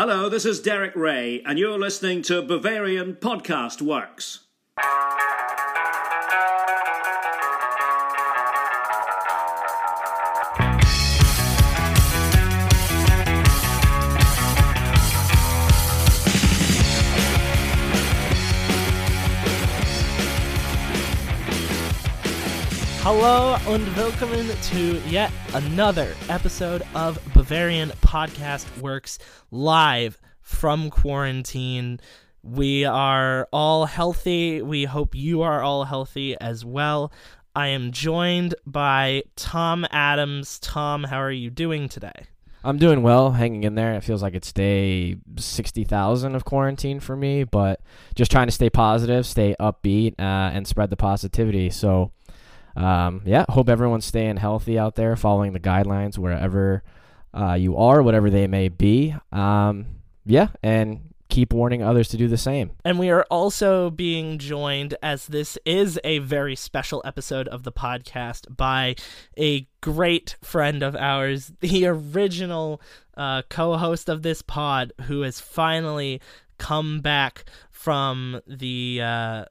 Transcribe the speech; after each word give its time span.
Hello, 0.00 0.28
this 0.28 0.44
is 0.44 0.60
Derek 0.60 0.94
Rae, 0.94 1.42
and 1.44 1.58
you're 1.58 1.76
listening 1.76 2.22
to 2.22 2.40
Bavarian 2.40 3.14
Podcast 3.16 3.82
Works. 3.82 4.44
Hello 23.02 23.56
and 23.66 23.96
welcome 23.96 24.30
to 24.62 25.00
yet 25.08 25.32
another 25.54 26.14
episode 26.28 26.82
of 26.94 27.18
Bavarian 27.48 27.88
Podcast 28.02 28.78
Works 28.78 29.18
live 29.50 30.20
from 30.42 30.90
quarantine. 30.90 31.98
We 32.42 32.84
are 32.84 33.48
all 33.50 33.86
healthy. 33.86 34.60
We 34.60 34.84
hope 34.84 35.14
you 35.14 35.40
are 35.40 35.62
all 35.62 35.84
healthy 35.84 36.38
as 36.38 36.62
well. 36.62 37.10
I 37.56 37.68
am 37.68 37.90
joined 37.90 38.54
by 38.66 39.22
Tom 39.34 39.86
Adams. 39.90 40.58
Tom, 40.58 41.04
how 41.04 41.22
are 41.22 41.32
you 41.32 41.48
doing 41.48 41.88
today? 41.88 42.26
I'm 42.62 42.76
doing 42.76 43.02
well, 43.02 43.30
hanging 43.30 43.64
in 43.64 43.76
there. 43.76 43.94
It 43.94 44.04
feels 44.04 44.20
like 44.22 44.34
it's 44.34 44.52
day 44.52 45.16
60,000 45.38 46.34
of 46.34 46.44
quarantine 46.44 47.00
for 47.00 47.16
me, 47.16 47.44
but 47.44 47.80
just 48.14 48.30
trying 48.30 48.48
to 48.48 48.52
stay 48.52 48.68
positive, 48.68 49.24
stay 49.24 49.56
upbeat, 49.58 50.16
uh, 50.18 50.52
and 50.52 50.68
spread 50.68 50.90
the 50.90 50.96
positivity. 50.96 51.70
So, 51.70 52.12
um, 52.76 53.22
yeah, 53.24 53.46
hope 53.48 53.70
everyone's 53.70 54.04
staying 54.04 54.36
healthy 54.36 54.78
out 54.78 54.96
there, 54.96 55.16
following 55.16 55.54
the 55.54 55.60
guidelines 55.60 56.18
wherever 56.18 56.82
uh, 57.34 57.54
you 57.54 57.76
are, 57.76 58.02
whatever 58.02 58.30
they 58.30 58.46
may 58.46 58.68
be. 58.68 59.14
Um, 59.32 59.86
yeah, 60.24 60.48
and 60.62 61.08
keep 61.28 61.52
warning 61.52 61.82
others 61.82 62.08
to 62.08 62.16
do 62.16 62.28
the 62.28 62.38
same. 62.38 62.70
And 62.84 62.98
we 62.98 63.10
are 63.10 63.24
also 63.30 63.90
being 63.90 64.38
joined, 64.38 64.96
as 65.02 65.26
this 65.26 65.58
is 65.64 65.98
a 66.04 66.18
very 66.18 66.56
special 66.56 67.02
episode 67.04 67.48
of 67.48 67.62
the 67.62 67.72
podcast, 67.72 68.56
by 68.56 68.96
a 69.38 69.66
great 69.80 70.36
friend 70.42 70.82
of 70.82 70.96
ours, 70.96 71.52
the 71.60 71.86
original 71.86 72.80
uh, 73.16 73.42
co 73.48 73.76
host 73.76 74.08
of 74.08 74.22
this 74.22 74.42
pod, 74.42 74.92
who 75.02 75.22
has 75.22 75.40
finally 75.40 76.20
come 76.58 77.00
back 77.00 77.44
from 77.70 78.40
the. 78.46 79.00
Uh, 79.02 79.44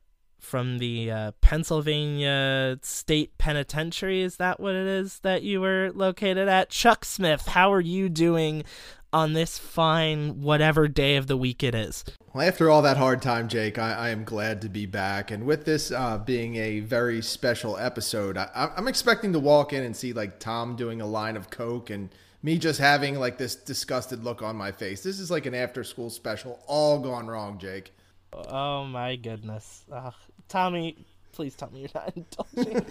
from 0.47 0.77
the 0.77 1.11
uh, 1.11 1.31
Pennsylvania 1.41 2.79
State 2.81 3.37
Penitentiary. 3.37 4.21
Is 4.21 4.37
that 4.37 4.61
what 4.61 4.75
it 4.75 4.87
is 4.87 5.19
that 5.19 5.43
you 5.43 5.59
were 5.59 5.91
located 5.93 6.47
at? 6.47 6.69
Chuck 6.69 7.03
Smith, 7.03 7.47
how 7.47 7.71
are 7.73 7.81
you 7.81 8.07
doing 8.07 8.63
on 9.11 9.33
this 9.33 9.57
fine 9.57 10.41
whatever 10.41 10.87
day 10.87 11.17
of 11.17 11.27
the 11.27 11.35
week 11.35 11.63
it 11.63 11.75
is? 11.75 12.05
Well, 12.33 12.47
after 12.47 12.69
all 12.69 12.81
that 12.83 12.95
hard 12.95 13.21
time, 13.21 13.49
Jake, 13.49 13.77
I, 13.77 13.93
I 13.93 14.09
am 14.09 14.23
glad 14.23 14.61
to 14.61 14.69
be 14.69 14.85
back. 14.85 15.31
And 15.31 15.45
with 15.45 15.65
this 15.65 15.91
uh, 15.91 16.17
being 16.19 16.55
a 16.55 16.79
very 16.79 17.21
special 17.21 17.77
episode, 17.77 18.37
I, 18.37 18.71
I'm 18.77 18.87
expecting 18.87 19.33
to 19.33 19.39
walk 19.39 19.73
in 19.73 19.83
and 19.83 19.95
see 19.95 20.13
like 20.13 20.39
Tom 20.39 20.77
doing 20.77 21.01
a 21.01 21.05
line 21.05 21.35
of 21.35 21.49
Coke 21.49 21.89
and 21.89 22.09
me 22.41 22.57
just 22.57 22.79
having 22.79 23.19
like 23.19 23.37
this 23.37 23.55
disgusted 23.55 24.23
look 24.23 24.41
on 24.41 24.55
my 24.55 24.71
face. 24.71 25.03
This 25.03 25.19
is 25.19 25.29
like 25.29 25.45
an 25.45 25.55
after 25.55 25.83
school 25.83 26.09
special, 26.09 26.59
all 26.67 26.99
gone 26.99 27.27
wrong, 27.27 27.57
Jake. 27.57 27.91
Oh 28.33 28.85
my 28.85 29.15
goodness. 29.15 29.83
Ugh. 29.91 30.13
Tommy, 30.47 30.97
please 31.37 31.55
tell 31.55 31.69
me 31.71 31.81
you're 31.81 31.89
not 31.93 32.13
indulging 32.55 32.85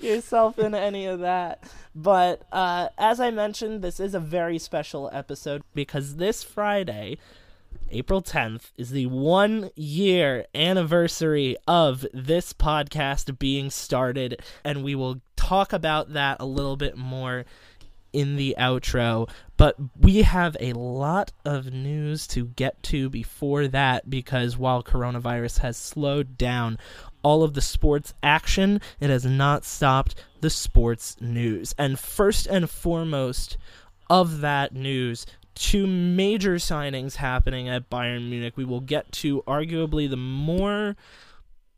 yourself 0.00 0.58
in 0.58 0.74
any 0.74 1.06
of 1.06 1.20
that. 1.20 1.64
But 1.94 2.42
uh, 2.52 2.88
as 2.96 3.20
I 3.20 3.30
mentioned, 3.30 3.82
this 3.82 3.98
is 3.98 4.14
a 4.14 4.20
very 4.20 4.58
special 4.58 5.10
episode 5.12 5.62
because 5.74 6.16
this 6.16 6.42
Friday, 6.42 7.18
April 7.90 8.22
10th, 8.22 8.70
is 8.76 8.90
the 8.90 9.06
one 9.06 9.70
year 9.74 10.46
anniversary 10.54 11.56
of 11.66 12.06
this 12.14 12.52
podcast 12.52 13.38
being 13.38 13.70
started, 13.70 14.40
and 14.64 14.84
we 14.84 14.94
will 14.94 15.20
talk 15.34 15.72
about 15.72 16.12
that 16.12 16.36
a 16.38 16.46
little 16.46 16.76
bit 16.76 16.96
more 16.96 17.44
in 18.12 18.36
the 18.36 18.54
outro. 18.58 19.28
But 19.56 19.76
we 19.98 20.22
have 20.22 20.56
a 20.58 20.72
lot 20.72 21.32
of 21.44 21.72
news 21.72 22.26
to 22.28 22.46
get 22.46 22.82
to 22.84 23.10
before 23.10 23.68
that 23.68 24.08
because 24.08 24.56
while 24.56 24.82
coronavirus 24.82 25.58
has 25.58 25.76
slowed 25.76 26.38
down 26.38 26.78
all 27.22 27.42
of 27.42 27.54
the 27.54 27.60
sports 27.60 28.14
action, 28.22 28.80
it 29.00 29.10
has 29.10 29.24
not 29.24 29.64
stopped 29.64 30.14
the 30.40 30.50
sports 30.50 31.16
news. 31.20 31.74
And 31.78 31.98
first 31.98 32.46
and 32.46 32.70
foremost 32.70 33.58
of 34.08 34.40
that 34.40 34.74
news, 34.74 35.26
two 35.54 35.86
major 35.86 36.54
signings 36.54 37.16
happening 37.16 37.68
at 37.68 37.90
Bayern 37.90 38.30
Munich. 38.30 38.56
We 38.56 38.64
will 38.64 38.80
get 38.80 39.12
to 39.12 39.42
arguably 39.42 40.08
the 40.08 40.16
more 40.16 40.96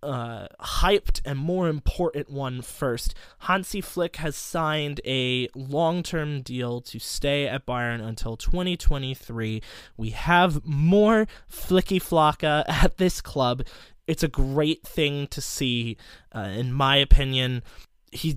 uh, 0.03 0.47
hyped 0.61 1.21
and 1.25 1.39
more 1.39 1.69
important 1.69 2.31
one 2.31 2.63
first. 2.63 3.15
Hansi 3.41 3.81
Flick 3.81 4.17
has 4.17 4.37
signed 4.37 5.01
a 5.05 5.49
long 5.55 6.03
term 6.03 6.43
deal 6.43 6.81
to 6.83 6.99
stay 6.99 7.47
at 7.47 7.67
Bayern 7.67 8.03
until 8.03 8.37
2023. 8.37 9.62
We 9.97 10.11
have 10.11 10.65
more 10.65 11.27
Flicky 11.51 12.03
Flocka 12.03 12.65
at 12.69 12.97
this 12.99 13.21
club. 13.21 13.62
It's 14.07 14.23
a 14.23 14.29
great 14.29 14.83
thing 14.83 15.29
to 15.29 15.41
see, 15.41 15.97
uh, 16.35 16.41
in 16.41 16.73
my 16.73 16.97
opinion. 16.97 17.62
He's 18.11 18.37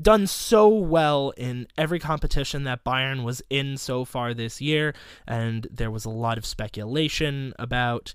done 0.00 0.26
so 0.26 0.68
well 0.68 1.32
in 1.36 1.66
every 1.78 1.98
competition 1.98 2.64
that 2.64 2.84
Bayern 2.84 3.24
was 3.24 3.42
in 3.48 3.76
so 3.76 4.04
far 4.04 4.34
this 4.34 4.60
year, 4.60 4.94
and 5.26 5.66
there 5.70 5.90
was 5.90 6.04
a 6.04 6.10
lot 6.10 6.38
of 6.38 6.46
speculation 6.46 7.54
about 7.58 8.12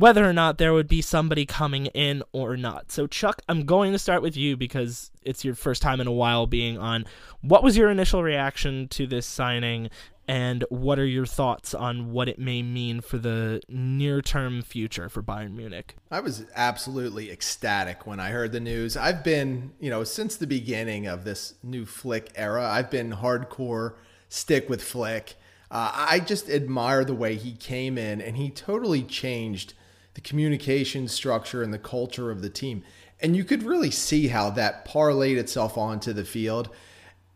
whether 0.00 0.26
or 0.26 0.32
not 0.32 0.56
there 0.56 0.72
would 0.72 0.88
be 0.88 1.02
somebody 1.02 1.44
coming 1.44 1.84
in 1.86 2.22
or 2.32 2.56
not. 2.56 2.90
So, 2.90 3.06
Chuck, 3.06 3.42
I'm 3.50 3.66
going 3.66 3.92
to 3.92 3.98
start 3.98 4.22
with 4.22 4.34
you 4.34 4.56
because 4.56 5.10
it's 5.20 5.44
your 5.44 5.54
first 5.54 5.82
time 5.82 6.00
in 6.00 6.06
a 6.06 6.12
while 6.12 6.46
being 6.46 6.78
on. 6.78 7.04
What 7.42 7.62
was 7.62 7.76
your 7.76 7.90
initial 7.90 8.22
reaction 8.22 8.88
to 8.88 9.06
this 9.06 9.26
signing, 9.26 9.90
and 10.26 10.64
what 10.70 10.98
are 10.98 11.04
your 11.04 11.26
thoughts 11.26 11.74
on 11.74 12.12
what 12.12 12.30
it 12.30 12.38
may 12.38 12.62
mean 12.62 13.02
for 13.02 13.18
the 13.18 13.60
near 13.68 14.22
term 14.22 14.62
future 14.62 15.10
for 15.10 15.22
Bayern 15.22 15.54
Munich? 15.54 15.96
I 16.10 16.20
was 16.20 16.46
absolutely 16.56 17.30
ecstatic 17.30 18.06
when 18.06 18.20
I 18.20 18.30
heard 18.30 18.52
the 18.52 18.60
news. 18.60 18.96
I've 18.96 19.22
been, 19.22 19.72
you 19.80 19.90
know, 19.90 20.02
since 20.04 20.34
the 20.34 20.46
beginning 20.46 21.08
of 21.08 21.24
this 21.24 21.56
new 21.62 21.84
Flick 21.84 22.30
era, 22.36 22.66
I've 22.66 22.90
been 22.90 23.12
hardcore 23.12 23.96
stick 24.30 24.66
with 24.70 24.82
Flick. 24.82 25.34
Uh, 25.70 25.92
I 25.94 26.20
just 26.20 26.48
admire 26.48 27.04
the 27.04 27.14
way 27.14 27.36
he 27.36 27.52
came 27.52 27.98
in 27.98 28.22
and 28.22 28.38
he 28.38 28.48
totally 28.48 29.02
changed 29.02 29.74
the 30.14 30.20
communication 30.20 31.08
structure 31.08 31.62
and 31.62 31.72
the 31.72 31.78
culture 31.78 32.30
of 32.30 32.42
the 32.42 32.50
team. 32.50 32.82
And 33.20 33.36
you 33.36 33.44
could 33.44 33.62
really 33.62 33.90
see 33.90 34.28
how 34.28 34.50
that 34.50 34.86
parlayed 34.86 35.36
itself 35.36 35.76
onto 35.76 36.12
the 36.12 36.24
field. 36.24 36.70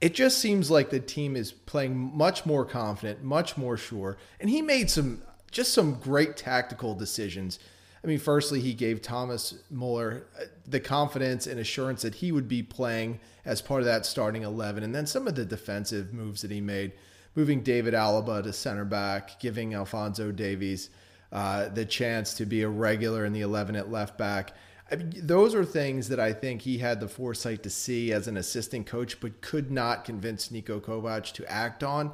It 0.01 0.15
just 0.15 0.39
seems 0.39 0.71
like 0.71 0.91
the 0.91 1.01
team 1.01 1.37
is 1.37 1.53
playing 1.53 1.97
much 1.97 2.45
more 2.47 2.65
confident, 2.65 3.23
much 3.23 3.57
more 3.57 3.77
sure. 3.77 4.17
And 4.41 4.51
he 4.51 4.62
made 4.62 4.91
some 4.91 5.23
just 5.51 5.73
some 5.73 5.95
great 5.95 6.37
tactical 6.37 6.95
decisions. 6.95 7.61
I 8.03 8.07
mean, 8.07 8.19
firstly, 8.19 8.61
he 8.61 8.75
gave 8.75 9.01
Thomas 9.01 9.55
Muller 9.71 10.27
uh, 10.39 10.45
the 10.67 10.81
confidence 10.81 11.47
and 11.47 11.59
assurance 11.59 12.03
that 12.03 12.17
he 12.17 12.33
would 12.33 12.49
be 12.49 12.62
playing 12.62 13.21
as 13.47 13.62
part 13.62 13.81
of 13.81 13.87
that 13.87 14.05
starting 14.05 14.43
11. 14.43 14.83
And 14.83 14.95
then 14.95 15.06
some 15.06 15.27
of 15.27 15.37
the 15.37 15.45
defensive 15.45 16.12
moves 16.12 16.43
that 16.43 16.51
he 16.51 16.61
made, 16.61 16.93
moving 17.35 17.62
David 17.62 17.95
Alaba 17.95 18.43
to 18.43 18.53
center 18.53 18.85
back, 18.85 19.41
giving 19.41 19.73
Alphonso 19.73 20.33
Davies 20.33 20.91
uh, 21.34 21.69
the 21.69 21.84
chance 21.84 22.33
to 22.34 22.47
be 22.47 22.62
a 22.62 22.69
regular 22.69 23.25
in 23.25 23.33
the 23.33 23.41
11 23.41 23.75
at 23.75 23.91
left 23.91 24.17
back. 24.17 24.53
I 24.91 24.97
mean, 24.97 25.12
those 25.17 25.53
are 25.53 25.65
things 25.65 26.09
that 26.09 26.21
I 26.21 26.33
think 26.33 26.62
he 26.62 26.78
had 26.78 27.00
the 27.00 27.09
foresight 27.09 27.65
to 27.65 27.71
see 27.71 28.12
as 28.12 28.28
an 28.28 28.37
assistant 28.37 28.87
coach, 28.87 29.19
but 29.19 29.41
could 29.41 29.73
not 29.73 30.05
convince 30.05 30.49
Niko 30.49 30.81
Kovac 30.81 31.33
to 31.33 31.50
act 31.50 31.83
on. 31.83 32.12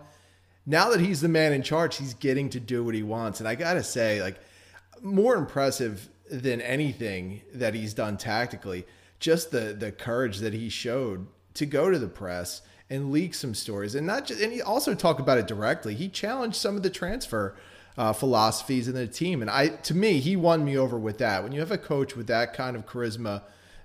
Now 0.65 0.89
that 0.89 1.01
he's 1.01 1.21
the 1.21 1.29
man 1.29 1.53
in 1.53 1.63
charge, 1.63 1.97
he's 1.97 2.15
getting 2.15 2.49
to 2.51 2.61
do 2.61 2.83
what 2.83 2.95
he 2.95 3.03
wants. 3.03 3.41
And 3.41 3.49
I 3.49 3.57
got 3.57 3.75
to 3.75 3.83
say, 3.83 4.23
like, 4.23 4.41
more 5.03 5.35
impressive 5.35 6.09
than 6.31 6.63
anything 6.63 7.43
that 7.53 7.75
he's 7.75 7.93
done 7.93 8.17
tactically, 8.17 8.87
just 9.19 9.51
the 9.51 9.77
the 9.79 9.93
courage 9.93 10.39
that 10.39 10.55
he 10.55 10.71
showed 10.71 11.27
to 11.55 11.67
go 11.67 11.91
to 11.91 11.99
the 11.99 12.09
press 12.09 12.63
and 12.89 13.13
leak 13.13 13.35
some 13.35 13.55
stories, 13.55 13.95
and 13.95 14.07
not 14.07 14.27
just 14.27 14.41
and 14.41 14.53
he 14.53 14.63
also 14.63 14.95
talked 14.95 15.21
about 15.21 15.39
it 15.39 15.47
directly. 15.47 15.95
He 15.95 16.09
challenged 16.09 16.57
some 16.57 16.77
of 16.77 16.83
the 16.83 16.91
transfer 16.91 17.57
uh, 18.01 18.15
philosophies 18.15 18.89
in 18.89 18.95
the 18.95 19.07
team. 19.07 19.43
And 19.43 19.51
I, 19.51 19.69
to 19.69 19.95
me, 19.95 20.21
he 20.21 20.35
won 20.35 20.65
me 20.65 20.79
over 20.79 20.99
with 20.99 21.19
that. 21.19 21.43
When 21.43 21.53
you 21.53 21.61
have 21.61 21.71
a 21.71 21.77
coach 21.77 22.17
with 22.17 22.29
that 22.29 22.55
kind 22.55 22.75
of 22.75 22.87
charisma, 22.87 23.43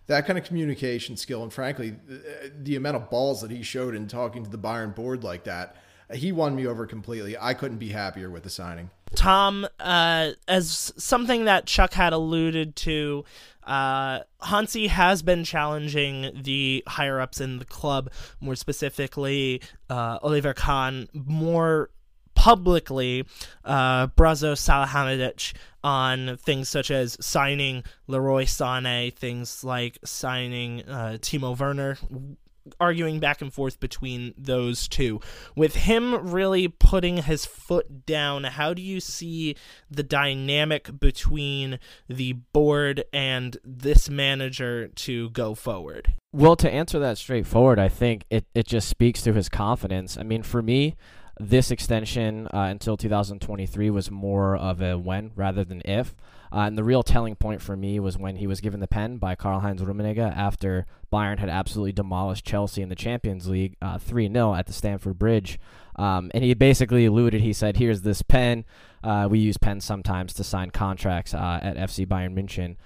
that 0.08 0.26
kind 0.26 0.40
of 0.40 0.46
communication 0.46 1.18
skill, 1.18 1.44
and 1.44 1.52
frankly, 1.52 1.98
the, 2.08 2.50
the 2.64 2.76
amount 2.78 2.96
of 2.96 3.10
balls 3.10 3.42
that 3.42 3.52
he 3.52 3.62
showed 3.62 3.94
in 3.94 4.08
talking 4.08 4.46
to 4.46 4.50
the 4.50 4.58
Bayern 4.58 4.96
board 4.96 5.26
like 5.26 5.44
that, 5.44 5.76
he 6.14 6.32
won 6.32 6.56
me 6.56 6.66
over 6.66 6.86
completely. 6.86 7.36
I 7.38 7.54
couldn't 7.54 7.78
be 7.78 7.90
happier 7.90 8.30
with 8.30 8.44
the 8.44 8.50
signing. 8.50 8.90
Tom, 9.16 9.68
uh, 9.82 10.32
as 10.48 10.94
something 10.96 11.44
that 11.46 11.66
Chuck 11.66 11.92
had 11.92 12.14
alluded 12.14 12.78
to, 12.78 13.26
uh, 13.64 14.20
Hansi 14.42 14.88
has 14.88 15.24
been 15.24 15.44
challenging 15.44 16.32
the 16.42 16.84
higher 16.88 17.20
ups 17.20 17.42
in 17.42 17.60
the 17.60 17.66
club, 17.66 18.12
more 18.40 18.56
specifically 18.56 19.62
uh, 19.90 20.20
Oliver 20.22 20.54
Kahn, 20.54 21.10
more 21.14 21.90
publicly 22.36 23.26
uh, 23.64 24.08
Salihamidzic 24.08 25.54
on 25.84 26.38
things 26.38 26.70
such 26.70 26.92
as 26.92 27.18
signing 27.20 27.84
Leroy 28.08 28.46
Sané, 28.46 29.14
things 29.14 29.64
like 29.64 29.98
signing 30.04 30.82
uh, 30.88 31.18
Timo 31.22 31.58
Werner, 31.58 31.98
arguing 32.80 33.20
back 33.20 33.42
and 33.42 33.54
forth 33.54 33.80
between 33.80 34.34
those 34.38 34.88
two. 34.88 35.20
With 35.56 35.76
him 35.76 36.32
really 36.32 36.68
putting 36.68 37.18
his 37.18 37.46
foot 37.46 38.06
down, 38.06 38.46
how 38.46 38.74
do 38.74 38.82
you 38.82 39.00
see 39.00 39.56
the 39.90 40.04
dynamic 40.04 41.00
between 41.00 41.80
the 42.08 42.34
board 42.34 43.04
and 43.14 43.58
this 43.64 44.10
manager 44.10 44.88
to 44.88 45.30
go 45.32 45.54
forward? 45.56 46.14
Well, 46.34 46.56
to 46.58 46.72
answer 46.72 47.00
that 47.00 47.18
straightforward, 47.18 47.80
I 47.80 47.90
think 47.90 48.26
it, 48.30 48.46
it 48.54 48.68
just 48.68 48.90
speaks 48.90 49.22
to 49.24 49.34
his 49.34 49.50
confidence. 49.50 50.18
I 50.18 50.24
mean, 50.24 50.44
for 50.44 50.62
me, 50.62 50.96
this 51.40 51.72
extension 51.72 52.48
uh, 52.48 52.68
until 52.70 52.98
2023 52.98 53.90
was 53.90 54.10
more 54.10 54.56
of 54.56 54.82
a 54.82 54.98
when 54.98 55.32
rather 55.36 55.64
than 55.64 55.82
if. 55.84 56.16
Uh, 56.52 56.60
and 56.60 56.78
the 56.78 56.84
real 56.84 57.04
telling 57.04 57.36
point 57.36 57.62
for 57.62 57.76
me 57.76 58.00
was 58.00 58.18
when 58.18 58.38
he 58.38 58.48
was 58.48 58.62
given 58.62 58.80
the 58.80 58.88
pen 58.88 59.18
by 59.18 59.36
Karl 59.36 59.60
Heinz 59.60 59.82
Rummenigge 59.82 60.18
after 60.18 60.86
Bayern 61.12 61.40
had 61.40 61.50
absolutely 61.50 61.92
demolished 61.92 62.46
Chelsea 62.46 62.82
in 62.82 62.88
the 62.88 62.96
Champions 62.96 63.48
League 63.48 63.76
uh, 63.82 63.98
3 63.98 64.28
uh, 64.28 64.32
0 64.32 64.56
at 64.56 64.68
the 64.68 64.74
Stamford 64.74 65.20
Bridge. 65.20 65.60
Um, 65.98 66.32
and 66.34 66.44
he 66.44 66.54
basically 66.54 67.06
alluded, 67.06 67.42
he 67.42 67.52
said, 67.52 67.78
Here's 67.78 68.04
this 68.04 68.22
pen. 68.22 68.64
Uh, 69.04 69.28
we 69.30 69.40
use 69.40 69.58
pens 69.58 69.84
sometimes 69.84 70.34
to 70.34 70.44
sign 70.44 70.72
contracts 70.72 71.34
uh, 71.34 71.60
at 71.62 71.76
FC 71.76 72.08
Bayern 72.08 72.34
München. 72.34 72.78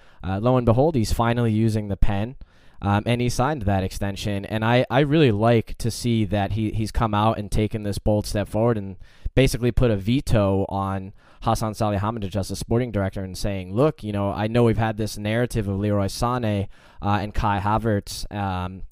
lo 0.42 0.56
and 0.56 0.66
behold, 0.66 0.96
he's 0.96 1.12
finally 1.12 1.52
using 1.52 1.88
the 1.88 1.96
pen. 1.96 2.36
Um, 2.82 3.02
and 3.06 3.20
he 3.20 3.28
signed 3.28 3.62
that 3.62 3.84
extension. 3.84 4.44
And 4.44 4.64
I, 4.64 4.86
I 4.90 5.00
really 5.00 5.32
like 5.32 5.76
to 5.78 5.90
see 5.90 6.24
that 6.26 6.52
he, 6.52 6.70
he's 6.70 6.90
come 6.90 7.14
out 7.14 7.38
and 7.38 7.50
taken 7.50 7.82
this 7.82 7.98
bold 7.98 8.26
step 8.26 8.48
forward 8.48 8.78
and 8.78 8.96
basically 9.34 9.70
put 9.70 9.90
a 9.90 9.96
veto 9.96 10.64
on 10.68 11.12
Hassan 11.42 11.72
Salihamidzic 11.72 12.36
as 12.36 12.50
a 12.50 12.56
sporting 12.56 12.90
director 12.90 13.22
and 13.22 13.36
saying, 13.36 13.74
look, 13.74 14.02
you 14.02 14.12
know, 14.12 14.30
I 14.30 14.46
know 14.46 14.64
we've 14.64 14.78
had 14.78 14.96
this 14.96 15.16
narrative 15.16 15.68
of 15.68 15.78
Leroy 15.78 16.06
Sané 16.06 16.68
uh, 17.02 17.18
and 17.20 17.34
Kai 17.34 17.60
Havertz 17.60 18.30
um, 18.34 18.82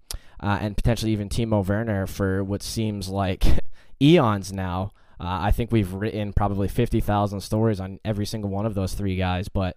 uh, 0.43 0.58
and 0.61 0.76
potentially 0.76 1.12
even 1.12 1.29
Timo 1.29 1.67
Werner 1.67 2.06
for 2.06 2.44
what 2.44 2.62
seems 2.62 3.08
like 3.08 3.44
eons 4.02 4.52
now. 4.52 4.93
Uh, 5.20 5.40
I 5.43 5.50
think 5.50 5.73
we've 5.73 5.93
written 5.93 6.32
probably 6.32 6.69
50,000 6.69 7.40
stories 7.40 7.81
on 7.81 7.99
every 8.05 8.25
single 8.25 8.50
one 8.50 8.67
of 8.67 8.75
those 8.75 8.94
three 8.94 9.17
guys, 9.17 9.49
but 9.49 9.76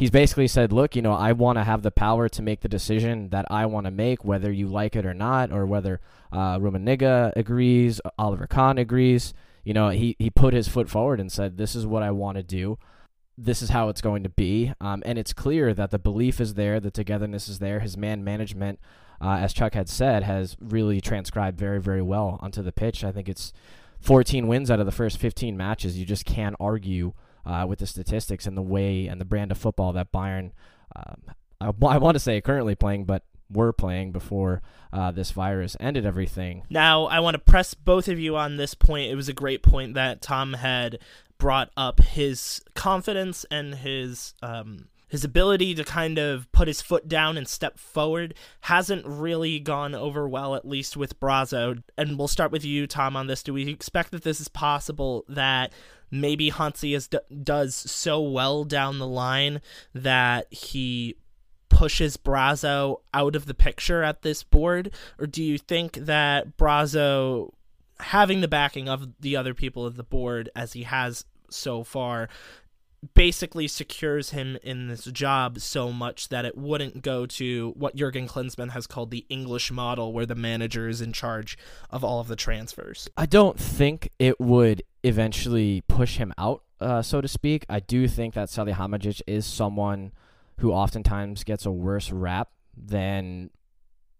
he's 0.00 0.10
basically 0.10 0.48
said, 0.48 0.72
look, 0.72 0.96
you 0.96 1.02
know, 1.02 1.12
I 1.12 1.32
want 1.32 1.58
to 1.58 1.64
have 1.64 1.82
the 1.82 1.90
power 1.90 2.26
to 2.30 2.40
make 2.40 2.62
the 2.62 2.70
decision 2.70 3.28
that 3.28 3.44
I 3.50 3.66
want 3.66 3.84
to 3.84 3.90
make, 3.90 4.24
whether 4.24 4.50
you 4.50 4.66
like 4.66 4.96
it 4.96 5.04
or 5.04 5.12
not, 5.12 5.52
or 5.52 5.66
whether 5.66 6.00
uh, 6.32 6.58
Rummenigge 6.58 7.34
agrees, 7.36 8.00
Oliver 8.18 8.46
Kahn 8.46 8.78
agrees. 8.78 9.34
You 9.62 9.74
know, 9.74 9.90
he, 9.90 10.16
he 10.18 10.30
put 10.30 10.54
his 10.54 10.68
foot 10.68 10.88
forward 10.88 11.20
and 11.20 11.30
said, 11.30 11.58
this 11.58 11.76
is 11.76 11.86
what 11.86 12.02
I 12.02 12.12
want 12.12 12.38
to 12.38 12.42
do. 12.42 12.78
This 13.36 13.60
is 13.60 13.68
how 13.68 13.90
it's 13.90 14.00
going 14.00 14.22
to 14.22 14.30
be. 14.30 14.72
Um, 14.80 15.02
and 15.04 15.18
it's 15.18 15.34
clear 15.34 15.74
that 15.74 15.90
the 15.90 15.98
belief 15.98 16.40
is 16.40 16.54
there, 16.54 16.80
the 16.80 16.90
togetherness 16.90 17.46
is 17.46 17.58
there. 17.58 17.80
His 17.80 17.98
man 17.98 18.24
management, 18.24 18.78
uh, 19.20 19.36
as 19.42 19.52
Chuck 19.52 19.74
had 19.74 19.90
said, 19.90 20.22
has 20.22 20.56
really 20.60 21.02
transcribed 21.02 21.58
very, 21.58 21.78
very 21.78 22.02
well 22.02 22.38
onto 22.40 22.62
the 22.62 22.72
pitch. 22.72 23.04
I 23.04 23.12
think 23.12 23.28
it's 23.28 23.52
14 24.00 24.48
wins 24.48 24.70
out 24.70 24.80
of 24.80 24.86
the 24.86 24.92
first 24.92 25.18
15 25.18 25.58
matches. 25.58 25.98
You 25.98 26.06
just 26.06 26.24
can't 26.24 26.56
argue 26.58 27.12
uh, 27.44 27.66
with 27.68 27.78
the 27.78 27.86
statistics 27.86 28.46
and 28.46 28.56
the 28.56 28.62
way 28.62 29.06
and 29.06 29.20
the 29.20 29.24
brand 29.24 29.50
of 29.50 29.58
football 29.58 29.92
that 29.92 30.12
Bayern, 30.12 30.52
um, 30.96 31.22
I, 31.60 31.66
I 31.86 31.98
want 31.98 32.14
to 32.14 32.20
say 32.20 32.40
currently 32.40 32.74
playing, 32.74 33.04
but 33.04 33.24
were 33.52 33.72
playing 33.72 34.12
before 34.12 34.62
uh, 34.92 35.10
this 35.10 35.32
virus 35.32 35.76
ended 35.80 36.06
everything. 36.06 36.62
Now, 36.70 37.04
I 37.04 37.20
want 37.20 37.34
to 37.34 37.38
press 37.38 37.74
both 37.74 38.08
of 38.08 38.18
you 38.18 38.36
on 38.36 38.56
this 38.56 38.74
point. 38.74 39.10
It 39.10 39.16
was 39.16 39.28
a 39.28 39.32
great 39.32 39.62
point 39.62 39.94
that 39.94 40.22
Tom 40.22 40.54
had 40.54 40.98
brought 41.38 41.70
up 41.76 42.00
his 42.00 42.60
confidence 42.74 43.44
and 43.50 43.74
his 43.74 44.34
um, 44.42 44.88
his 45.08 45.24
ability 45.24 45.74
to 45.74 45.82
kind 45.82 46.18
of 46.18 46.50
put 46.52 46.68
his 46.68 46.80
foot 46.80 47.08
down 47.08 47.36
and 47.36 47.48
step 47.48 47.78
forward 47.78 48.32
hasn't 48.60 49.04
really 49.04 49.58
gone 49.58 49.92
over 49.92 50.28
well, 50.28 50.54
at 50.54 50.64
least 50.64 50.96
with 50.96 51.18
Brazzo. 51.18 51.82
And 51.98 52.16
we'll 52.16 52.28
start 52.28 52.52
with 52.52 52.64
you, 52.64 52.86
Tom, 52.86 53.16
on 53.16 53.26
this. 53.26 53.42
Do 53.42 53.52
we 53.52 53.68
expect 53.68 54.12
that 54.12 54.22
this 54.22 54.40
is 54.40 54.46
possible 54.46 55.24
that 55.28 55.72
maybe 56.10 56.50
Hansi 56.50 56.94
is, 56.94 57.08
does 57.42 57.74
so 57.74 58.20
well 58.20 58.64
down 58.64 58.98
the 58.98 59.06
line 59.06 59.60
that 59.94 60.52
he 60.52 61.16
pushes 61.68 62.16
Brazzo 62.16 63.00
out 63.14 63.34
of 63.34 63.46
the 63.46 63.54
picture 63.54 64.02
at 64.02 64.22
this 64.22 64.42
board? 64.42 64.90
Or 65.18 65.26
do 65.26 65.42
you 65.42 65.56
think 65.56 65.94
that 65.94 66.56
Brazzo, 66.56 67.52
having 68.00 68.40
the 68.40 68.48
backing 68.48 68.88
of 68.88 69.08
the 69.20 69.36
other 69.36 69.54
people 69.54 69.86
of 69.86 69.96
the 69.96 70.02
board 70.02 70.50
as 70.54 70.74
he 70.74 70.82
has 70.82 71.24
so 71.48 71.82
far, 71.84 72.28
basically 73.14 73.66
secures 73.66 74.30
him 74.30 74.58
in 74.62 74.88
this 74.88 75.04
job 75.06 75.58
so 75.58 75.90
much 75.90 76.28
that 76.28 76.44
it 76.44 76.56
wouldn't 76.56 77.02
go 77.02 77.24
to 77.26 77.72
what 77.76 77.96
Jurgen 77.96 78.28
Klinsmann 78.28 78.70
has 78.70 78.86
called 78.86 79.10
the 79.10 79.24
English 79.28 79.70
model, 79.70 80.12
where 80.12 80.26
the 80.26 80.34
manager 80.34 80.88
is 80.88 81.00
in 81.00 81.12
charge 81.12 81.56
of 81.90 82.04
all 82.04 82.20
of 82.20 82.28
the 82.28 82.36
transfers. 82.36 83.08
I 83.16 83.26
don't 83.26 83.58
think 83.58 84.10
it 84.18 84.38
would 84.38 84.82
eventually 85.02 85.82
push 85.88 86.18
him 86.18 86.32
out, 86.36 86.62
uh, 86.80 87.02
so 87.02 87.20
to 87.20 87.28
speak. 87.28 87.64
I 87.68 87.80
do 87.80 88.06
think 88.06 88.34
that 88.34 88.48
Salihamidzic 88.48 89.22
is 89.26 89.46
someone 89.46 90.12
who 90.58 90.72
oftentimes 90.72 91.42
gets 91.44 91.64
a 91.64 91.70
worse 91.70 92.10
rap 92.12 92.50
than 92.76 93.50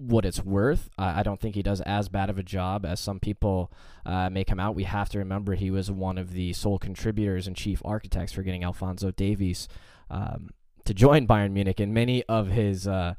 what 0.00 0.24
it's 0.24 0.42
worth. 0.42 0.88
I 0.96 1.22
don't 1.22 1.38
think 1.38 1.54
he 1.54 1.62
does 1.62 1.82
as 1.82 2.08
bad 2.08 2.30
of 2.30 2.38
a 2.38 2.42
job 2.42 2.86
as 2.86 3.00
some 3.00 3.20
people 3.20 3.70
uh, 4.06 4.30
make 4.30 4.48
him 4.48 4.58
out. 4.58 4.74
We 4.74 4.84
have 4.84 5.10
to 5.10 5.18
remember 5.18 5.54
he 5.54 5.70
was 5.70 5.90
one 5.90 6.16
of 6.16 6.32
the 6.32 6.54
sole 6.54 6.78
contributors 6.78 7.46
and 7.46 7.54
chief 7.54 7.82
architects 7.84 8.32
for 8.32 8.42
getting 8.42 8.64
Alphonso 8.64 9.10
Davies 9.10 9.68
um, 10.08 10.50
to 10.86 10.94
join 10.94 11.26
Bayern 11.26 11.52
Munich, 11.52 11.80
and 11.80 11.92
many 11.92 12.24
of 12.24 12.48
his, 12.48 12.88
uh, 12.88 13.14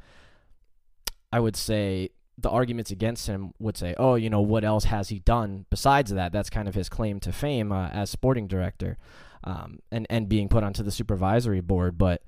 I 1.32 1.40
would 1.40 1.56
say, 1.56 2.10
the 2.36 2.50
arguments 2.50 2.90
against 2.90 3.28
him 3.28 3.54
would 3.60 3.78
say, 3.78 3.94
"Oh, 3.98 4.16
you 4.16 4.30
know, 4.30 4.42
what 4.42 4.64
else 4.64 4.86
has 4.86 5.10
he 5.10 5.20
done 5.20 5.68
besides 5.70 6.12
that?" 6.12 6.32
That's 6.32 6.50
kind 6.50 6.68
of 6.68 6.74
his 6.74 6.90
claim 6.90 7.20
to 7.20 7.32
fame 7.32 7.72
uh, 7.72 7.90
as 7.90 8.10
sporting 8.10 8.48
director, 8.48 8.98
um, 9.44 9.80
and 9.92 10.08
and 10.10 10.28
being 10.28 10.50
put 10.50 10.64
onto 10.64 10.82
the 10.82 10.92
supervisory 10.92 11.62
board. 11.62 12.00
But 12.00 12.24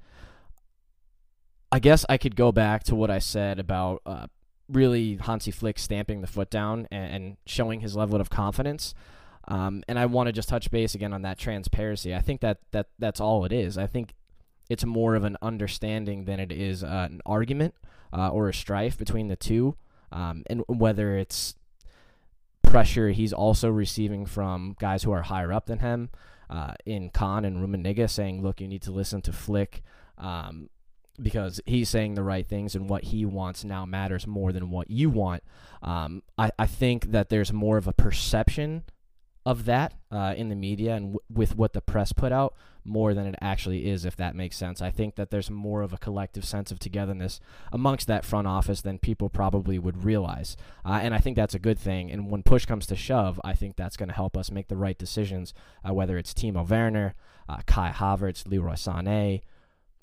I 1.71 1.79
guess 1.79 2.05
I 2.07 2.19
could 2.19 2.35
go 2.35 2.51
back 2.51 2.83
to 2.83 2.95
what 2.95 3.09
I 3.09 3.17
said 3.17 3.57
about 3.57 4.03
uh, 4.05 4.27
really 4.69 5.17
Hansi 5.17 5.51
Flick 5.51 5.77
stamping 5.77 6.21
the 6.21 6.27
foot 6.27 6.49
down 6.49 6.87
and, 6.91 7.13
and 7.13 7.37
showing 7.45 7.81
his 7.81 7.95
level 7.95 8.19
of 8.19 8.29
confidence. 8.29 8.93
Um, 9.47 9.83
and 9.87 9.99
I 9.99 10.05
want 10.05 10.27
to 10.27 10.33
just 10.33 10.49
touch 10.49 10.71
base 10.71 10.95
again 10.95 11.13
on 11.13 11.21
that 11.23 11.37
transparency. 11.37 12.15
I 12.15 12.21
think 12.21 12.41
that, 12.41 12.59
that 12.71 12.87
that's 12.97 13.19
all 13.19 13.43
it 13.45 13.51
is. 13.51 13.77
I 13.77 13.87
think 13.87 14.13
it's 14.69 14.85
more 14.85 15.15
of 15.15 15.23
an 15.23 15.37
understanding 15.41 16.25
than 16.25 16.39
it 16.39 16.51
is 16.51 16.83
uh, 16.83 17.07
an 17.11 17.21
argument 17.25 17.75
uh, 18.13 18.29
or 18.29 18.47
a 18.47 18.53
strife 18.53 18.97
between 18.97 19.27
the 19.27 19.35
two. 19.35 19.75
Um, 20.11 20.43
and 20.47 20.63
whether 20.67 21.17
it's 21.17 21.55
pressure 22.61 23.09
he's 23.09 23.33
also 23.33 23.69
receiving 23.69 24.25
from 24.25 24.75
guys 24.79 25.03
who 25.03 25.11
are 25.11 25.23
higher 25.23 25.51
up 25.51 25.65
than 25.65 25.79
him 25.79 26.09
uh, 26.49 26.73
in 26.85 27.09
Kahn 27.09 27.45
and 27.45 27.57
Rummenigge 27.57 28.09
saying, 28.09 28.41
look, 28.41 28.61
you 28.61 28.67
need 28.67 28.81
to 28.83 28.91
listen 28.91 29.21
to 29.23 29.33
Flick. 29.33 29.83
Um, 30.17 30.69
because 31.21 31.61
he's 31.65 31.89
saying 31.89 32.15
the 32.15 32.23
right 32.23 32.45
things 32.45 32.75
and 32.75 32.89
what 32.89 33.05
he 33.05 33.25
wants 33.25 33.63
now 33.63 33.85
matters 33.85 34.25
more 34.25 34.51
than 34.51 34.69
what 34.69 34.89
you 34.89 35.09
want. 35.09 35.43
Um, 35.81 36.23
I, 36.37 36.51
I 36.57 36.65
think 36.65 37.11
that 37.11 37.29
there's 37.29 37.53
more 37.53 37.77
of 37.77 37.87
a 37.87 37.93
perception 37.93 38.83
of 39.45 39.65
that 39.65 39.93
uh, 40.11 40.33
in 40.37 40.49
the 40.49 40.55
media 40.55 40.95
and 40.95 41.13
w- 41.13 41.19
with 41.29 41.55
what 41.55 41.73
the 41.73 41.81
press 41.81 42.13
put 42.13 42.31
out 42.31 42.55
more 42.85 43.13
than 43.13 43.25
it 43.25 43.35
actually 43.41 43.89
is, 43.89 44.05
if 44.05 44.15
that 44.15 44.35
makes 44.35 44.57
sense. 44.57 44.81
I 44.81 44.89
think 44.89 45.15
that 45.15 45.31
there's 45.31 45.49
more 45.49 45.81
of 45.81 45.93
a 45.93 45.97
collective 45.97 46.45
sense 46.45 46.71
of 46.71 46.79
togetherness 46.79 47.39
amongst 47.71 48.07
that 48.07 48.25
front 48.25 48.47
office 48.47 48.81
than 48.81 48.99
people 48.99 49.29
probably 49.29 49.79
would 49.79 50.03
realize. 50.03 50.57
Uh, 50.85 50.99
and 51.01 51.13
I 51.13 51.19
think 51.19 51.35
that's 51.35 51.55
a 51.55 51.59
good 51.59 51.79
thing. 51.79 52.11
And 52.11 52.29
when 52.29 52.43
push 52.43 52.65
comes 52.65 52.85
to 52.87 52.95
shove, 52.95 53.39
I 53.43 53.53
think 53.53 53.75
that's 53.75 53.97
going 53.97 54.09
to 54.09 54.15
help 54.15 54.35
us 54.35 54.51
make 54.51 54.67
the 54.67 54.77
right 54.77 54.97
decisions, 54.97 55.53
uh, 55.87 55.93
whether 55.93 56.17
it's 56.17 56.33
Timo 56.33 56.67
Werner, 56.67 57.15
uh, 57.47 57.59
Kai 57.65 57.91
Havertz, 57.91 58.47
Leroy 58.47 58.73
Sané, 58.73 59.41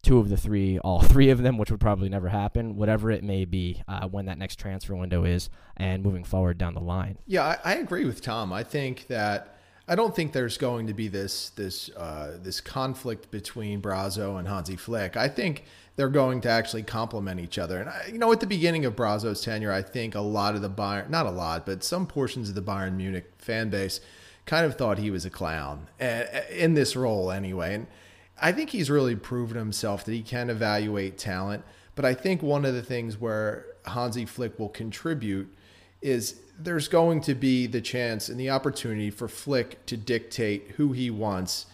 two 0.03 0.19
of 0.19 0.29
the 0.29 0.37
three, 0.37 0.79
all 0.79 1.01
three 1.03 1.31
of 1.31 1.43
them, 1.43 1.59
which 1.59 1.71
would 1.71 1.81
probably 1.81 2.09
never 2.09 2.29
happen, 2.29 2.77
whatever 2.77 3.11
it 3.11 3.23
may 3.23 3.45
be, 3.45 3.83
uh, 3.89 4.07
when 4.09 4.27
that 4.27 4.39
next 4.39 4.57
transfer 4.57 4.95
window 4.95 5.25
is, 5.25 5.51
and 5.77 6.03
moving 6.03 6.25
forward 6.25 6.59
down 6.59 6.75
the 6.75 6.81
line. 6.81 7.19
Yeah, 7.27 7.45
I, 7.65 7.73
I 7.73 7.75
agree 7.77 8.05
with 8.05 8.23
Tom. 8.23 8.53
I 8.53 8.63
think 8.63 9.07
that 9.09 9.57
I 9.89 9.97
don't 9.97 10.15
think 10.15 10.33
there's 10.33 10.57
going 10.57 10.87
to 10.87 10.95
be 10.95 11.09
this 11.09 11.51
this 11.51 11.91
uh, 11.97 12.39
this 12.41 12.61
conflict 12.61 13.31
between 13.31 13.83
Brazzo 13.83 14.39
and 14.39 14.47
Hansi 14.47 14.77
Flick. 14.77 15.17
I 15.17 15.29
think 15.29 15.65
they're 15.97 16.09
going 16.09 16.41
to 16.43 16.49
actually 16.49 16.85
complement 16.85 17.41
each 17.41 17.59
other. 17.59 17.79
And 17.79 17.91
I, 17.91 18.09
you 18.11 18.19
know, 18.19 18.31
at 18.33 18.41
the 18.41 18.47
beginning 18.47 18.85
of 18.85 18.95
Brazzo's 18.95 19.43
tenure, 19.43 19.73
I 19.73 19.83
think 19.83 20.15
a 20.15 20.21
lot 20.21 20.55
of 20.55 20.63
the 20.63 20.71
Bayern, 20.71 21.11
not 21.11 21.27
a 21.27 21.31
lot, 21.31 21.67
but 21.67 21.83
some 21.83 22.07
portions 22.07 22.49
of 22.49 22.55
the 22.55 22.63
Bayern 22.63 22.95
Munich 22.95 23.33
fan 23.39 23.69
base 23.69 24.01
kind 24.47 24.65
of 24.65 24.77
thought 24.77 24.99
he 24.99 25.11
was 25.11 25.27
a 25.27 25.31
clown 25.31 25.89
in 26.51 26.75
this 26.75 26.97
role 26.97 27.31
anyway. 27.31 27.75
And 27.75 27.87
I 28.41 28.53
think 28.53 28.71
he's 28.71 28.91
really 28.91 29.17
proven 29.17 29.57
himself 29.57 30.05
that 30.05 30.13
he 30.13 30.23
can 30.23 30.51
evaluate 30.51 31.19
talent. 31.19 31.65
But 31.95 32.05
I 32.05 32.15
think 32.15 32.43
one 32.43 32.65
of 32.65 32.75
the 32.75 32.83
things 32.83 33.21
where 33.21 33.67
Hansi 33.85 34.25
Flick 34.25 34.59
will 34.59 34.69
contribute 34.69 35.53
is 36.01 36.41
there's 36.59 36.89
going 36.89 37.21
to 37.23 37.35
be 37.35 37.67
the 37.67 37.81
chance 37.81 38.29
and 38.29 38.39
the 38.39 38.51
opportunity 38.51 39.11
for 39.11 39.29
Flick 39.29 39.85
to 39.87 39.97
dictate 39.97 40.73
who 40.77 40.93
he 40.93 41.11
wants 41.11 41.67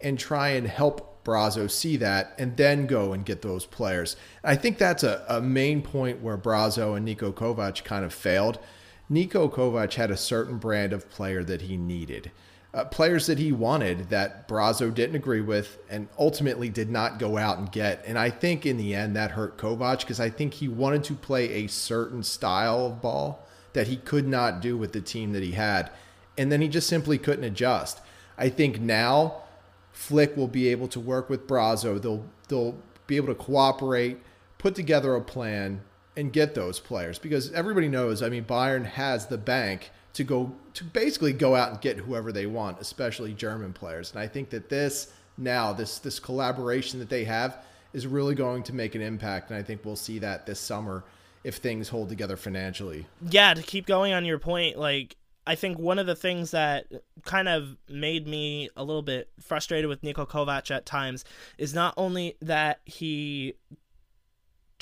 and 0.00 0.18
try 0.18 0.50
and 0.50 0.66
help 0.66 1.24
Brazzo 1.24 1.70
see 1.70 1.96
that 1.96 2.34
and 2.38 2.56
then 2.56 2.86
go 2.86 3.12
and 3.12 3.24
get 3.24 3.42
those 3.42 3.66
players. 3.66 4.16
I 4.42 4.56
think 4.56 4.78
that's 4.78 5.04
a, 5.04 5.24
a 5.28 5.40
main 5.40 5.82
point 5.82 6.20
where 6.20 6.38
Brazzo 6.38 6.96
and 6.96 7.06
Niko 7.06 7.32
Kovac 7.32 7.84
kind 7.84 8.04
of 8.04 8.12
failed. 8.12 8.58
Niko 9.10 9.52
Kovac 9.52 9.94
had 9.94 10.10
a 10.10 10.16
certain 10.16 10.58
brand 10.58 10.92
of 10.92 11.10
player 11.10 11.44
that 11.44 11.62
he 11.62 11.76
needed. 11.76 12.30
Uh, 12.74 12.84
players 12.86 13.26
that 13.26 13.38
he 13.38 13.52
wanted 13.52 14.08
that 14.08 14.48
Brazzo 14.48 14.92
didn't 14.92 15.16
agree 15.16 15.42
with 15.42 15.78
and 15.90 16.08
ultimately 16.18 16.70
did 16.70 16.90
not 16.90 17.18
go 17.18 17.36
out 17.36 17.58
and 17.58 17.70
get. 17.70 18.02
And 18.06 18.18
I 18.18 18.30
think 18.30 18.64
in 18.64 18.78
the 18.78 18.94
end 18.94 19.14
that 19.14 19.32
hurt 19.32 19.58
Kovac 19.58 20.00
because 20.00 20.18
I 20.18 20.30
think 20.30 20.54
he 20.54 20.68
wanted 20.68 21.04
to 21.04 21.14
play 21.14 21.50
a 21.50 21.66
certain 21.66 22.22
style 22.22 22.86
of 22.86 23.02
ball 23.02 23.46
that 23.74 23.88
he 23.88 23.96
could 23.96 24.26
not 24.26 24.62
do 24.62 24.78
with 24.78 24.92
the 24.92 25.02
team 25.02 25.32
that 25.32 25.42
he 25.42 25.52
had. 25.52 25.90
And 26.38 26.50
then 26.50 26.62
he 26.62 26.68
just 26.68 26.88
simply 26.88 27.18
couldn't 27.18 27.44
adjust. 27.44 28.00
I 28.38 28.48
think 28.48 28.80
now 28.80 29.42
Flick 29.92 30.34
will 30.34 30.48
be 30.48 30.68
able 30.68 30.88
to 30.88 31.00
work 31.00 31.28
with 31.28 31.46
Brazzo. 31.46 32.00
They'll 32.00 32.24
they'll 32.48 32.78
be 33.06 33.16
able 33.16 33.28
to 33.28 33.34
cooperate, 33.34 34.18
put 34.58 34.74
together 34.74 35.14
a 35.14 35.20
plan, 35.20 35.82
and 36.16 36.32
get 36.32 36.54
those 36.54 36.80
players 36.80 37.18
because 37.18 37.52
everybody 37.52 37.88
knows. 37.88 38.22
I 38.22 38.28
mean, 38.28 38.44
Bayern 38.44 38.84
has 38.84 39.26
the 39.26 39.38
bank 39.38 39.90
to 40.14 40.24
go 40.24 40.52
to 40.74 40.84
basically 40.84 41.32
go 41.32 41.54
out 41.54 41.70
and 41.70 41.80
get 41.80 41.98
whoever 41.98 42.32
they 42.32 42.46
want, 42.46 42.80
especially 42.80 43.32
German 43.32 43.72
players. 43.72 44.10
And 44.12 44.20
I 44.20 44.26
think 44.26 44.50
that 44.50 44.68
this 44.68 45.12
now 45.38 45.72
this 45.72 45.98
this 45.98 46.18
collaboration 46.20 46.98
that 46.98 47.08
they 47.08 47.24
have 47.24 47.64
is 47.92 48.06
really 48.06 48.34
going 48.34 48.62
to 48.64 48.74
make 48.74 48.94
an 48.94 49.02
impact. 49.02 49.50
And 49.50 49.58
I 49.58 49.62
think 49.62 49.84
we'll 49.84 49.96
see 49.96 50.18
that 50.20 50.46
this 50.46 50.60
summer 50.60 51.04
if 51.44 51.56
things 51.56 51.88
hold 51.88 52.08
together 52.08 52.36
financially. 52.36 53.06
Yeah, 53.28 53.54
to 53.54 53.62
keep 53.62 53.86
going 53.86 54.12
on 54.12 54.24
your 54.24 54.38
point, 54.38 54.78
like 54.78 55.16
I 55.46 55.54
think 55.56 55.78
one 55.78 55.98
of 55.98 56.06
the 56.06 56.14
things 56.14 56.52
that 56.52 56.86
kind 57.24 57.48
of 57.48 57.76
made 57.88 58.28
me 58.28 58.70
a 58.76 58.84
little 58.84 59.02
bit 59.02 59.28
frustrated 59.40 59.88
with 59.88 60.02
Niko 60.02 60.28
Kovac 60.28 60.70
at 60.70 60.86
times 60.86 61.24
is 61.58 61.74
not 61.74 61.94
only 61.96 62.36
that 62.40 62.80
he 62.84 63.54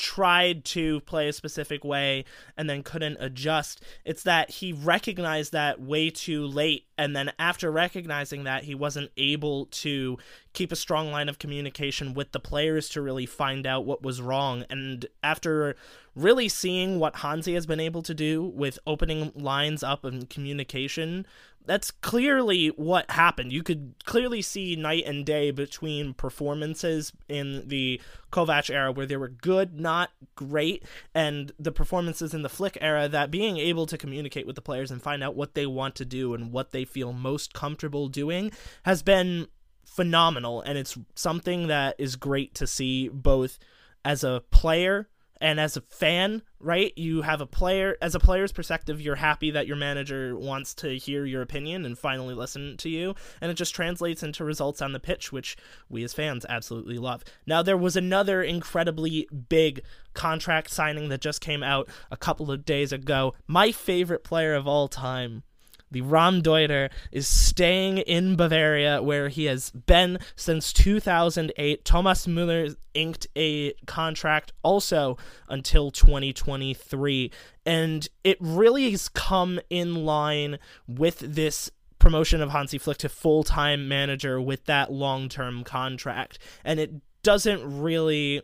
tried 0.00 0.64
to 0.64 1.00
play 1.00 1.28
a 1.28 1.32
specific 1.32 1.84
way 1.84 2.24
and 2.56 2.70
then 2.70 2.82
couldn't 2.82 3.18
adjust. 3.20 3.82
It's 4.04 4.22
that 4.22 4.50
he 4.50 4.72
recognized 4.72 5.52
that 5.52 5.78
way 5.78 6.08
too 6.08 6.46
late. 6.46 6.86
And 6.96 7.14
then 7.14 7.32
after 7.38 7.70
recognizing 7.70 8.44
that, 8.44 8.64
he 8.64 8.74
wasn't 8.74 9.10
able 9.18 9.66
to 9.66 10.16
keep 10.54 10.72
a 10.72 10.76
strong 10.76 11.12
line 11.12 11.28
of 11.28 11.38
communication 11.38 12.14
with 12.14 12.32
the 12.32 12.40
players 12.40 12.88
to 12.90 13.02
really 13.02 13.26
find 13.26 13.66
out 13.66 13.84
what 13.84 14.02
was 14.02 14.22
wrong. 14.22 14.64
And 14.70 15.04
after 15.22 15.76
really 16.16 16.48
seeing 16.48 16.98
what 16.98 17.16
Hansi 17.16 17.54
has 17.54 17.66
been 17.66 17.80
able 17.80 18.02
to 18.02 18.14
do 18.14 18.42
with 18.42 18.78
opening 18.86 19.32
lines 19.34 19.82
up 19.82 20.04
and 20.04 20.28
communication 20.30 21.26
that's 21.66 21.90
clearly 21.90 22.68
what 22.68 23.10
happened. 23.10 23.52
You 23.52 23.62
could 23.62 23.94
clearly 24.04 24.42
see 24.42 24.76
night 24.76 25.04
and 25.06 25.24
day 25.24 25.50
between 25.50 26.14
performances 26.14 27.12
in 27.28 27.68
the 27.68 28.00
Kovac 28.32 28.70
era 28.70 28.90
where 28.92 29.06
they 29.06 29.16
were 29.16 29.28
good, 29.28 29.78
not 29.78 30.10
great, 30.34 30.84
and 31.14 31.52
the 31.58 31.72
performances 31.72 32.34
in 32.34 32.42
the 32.42 32.48
Flick 32.48 32.78
era 32.80 33.08
that 33.08 33.30
being 33.30 33.58
able 33.58 33.86
to 33.86 33.98
communicate 33.98 34.46
with 34.46 34.56
the 34.56 34.62
players 34.62 34.90
and 34.90 35.02
find 35.02 35.22
out 35.22 35.36
what 35.36 35.54
they 35.54 35.66
want 35.66 35.94
to 35.96 36.04
do 36.04 36.34
and 36.34 36.52
what 36.52 36.72
they 36.72 36.84
feel 36.84 37.12
most 37.12 37.52
comfortable 37.52 38.08
doing 38.08 38.50
has 38.84 39.02
been 39.02 39.46
phenomenal 39.84 40.60
and 40.62 40.78
it's 40.78 40.96
something 41.16 41.66
that 41.66 41.96
is 41.98 42.14
great 42.14 42.54
to 42.54 42.66
see 42.66 43.08
both 43.08 43.58
as 44.04 44.22
a 44.22 44.42
player 44.52 45.08
and 45.40 45.58
as 45.58 45.76
a 45.76 45.80
fan 45.82 46.42
right 46.58 46.92
you 46.96 47.22
have 47.22 47.40
a 47.40 47.46
player 47.46 47.96
as 48.02 48.14
a 48.14 48.20
player's 48.20 48.52
perspective 48.52 49.00
you're 49.00 49.16
happy 49.16 49.50
that 49.50 49.66
your 49.66 49.76
manager 49.76 50.36
wants 50.36 50.74
to 50.74 50.96
hear 50.98 51.24
your 51.24 51.42
opinion 51.42 51.84
and 51.84 51.98
finally 51.98 52.34
listen 52.34 52.76
to 52.78 52.88
you. 52.88 53.14
And 53.40 53.50
it 53.50 53.54
just 53.54 53.74
translates 53.74 54.22
into 54.22 54.44
results 54.44 54.82
on 54.82 54.92
the 54.92 55.00
pitch 55.00 55.32
which 55.32 55.56
we 55.88 56.04
as 56.04 56.12
fans 56.12 56.46
absolutely 56.48 56.98
love. 56.98 57.24
Now 57.46 57.62
there 57.62 57.76
was 57.76 57.96
another 57.96 58.42
incredibly 58.42 59.28
big 59.48 59.82
contract 60.14 60.70
signing 60.70 61.08
that 61.08 61.20
just 61.20 61.40
came 61.40 61.62
out 61.62 61.88
a 62.10 62.16
couple 62.16 62.50
of 62.50 62.64
days 62.64 62.92
ago. 62.92 63.34
My 63.46 63.72
favorite 63.72 64.24
player 64.24 64.54
of 64.54 64.66
all 64.66 64.88
time 64.88 65.42
the 65.90 66.02
Raumdeuter 66.02 66.90
is 67.10 67.26
staying 67.26 67.98
in 67.98 68.36
Bavaria 68.36 69.02
where 69.02 69.28
he 69.28 69.46
has 69.46 69.70
been 69.70 70.18
since 70.36 70.72
2008. 70.72 71.84
Thomas 71.84 72.26
Müller 72.26 72.74
inked 72.94 73.26
a 73.36 73.72
contract 73.86 74.52
also 74.62 75.16
until 75.48 75.90
2023. 75.90 77.30
And 77.66 78.08
it 78.24 78.38
really 78.40 78.90
has 78.90 79.08
come 79.08 79.60
in 79.68 80.04
line 80.04 80.58
with 80.86 81.18
this 81.18 81.70
promotion 81.98 82.40
of 82.40 82.50
Hansi 82.50 82.78
Flick 82.78 82.98
to 82.98 83.08
full 83.08 83.44
time 83.44 83.88
manager 83.88 84.40
with 84.40 84.64
that 84.66 84.92
long 84.92 85.28
term 85.28 85.64
contract. 85.64 86.38
And 86.64 86.80
it 86.80 86.92
doesn't 87.22 87.80
really 87.80 88.42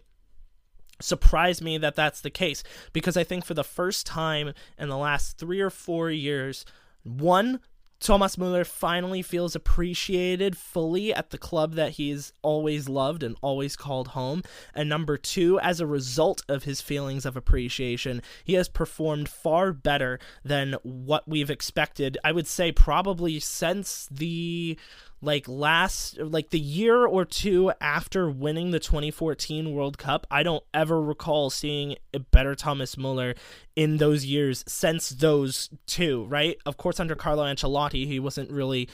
surprise 1.00 1.60
me 1.60 1.76
that 1.78 1.94
that's 1.94 2.22
the 2.22 2.30
case 2.30 2.62
because 2.92 3.16
I 3.16 3.24
think 3.24 3.44
for 3.44 3.54
the 3.54 3.64
first 3.64 4.06
time 4.06 4.54
in 4.78 4.88
the 4.88 4.96
last 4.96 5.38
three 5.38 5.60
or 5.60 5.70
four 5.70 6.10
years, 6.10 6.64
one, 7.06 7.60
Thomas 7.98 8.36
Muller 8.36 8.64
finally 8.64 9.22
feels 9.22 9.54
appreciated 9.54 10.56
fully 10.56 11.14
at 11.14 11.30
the 11.30 11.38
club 11.38 11.74
that 11.74 11.92
he's 11.92 12.32
always 12.42 12.88
loved 12.88 13.22
and 13.22 13.36
always 13.40 13.74
called 13.74 14.08
home. 14.08 14.42
And 14.74 14.88
number 14.88 15.16
two, 15.16 15.58
as 15.60 15.80
a 15.80 15.86
result 15.86 16.42
of 16.48 16.64
his 16.64 16.80
feelings 16.82 17.24
of 17.24 17.36
appreciation, 17.36 18.20
he 18.44 18.54
has 18.54 18.68
performed 18.68 19.28
far 19.28 19.72
better 19.72 20.18
than 20.44 20.74
what 20.82 21.26
we've 21.26 21.50
expected. 21.50 22.18
I 22.22 22.32
would 22.32 22.46
say 22.46 22.70
probably 22.70 23.40
since 23.40 24.08
the 24.10 24.78
like 25.20 25.48
last 25.48 26.18
like 26.20 26.50
the 26.50 26.60
year 26.60 27.06
or 27.06 27.24
two 27.24 27.72
after 27.80 28.30
winning 28.30 28.70
the 28.70 28.78
2014 28.78 29.72
World 29.72 29.98
Cup, 29.98 30.26
I 30.30 30.42
don't 30.42 30.64
ever 30.74 31.00
recall 31.00 31.50
seeing 31.50 31.96
a 32.12 32.20
better 32.20 32.54
Thomas 32.54 32.96
Muller 32.96 33.34
in 33.74 33.96
those 33.96 34.24
years 34.24 34.64
since 34.66 35.10
those 35.10 35.70
two, 35.86 36.24
right? 36.26 36.58
Of 36.66 36.76
course 36.76 37.00
under 37.00 37.14
Carlo 37.14 37.44
Ancelotti, 37.44 38.06
he 38.06 38.20
wasn't 38.20 38.50
really 38.50 38.88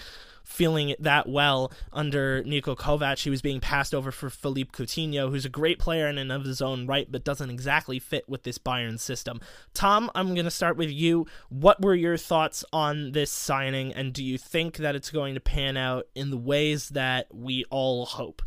feeling 0.53 0.91
it 0.91 1.03
that 1.03 1.29
well 1.29 1.73
under 1.93 2.43
Niko 2.45 2.77
Kovac. 2.77 3.23
He 3.23 3.31
was 3.31 3.43
being 3.43 3.61
passed 3.61 3.95
over 3.95 4.13
for 4.13 4.31
Philippe 4.31 4.71
Coutinho, 4.73 5.31
who's 5.31 5.45
a 5.45 5.51
great 5.51 5.79
player 5.79 6.09
in 6.09 6.19
and 6.19 6.31
of 6.31 6.45
his 6.45 6.61
own 6.61 6.87
right, 6.87 7.11
but 7.11 7.25
doesn't 7.25 7.51
exactly 7.51 7.99
fit 7.99 8.29
with 8.29 8.43
this 8.43 8.59
Bayern 8.59 9.01
system. 9.01 9.41
Tom, 9.75 10.11
I'm 10.15 10.35
going 10.35 10.45
to 10.45 10.51
start 10.51 10.77
with 10.77 10.91
you. 10.91 11.27
What 11.49 11.81
were 11.81 11.95
your 11.95 12.17
thoughts 12.17 12.65
on 12.73 13.13
this 13.13 13.31
signing, 13.31 13.93
and 13.93 14.13
do 14.13 14.23
you 14.23 14.39
think 14.39 14.77
that 14.77 14.95
it's 14.95 15.11
going 15.11 15.35
to 15.35 15.41
pan 15.41 15.77
out 15.77 16.07
in 16.15 16.31
the 16.31 16.37
ways 16.37 16.91
that 16.91 17.27
we 17.35 17.65
all 17.71 18.05
hope? 18.07 18.43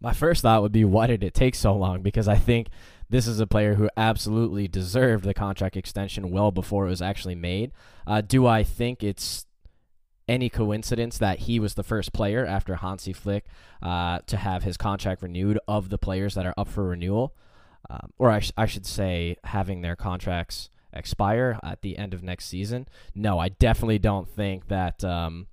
My 0.00 0.12
first 0.12 0.42
thought 0.42 0.62
would 0.62 0.70
be, 0.70 0.84
why 0.84 1.08
did 1.08 1.24
it 1.24 1.34
take 1.34 1.54
so 1.54 1.74
long? 1.74 2.02
Because 2.02 2.28
I 2.28 2.36
think 2.36 2.68
this 3.10 3.26
is 3.26 3.40
a 3.40 3.46
player 3.46 3.74
who 3.74 3.88
absolutely 3.96 4.68
deserved 4.68 5.24
the 5.24 5.34
contract 5.34 5.76
extension 5.76 6.30
well 6.30 6.52
before 6.52 6.86
it 6.86 6.90
was 6.90 7.02
actually 7.02 7.34
made. 7.34 7.72
Uh, 8.06 8.20
do 8.20 8.46
I 8.46 8.62
think 8.62 9.02
it's 9.02 9.46
any 10.28 10.48
coincidence 10.48 11.18
that 11.18 11.40
he 11.40 11.58
was 11.58 11.74
the 11.74 11.82
first 11.82 12.12
player 12.12 12.44
after 12.44 12.76
Hansi 12.76 13.12
Flick 13.12 13.44
uh, 13.82 14.20
to 14.26 14.36
have 14.36 14.62
his 14.62 14.76
contract 14.76 15.22
renewed 15.22 15.58
of 15.66 15.88
the 15.88 15.98
players 15.98 16.34
that 16.34 16.46
are 16.46 16.54
up 16.56 16.68
for 16.68 16.84
renewal, 16.84 17.34
um, 17.88 18.12
or 18.18 18.30
I, 18.30 18.40
sh- 18.40 18.52
I 18.56 18.66
should 18.66 18.86
say, 18.86 19.36
having 19.44 19.80
their 19.80 19.96
contracts 19.96 20.70
expire 20.92 21.58
at 21.62 21.82
the 21.82 21.98
end 21.98 22.14
of 22.14 22.22
next 22.22 22.46
season. 22.46 22.86
No, 23.14 23.38
I 23.38 23.48
definitely 23.48 23.98
don't 23.98 24.28
think 24.28 24.68
that 24.68 25.04
um, 25.04 25.46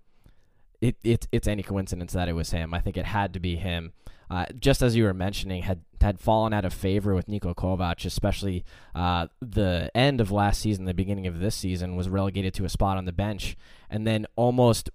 it, 0.82 0.98
it 1.04 1.28
it's 1.32 1.48
any 1.48 1.64
coincidence 1.64 2.14
that 2.14 2.30
it 2.30 2.34
was 2.34 2.52
him. 2.52 2.74
I 2.74 2.80
think 2.80 2.98
it 2.98 3.06
had 3.06 3.34
to 3.34 3.40
be 3.40 3.56
him 3.56 3.94
uh, 4.30 4.46
just 4.60 4.82
as 4.82 4.96
you 4.96 5.04
were 5.04 5.14
mentioning, 5.14 5.64
had 5.64 5.82
had 6.02 6.20
fallen 6.20 6.54
out 6.54 6.66
of 6.66 6.74
favor 6.74 7.16
with 7.16 7.28
Niko 7.28 7.56
Kovac, 7.56 8.06
especially 8.06 8.64
uh, 8.94 9.28
the 9.42 9.90
end 9.96 10.22
of 10.22 10.32
last 10.32 10.62
season, 10.62 10.86
the 10.86 10.94
beginning 10.94 11.28
of 11.28 11.40
this 11.40 11.56
season, 11.56 11.96
was 11.96 12.10
relegated 12.10 12.54
to 12.56 12.66
a 12.66 12.70
spot 12.70 12.98
on 12.98 13.06
the 13.06 13.12
bench, 13.12 13.56
and 13.90 14.06
then 14.06 14.26
almost 14.36 14.90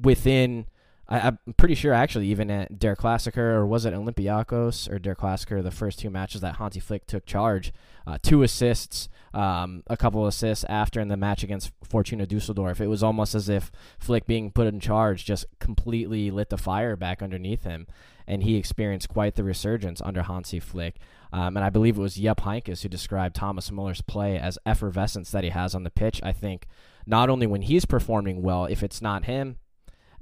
within. 0.00 0.66
I, 1.08 1.28
am 1.28 1.38
pretty 1.58 1.74
sure, 1.74 1.92
actually, 1.92 2.28
even 2.28 2.50
at 2.50 2.78
Der 2.78 2.96
Klassiker, 2.96 3.36
or 3.36 3.66
was 3.66 3.84
it 3.84 3.92
Olympiacos 3.92 4.90
or 4.90 4.98
Der 4.98 5.14
Klassiker, 5.14 5.62
the 5.62 5.70
first 5.70 5.98
two 5.98 6.08
matches 6.08 6.40
that 6.40 6.56
Hansi 6.56 6.80
Flick 6.80 7.06
took 7.06 7.26
charge, 7.26 7.70
uh, 8.06 8.16
two 8.22 8.42
assists, 8.42 9.10
um, 9.34 9.82
a 9.86 9.96
couple 9.96 10.26
assists 10.26 10.64
after 10.68 11.00
in 11.00 11.08
the 11.08 11.16
match 11.16 11.42
against 11.42 11.72
Fortuna 11.82 12.26
Dusseldorf. 12.26 12.80
It 12.80 12.86
was 12.86 13.02
almost 13.02 13.34
as 13.34 13.48
if 13.48 13.70
Flick 13.98 14.26
being 14.26 14.50
put 14.50 14.66
in 14.66 14.80
charge 14.80 15.24
just 15.24 15.46
completely 15.58 16.30
lit 16.30 16.50
the 16.50 16.58
fire 16.58 16.96
back 16.96 17.22
underneath 17.22 17.64
him 17.64 17.86
and 18.26 18.42
he 18.42 18.56
experienced 18.56 19.08
quite 19.08 19.34
the 19.34 19.44
resurgence 19.44 20.00
under 20.00 20.22
Hansi 20.22 20.60
Flick. 20.60 20.96
Um, 21.32 21.56
and 21.56 21.64
I 21.64 21.70
believe 21.70 21.96
it 21.96 22.02
was 22.02 22.16
Jupp 22.16 22.40
Heynckes 22.40 22.82
who 22.82 22.88
described 22.88 23.34
Thomas 23.34 23.70
Muller's 23.70 24.02
play 24.02 24.38
as 24.38 24.58
effervescence 24.66 25.30
that 25.30 25.44
he 25.44 25.50
has 25.50 25.74
on 25.74 25.82
the 25.82 25.90
pitch. 25.90 26.20
I 26.22 26.32
think 26.32 26.66
not 27.06 27.30
only 27.30 27.46
when 27.46 27.62
he's 27.62 27.84
performing 27.84 28.42
well, 28.42 28.66
if 28.66 28.82
it's 28.82 29.02
not 29.02 29.24
him, 29.24 29.56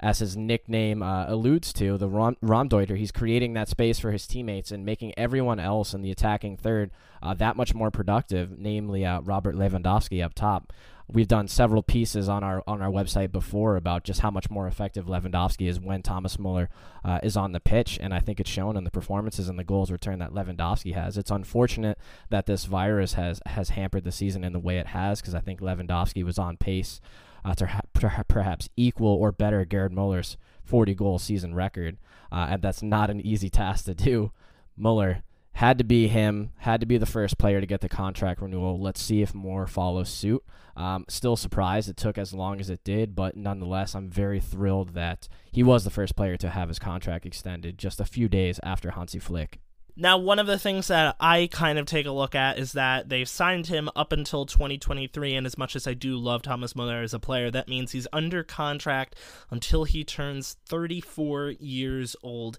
as 0.01 0.19
his 0.19 0.35
nickname 0.35 1.03
uh, 1.03 1.25
alludes 1.27 1.71
to, 1.73 1.97
the 1.97 2.09
Rom- 2.09 2.37
Raumdeuter, 2.43 2.97
he's 2.97 3.11
creating 3.11 3.53
that 3.53 3.69
space 3.69 3.99
for 3.99 4.11
his 4.11 4.25
teammates 4.25 4.71
and 4.71 4.83
making 4.83 5.13
everyone 5.15 5.59
else 5.59 5.93
in 5.93 6.01
the 6.01 6.11
attacking 6.11 6.57
third 6.57 6.89
uh, 7.21 7.35
that 7.35 7.55
much 7.55 7.75
more 7.75 7.91
productive, 7.91 8.57
namely 8.57 9.05
uh, 9.05 9.21
Robert 9.21 9.55
Lewandowski 9.55 10.23
up 10.23 10.33
top. 10.33 10.73
We've 11.07 11.27
done 11.27 11.49
several 11.49 11.83
pieces 11.83 12.29
on 12.29 12.41
our 12.41 12.63
on 12.65 12.81
our 12.81 12.89
website 12.89 13.33
before 13.33 13.75
about 13.75 14.05
just 14.05 14.21
how 14.21 14.31
much 14.31 14.49
more 14.49 14.65
effective 14.65 15.07
Lewandowski 15.07 15.67
is 15.67 15.77
when 15.77 16.01
Thomas 16.01 16.39
Muller 16.39 16.69
uh, 17.03 17.19
is 17.21 17.35
on 17.35 17.51
the 17.51 17.59
pitch, 17.59 17.99
and 18.01 18.13
I 18.13 18.19
think 18.19 18.39
it's 18.39 18.49
shown 18.49 18.77
in 18.77 18.85
the 18.85 18.91
performances 18.91 19.49
and 19.49 19.59
the 19.59 19.65
goals 19.65 19.91
returned 19.91 20.21
that 20.21 20.33
Lewandowski 20.33 20.93
has. 20.93 21.17
It's 21.17 21.29
unfortunate 21.29 21.97
that 22.29 22.45
this 22.45 22.63
virus 22.63 23.13
has 23.15 23.41
has 23.45 23.69
hampered 23.69 24.05
the 24.05 24.11
season 24.11 24.45
in 24.45 24.53
the 24.53 24.59
way 24.59 24.77
it 24.77 24.87
has, 24.87 25.19
because 25.19 25.35
I 25.35 25.41
think 25.41 25.59
Lewandowski 25.59 26.23
was 26.23 26.39
on 26.39 26.55
pace 26.55 27.01
uh, 27.43 27.53
to 27.55 27.67
ha- 27.67 28.23
perhaps 28.27 28.69
equal 28.75 29.13
or 29.13 29.31
better 29.31 29.65
Gerd 29.65 29.91
Muller's 29.91 30.37
40 30.63 30.95
goal 30.95 31.19
season 31.19 31.53
record, 31.53 31.97
uh, 32.31 32.47
and 32.49 32.61
that's 32.61 32.81
not 32.81 33.09
an 33.09 33.21
easy 33.21 33.49
task 33.49 33.85
to 33.85 33.95
do. 33.95 34.31
Muller 34.77 35.23
had 35.53 35.77
to 35.77 35.83
be 35.83 36.07
him, 36.07 36.51
had 36.59 36.79
to 36.79 36.85
be 36.85 36.97
the 36.97 37.05
first 37.05 37.37
player 37.37 37.59
to 37.59 37.67
get 37.67 37.81
the 37.81 37.89
contract 37.89 38.41
renewal. 38.41 38.79
Let's 38.79 39.01
see 39.01 39.21
if 39.21 39.35
more 39.35 39.67
follows 39.67 40.09
suit. 40.09 40.43
Um, 40.77 41.05
still 41.09 41.35
surprised 41.35 41.89
it 41.89 41.97
took 41.97 42.17
as 42.17 42.33
long 42.33 42.59
as 42.59 42.69
it 42.69 42.83
did, 42.83 43.15
but 43.15 43.35
nonetheless, 43.35 43.93
I'm 43.93 44.09
very 44.09 44.39
thrilled 44.39 44.93
that 44.93 45.27
he 45.51 45.61
was 45.61 45.83
the 45.83 45.89
first 45.89 46.15
player 46.15 46.37
to 46.37 46.49
have 46.49 46.69
his 46.69 46.79
contract 46.79 47.25
extended 47.25 47.77
just 47.77 47.99
a 47.99 48.05
few 48.05 48.29
days 48.29 48.59
after 48.63 48.91
Hansi 48.91 49.19
Flick. 49.19 49.59
Now, 49.95 50.17
one 50.17 50.39
of 50.39 50.47
the 50.47 50.57
things 50.57 50.87
that 50.87 51.15
I 51.19 51.49
kind 51.51 51.77
of 51.77 51.85
take 51.85 52.05
a 52.05 52.11
look 52.11 52.33
at 52.33 52.57
is 52.57 52.73
that 52.73 53.09
they've 53.09 53.27
signed 53.27 53.67
him 53.67 53.89
up 53.95 54.11
until 54.11 54.45
2023, 54.45 55.35
and 55.35 55.45
as 55.45 55.57
much 55.57 55.75
as 55.75 55.85
I 55.85 55.93
do 55.93 56.17
love 56.17 56.41
Thomas 56.41 56.75
Muller 56.75 57.01
as 57.01 57.13
a 57.13 57.19
player, 57.19 57.51
that 57.51 57.67
means 57.67 57.91
he's 57.91 58.07
under 58.13 58.43
contract 58.43 59.15
until 59.49 59.83
he 59.83 60.03
turns 60.03 60.55
34 60.67 61.55
years 61.59 62.15
old. 62.23 62.57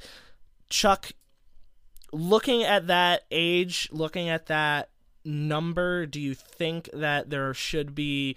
Chuck, 0.69 1.13
looking 2.13 2.63
at 2.65 2.87
that 2.89 3.23
age, 3.31 3.89
looking 3.91 4.29
at 4.29 4.47
that 4.47 4.91
number, 5.25 6.07
do 6.07 6.21
you 6.21 6.35
think 6.35 6.91
that 6.93 7.31
there 7.31 7.55
should 7.55 7.95
be 7.95 8.37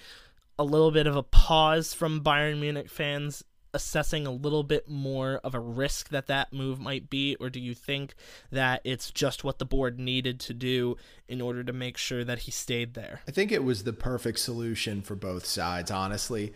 a 0.57 0.63
little 0.63 0.91
bit 0.91 1.07
of 1.07 1.15
a 1.15 1.23
pause 1.23 1.93
from 1.93 2.21
Bayern 2.21 2.59
Munich 2.59 2.89
fans 2.89 3.43
assessing 3.75 4.25
a 4.25 4.31
little 4.31 4.63
bit 4.63 4.89
more 4.89 5.41
of 5.43 5.53
a 5.53 5.59
risk 5.59 6.09
that 6.09 6.27
that 6.27 6.53
move 6.53 6.79
might 6.79 7.09
be, 7.09 7.35
or 7.35 7.49
do 7.49 7.59
you 7.59 7.75
think 7.75 8.15
that 8.49 8.81
it's 8.85 9.11
just 9.11 9.43
what 9.43 9.59
the 9.59 9.65
board 9.65 9.99
needed 9.99 10.39
to 10.39 10.53
do 10.53 10.95
in 11.27 11.41
order 11.41 11.63
to 11.63 11.73
make 11.73 11.97
sure 11.97 12.23
that 12.23 12.39
he 12.39 12.51
stayed 12.51 12.93
there? 12.93 13.19
I 13.27 13.31
think 13.31 13.51
it 13.51 13.63
was 13.63 13.83
the 13.83 13.93
perfect 13.93 14.39
solution 14.39 15.01
for 15.01 15.15
both 15.15 15.45
sides, 15.45 15.91
honestly. 15.91 16.53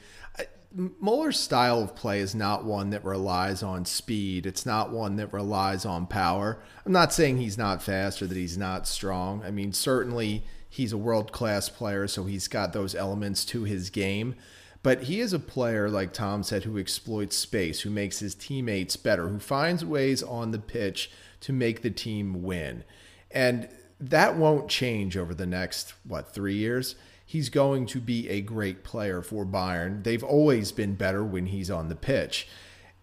Muller's 0.74 1.40
style 1.40 1.82
of 1.82 1.96
play 1.96 2.20
is 2.20 2.34
not 2.34 2.64
one 2.64 2.92
that 2.92 3.04
relies 3.04 3.64
on 3.64 3.86
speed. 3.86 4.46
It's 4.46 4.66
not 4.66 4.92
one 4.92 5.18
that 5.18 5.34
relies 5.34 5.84
on 5.84 6.08
power. 6.08 6.62
I'm 6.86 6.92
not 6.92 7.12
saying 7.12 7.38
he's 7.38 7.58
not 7.58 7.84
fast 7.84 8.22
or 8.22 8.28
that 8.28 8.38
he's 8.38 8.58
not 8.58 8.88
strong. 8.88 9.44
I 9.44 9.52
mean, 9.52 9.74
certainly 9.74 10.44
he's 10.70 10.94
a 10.94 10.98
world 10.98 11.32
class 11.32 11.68
player, 11.70 12.08
so 12.08 12.26
he's 12.26 12.48
got 12.48 12.72
those 12.72 12.94
elements 12.96 13.44
to 13.46 13.64
his 13.64 13.90
game. 13.90 14.36
But 14.82 15.04
he 15.04 15.20
is 15.20 15.34
a 15.34 15.40
player, 15.40 15.90
like 15.90 16.14
Tom 16.14 16.44
said, 16.44 16.64
who 16.64 16.78
exploits 16.78 17.36
space, 17.36 17.82
who 17.82 17.90
makes 17.90 18.20
his 18.20 18.34
teammates 18.34 18.96
better, 18.96 19.28
who 19.28 19.40
finds 19.40 19.84
ways 19.84 20.24
on 20.24 20.52
the 20.52 20.60
pitch 20.60 21.12
to 21.42 21.52
make 21.52 21.82
the 21.82 21.92
team 21.92 22.44
win. 22.44 22.84
And 23.30 23.68
that 24.00 24.38
won't 24.38 24.70
change 24.70 25.18
over 25.18 25.34
the 25.34 25.46
next, 25.46 25.94
what, 26.06 26.34
three 26.34 26.56
years? 26.56 26.96
he's 27.30 27.50
going 27.50 27.86
to 27.86 28.00
be 28.00 28.28
a 28.28 28.42
great 28.42 28.84
player 28.84 29.22
for 29.22 29.46
Bayern. 29.46 30.04
They've 30.04 30.24
always 30.24 30.72
been 30.72 30.96
better 30.96 31.24
when 31.24 31.46
he's 31.46 31.70
on 31.70 31.88
the 31.88 31.96
pitch. 31.96 32.48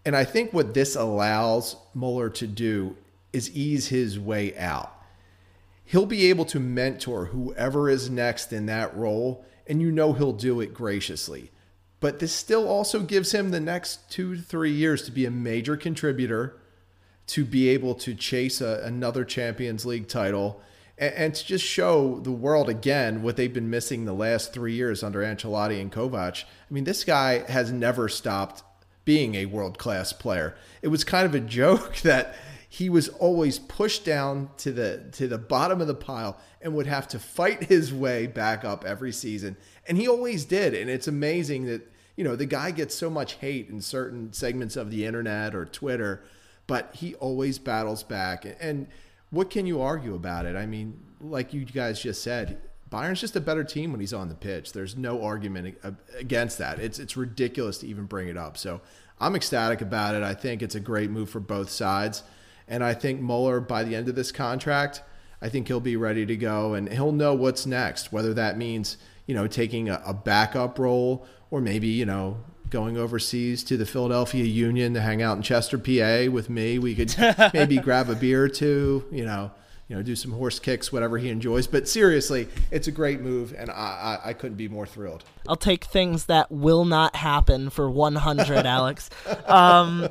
And 0.03 0.17
I 0.17 0.25
think 0.25 0.51
what 0.51 0.73
this 0.73 0.97
allows 0.97 1.77
Muller 1.93 2.29
to 2.31 2.45
do 2.45 2.97
is 3.31 3.49
ease 3.51 3.87
his 3.87 4.19
way 4.19 4.53
out. 4.57 4.93
He'll 5.85 6.05
be 6.05 6.29
able 6.29 6.43
to 6.43 6.59
mentor 6.59 7.27
whoever 7.27 7.89
is 7.89 8.09
next 8.09 8.51
in 8.51 8.65
that 8.65 8.93
role, 8.97 9.45
and 9.65 9.81
you 9.81 9.93
know 9.93 10.11
he'll 10.11 10.33
do 10.33 10.59
it 10.59 10.73
graciously. 10.73 11.49
But 11.99 12.19
this 12.19 12.33
still 12.33 12.67
also 12.67 13.01
gives 13.01 13.31
him 13.33 13.49
the 13.49 13.59
next 13.59 14.11
two 14.11 14.35
to 14.35 14.41
three 14.41 14.71
years 14.71 15.01
to 15.03 15.11
be 15.11 15.25
a 15.25 15.31
major 15.31 15.75
contributor, 15.75 16.57
to 17.27 17.43
be 17.43 17.69
able 17.69 17.95
to 17.95 18.13
chase 18.13 18.61
a, 18.61 18.81
another 18.83 19.25
Champions 19.25 19.85
League 19.85 20.07
title, 20.07 20.61
and, 20.97 21.13
and, 21.15 21.35
to 21.35 21.45
just 21.45 21.65
show 21.65 22.19
the 22.19 22.31
world 22.31 22.69
again 22.69 23.23
what 23.23 23.35
they've 23.35 23.53
been 23.53 23.69
missing 23.69 24.05
the 24.05 24.13
last 24.13 24.53
three 24.53 24.73
years 24.73 25.03
under 25.03 25.19
Ancelotti 25.19 25.81
and 25.81 25.91
Kovac. 25.91 26.43
I 26.43 26.73
mean, 26.73 26.83
this 26.83 27.03
guy 27.03 27.39
has 27.51 27.71
never 27.71 28.07
stopped 28.07 28.63
being 29.03 29.35
a 29.35 29.45
world 29.45 29.77
class 29.77 30.13
player. 30.13 30.55
It 30.81 30.89
was 30.89 31.03
kind 31.03 31.25
of 31.25 31.33
a 31.33 31.39
joke 31.59 31.97
that 31.97 32.35
he 32.77 32.89
was 32.89 33.09
always 33.09 33.57
pushed 33.59 34.05
down 34.05 34.49
to 34.57 34.71
the 34.71 35.03
to 35.11 35.27
the 35.27 35.37
bottom 35.37 35.81
of 35.81 35.87
the 35.87 35.95
pile 35.95 36.37
and 36.61 36.73
would 36.73 36.87
have 36.87 37.07
to 37.07 37.19
fight 37.19 37.63
his 37.63 37.93
way 37.93 38.27
back 38.27 38.63
up 38.65 38.85
every 38.85 39.11
season 39.11 39.57
and 39.87 39.97
he 39.97 40.07
always 40.07 40.45
did 40.45 40.73
and 40.73 40.89
it's 40.89 41.07
amazing 41.07 41.65
that 41.65 41.81
you 42.15 42.23
know 42.23 42.35
the 42.35 42.45
guy 42.45 42.71
gets 42.71 42.93
so 42.95 43.09
much 43.09 43.33
hate 43.35 43.69
in 43.69 43.81
certain 43.81 44.31
segments 44.33 44.75
of 44.75 44.91
the 44.91 45.05
internet 45.05 45.55
or 45.55 45.65
Twitter 45.65 46.23
but 46.67 46.93
he 46.93 47.15
always 47.15 47.57
battles 47.57 48.03
back 48.03 48.45
and 48.59 48.87
what 49.29 49.49
can 49.49 49.65
you 49.65 49.81
argue 49.81 50.15
about 50.15 50.45
it? 50.45 50.55
I 50.55 50.65
mean, 50.65 50.99
like 51.19 51.53
you 51.53 51.65
guys 51.65 52.01
just 52.01 52.23
said, 52.23 52.61
Bayern's 52.89 53.19
just 53.19 53.35
a 53.35 53.41
better 53.41 53.63
team 53.63 53.91
when 53.91 53.99
he's 53.99 54.13
on 54.13 54.29
the 54.29 54.35
pitch. 54.35 54.71
There's 54.71 54.95
no 54.95 55.23
argument 55.23 55.77
uh, 55.83 55.91
against 56.17 56.57
that. 56.59 56.79
It's 56.79 56.99
it's 56.99 57.17
ridiculous 57.17 57.79
to 57.79 57.87
even 57.87 58.05
bring 58.05 58.29
it 58.29 58.37
up. 58.37 58.57
So 58.57 58.81
I'm 59.19 59.35
ecstatic 59.35 59.81
about 59.81 60.15
it. 60.15 60.23
I 60.23 60.33
think 60.33 60.61
it's 60.61 60.75
a 60.75 60.79
great 60.79 61.09
move 61.09 61.29
for 61.29 61.41
both 61.41 61.69
sides, 61.69 62.23
and 62.67 62.83
I 62.83 62.93
think 62.93 63.21
Muller 63.21 63.59
by 63.59 63.83
the 63.83 63.95
end 63.95 64.09
of 64.09 64.15
this 64.15 64.31
contract, 64.31 65.01
I 65.41 65.49
think 65.49 65.67
he'll 65.67 65.79
be 65.79 65.95
ready 65.95 66.25
to 66.25 66.35
go 66.35 66.73
and 66.73 66.91
he'll 66.91 67.11
know 67.11 67.33
what's 67.33 67.65
next. 67.65 68.11
Whether 68.11 68.33
that 68.35 68.57
means 68.57 68.97
you 69.25 69.35
know 69.35 69.47
taking 69.47 69.89
a, 69.89 70.01
a 70.05 70.13
backup 70.13 70.79
role 70.79 71.25
or 71.51 71.61
maybe 71.61 71.87
you 71.87 72.05
know 72.05 72.37
going 72.69 72.97
overseas 72.97 73.63
to 73.63 73.77
the 73.77 73.85
Philadelphia 73.85 74.43
Union 74.43 74.93
to 74.93 75.01
hang 75.01 75.21
out 75.21 75.37
in 75.37 75.43
Chester, 75.43 75.77
PA 75.77 76.31
with 76.31 76.49
me. 76.49 76.79
We 76.79 76.95
could 76.95 77.15
maybe 77.53 77.77
grab 77.77 78.09
a 78.09 78.15
beer 78.15 78.43
or 78.43 78.49
two, 78.49 79.05
you 79.11 79.25
know, 79.25 79.51
you 79.87 79.95
know, 79.95 80.01
do 80.01 80.15
some 80.15 80.31
horse 80.31 80.59
kicks, 80.59 80.91
whatever 80.91 81.17
he 81.17 81.29
enjoys. 81.29 81.65
But 81.65 81.87
seriously, 81.87 82.49
it's 82.71 82.87
a 82.87 82.91
great 82.91 83.21
move, 83.21 83.53
and 83.57 83.69
I, 83.69 84.19
I, 84.23 84.29
I 84.29 84.33
couldn't 84.33 84.57
be 84.57 84.67
more 84.67 84.85
thrilled. 84.85 85.23
I'll 85.47 85.55
take 85.55 85.85
things 85.85 86.25
that 86.25 86.51
will 86.51 86.83
not 86.83 87.15
happen 87.15 87.69
for 87.69 87.89
100, 87.89 88.65
Alex. 88.65 89.09
Um, 89.45 90.09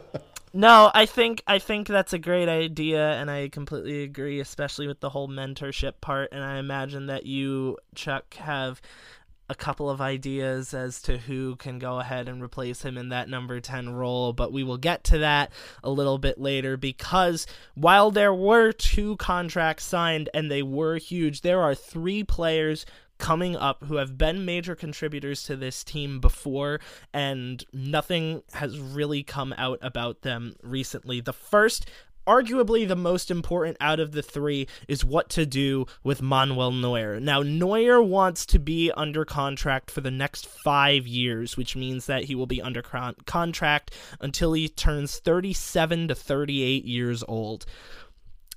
no, 0.57 0.91
I 0.95 1.05
think 1.05 1.43
I 1.47 1.59
think 1.59 1.87
that's 1.87 2.15
a 2.15 2.19
great 2.19 2.49
idea, 2.49 3.13
and 3.13 3.31
I 3.31 3.51
completely 3.51 4.03
agree, 4.03 4.41
especially 4.41 4.87
with 4.87 5.01
the 5.01 5.11
whole 5.11 5.29
mentorship 5.29 6.01
part. 6.01 6.31
And 6.33 6.43
I 6.43 6.57
imagine 6.57 7.07
that 7.09 7.27
you, 7.27 7.77
Chuck, 7.95 8.35
have 8.37 8.81
a 9.51 9.55
couple 9.55 9.91
of 9.91 10.01
ideas 10.01 10.73
as 10.73 11.03
to 11.03 11.19
who 11.19 11.57
can 11.57 11.79
go 11.79 12.01
ahead 12.01 12.27
and 12.27 12.43
replace 12.43 12.83
him 12.83 12.97
in 12.97 13.11
that 13.11 13.29
number 13.29 13.61
10 13.61 13.91
role, 13.91 14.33
but 14.33 14.51
we 14.51 14.65
will 14.65 14.79
get 14.79 15.05
to 15.05 15.19
that 15.19 15.53
a 15.85 15.91
little 15.91 16.19
bit 16.19 16.41
later 16.41 16.77
because 16.77 17.47
while 17.75 18.11
there 18.11 18.35
were 18.35 18.73
two 18.73 19.17
contracts 19.19 19.85
signed 19.85 20.29
and 20.35 20.51
they 20.51 20.63
were 20.63 20.97
huge, 20.97 21.43
there 21.43 21.61
are 21.61 21.75
three 21.75 22.25
players 22.25 22.87
coming 23.19 23.57
up 23.57 23.85
who 23.85 23.97
have 23.97 24.19
been 24.19 24.45
major 24.45 24.75
contributors 24.75 25.43
to 25.45 25.57
this 25.57 25.83
team 25.83 26.21
before, 26.21 26.81
and 27.13 27.65
nothing 27.73 28.43
has 28.55 28.79
really 28.79 29.23
come 29.23 29.55
out 29.57 29.79
about 29.83 30.23
them 30.23 30.57
recently. 30.63 31.21
The 31.21 31.33
first 31.33 31.87
arguably 32.27 32.87
the 32.87 32.97
most 32.97 33.31
important 33.31 33.77
out 33.81 34.01
of 34.01 34.13
the 34.13 34.23
three 34.23 34.67
is 34.89 35.05
what 35.05 35.29
to 35.31 35.47
do 35.47 35.87
with 36.03 36.21
Manuel 36.21 36.73
Neuer. 36.73 37.21
Now, 37.21 37.43
Neuer 37.43 38.03
wants 38.03 38.45
to 38.47 38.59
be 38.59 38.91
under 38.93 39.25
contract 39.25 39.91
for 39.91 40.01
the 40.01 40.11
next 40.11 40.47
five 40.47 41.07
years, 41.07 41.57
which 41.57 41.77
means 41.77 42.07
that 42.07 42.25
he 42.25 42.35
will 42.35 42.47
be 42.47 42.61
under 42.61 42.83
con- 42.83 43.15
contract 43.27 43.95
until 44.21 44.53
he 44.53 44.69
turns 44.69 45.19
37 45.19 46.09
to 46.09 46.15
38 46.15 46.85
years 46.85 47.23
old. 47.29 47.65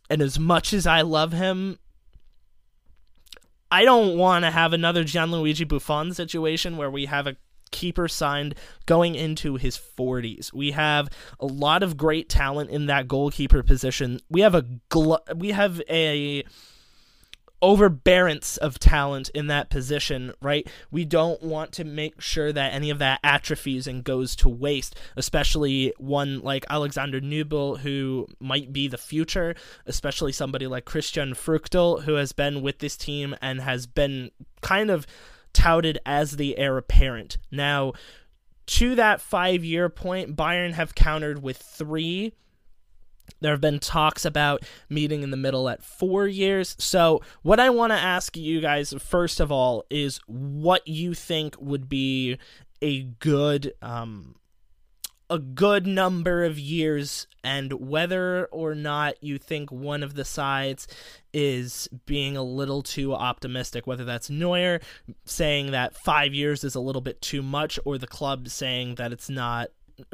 And 0.10 0.22
as 0.22 0.40
much 0.40 0.74
as 0.74 0.88
I 0.88 1.02
love 1.02 1.34
him, 1.34 1.78
I 3.72 3.86
don't 3.86 4.18
want 4.18 4.46
to 4.46 4.52
have 4.52 4.74
another 4.74 5.04
Gianluigi 5.04 5.68
Buffon 5.68 6.14
situation 6.14 6.78
where 6.78 6.90
we 6.90 7.06
have 7.06 7.28
a 7.28 7.36
keeper 7.72 8.08
signed 8.08 8.56
going 8.86 9.16
into 9.16 9.56
his 9.56 9.78
40s. 9.78 10.52
We 10.54 10.72
have 10.72 11.10
a 11.40 11.46
lot 11.46 11.84
of 11.84 11.98
great 11.98 12.30
talent 12.30 12.72
in 12.72 12.88
that 12.88 13.08
goalkeeper 13.08 13.62
position. 13.64 14.20
We 14.30 14.42
have 14.42 14.56
a 14.56 14.64
gl- 14.90 15.38
we 15.38 15.52
have 15.52 15.82
a 15.88 16.44
overbearance 17.62 18.58
of 18.58 18.80
talent 18.80 19.30
in 19.34 19.48
that 19.48 19.70
position, 19.70 20.34
right? 20.42 20.68
We 20.92 21.06
don't 21.06 21.42
want 21.42 21.72
to 21.74 21.84
make 21.84 22.22
sure 22.22 22.52
that 22.52 22.74
any 22.74 22.90
of 22.90 23.00
that 23.00 23.20
atrophies 23.24 23.88
and 23.88 24.04
goes 24.04 24.36
to 24.38 24.50
waste, 24.50 24.96
especially 25.16 25.94
one 25.98 26.42
like 26.42 26.66
Alexander 26.70 27.20
Nübel, 27.20 27.80
who 27.80 28.28
might 28.40 28.72
be 28.72 28.88
the 28.88 28.98
future, 28.98 29.56
especially 29.86 30.32
somebody 30.32 30.68
like 30.68 30.86
Christian 30.86 31.34
Früchtl, 31.34 32.04
who 32.04 32.14
has 32.14 32.32
been 32.32 32.62
with 32.62 32.80
this 32.80 32.96
team 32.96 33.36
and 33.42 33.62
has 33.62 33.88
been 33.88 34.32
kind 34.62 34.90
of 34.90 35.06
touted 35.54 36.00
as 36.06 36.38
the 36.38 36.58
heir 36.58 36.78
apparent. 36.78 37.38
Now, 37.52 37.94
to 38.68 38.96
that 38.96 39.20
five 39.20 39.66
year 39.66 39.90
point, 39.90 40.36
Bayern 40.36 40.74
have 40.74 40.96
countered 40.96 41.42
with 41.42 41.58
three. 41.58 42.34
There 43.42 43.52
have 43.52 43.62
been 43.62 43.80
talks 43.80 44.26
about 44.26 44.64
meeting 44.90 45.24
in 45.24 45.32
the 45.32 45.38
middle 45.38 45.70
at 45.70 45.84
four 45.84 46.28
years. 46.28 46.76
So, 46.80 47.22
what 47.42 47.60
I 47.60 47.70
want 47.70 47.92
to 47.92 47.98
ask 47.98 48.36
you 48.38 48.62
guys, 48.62 48.94
first 49.00 49.40
of 49.40 49.52
all, 49.52 49.86
is 49.90 50.20
what 50.28 50.88
you 50.88 51.14
think 51.14 51.56
would 51.60 51.90
be 51.90 52.38
a 52.82 53.04
good 53.04 53.74
um, 53.82 54.36
a 55.30 55.38
good 55.38 55.86
number 55.86 56.44
of 56.44 56.58
years 56.58 57.28
and 57.44 57.74
whether 57.74 58.46
or 58.46 58.74
not 58.74 59.24
you 59.24 59.38
think 59.38 59.72
one 59.72 60.02
of 60.02 60.16
the 60.16 60.26
sides 60.26 60.88
is 61.34 61.88
being 62.08 62.36
a 62.36 62.42
little 62.42 62.82
too 62.82 63.14
optimistic 63.14 63.86
whether 63.86 64.04
that's 64.04 64.30
Neuer 64.30 64.80
saying 65.26 65.72
that 65.72 65.96
5 65.96 66.34
years 66.34 66.64
is 66.64 66.74
a 66.74 66.80
little 66.80 67.02
bit 67.02 67.22
too 67.22 67.44
much 67.44 67.80
or 67.86 67.98
the 67.98 68.08
club 68.08 68.50
saying 68.50 68.96
that 68.96 69.14
it's 69.14 69.30
not 69.30 69.70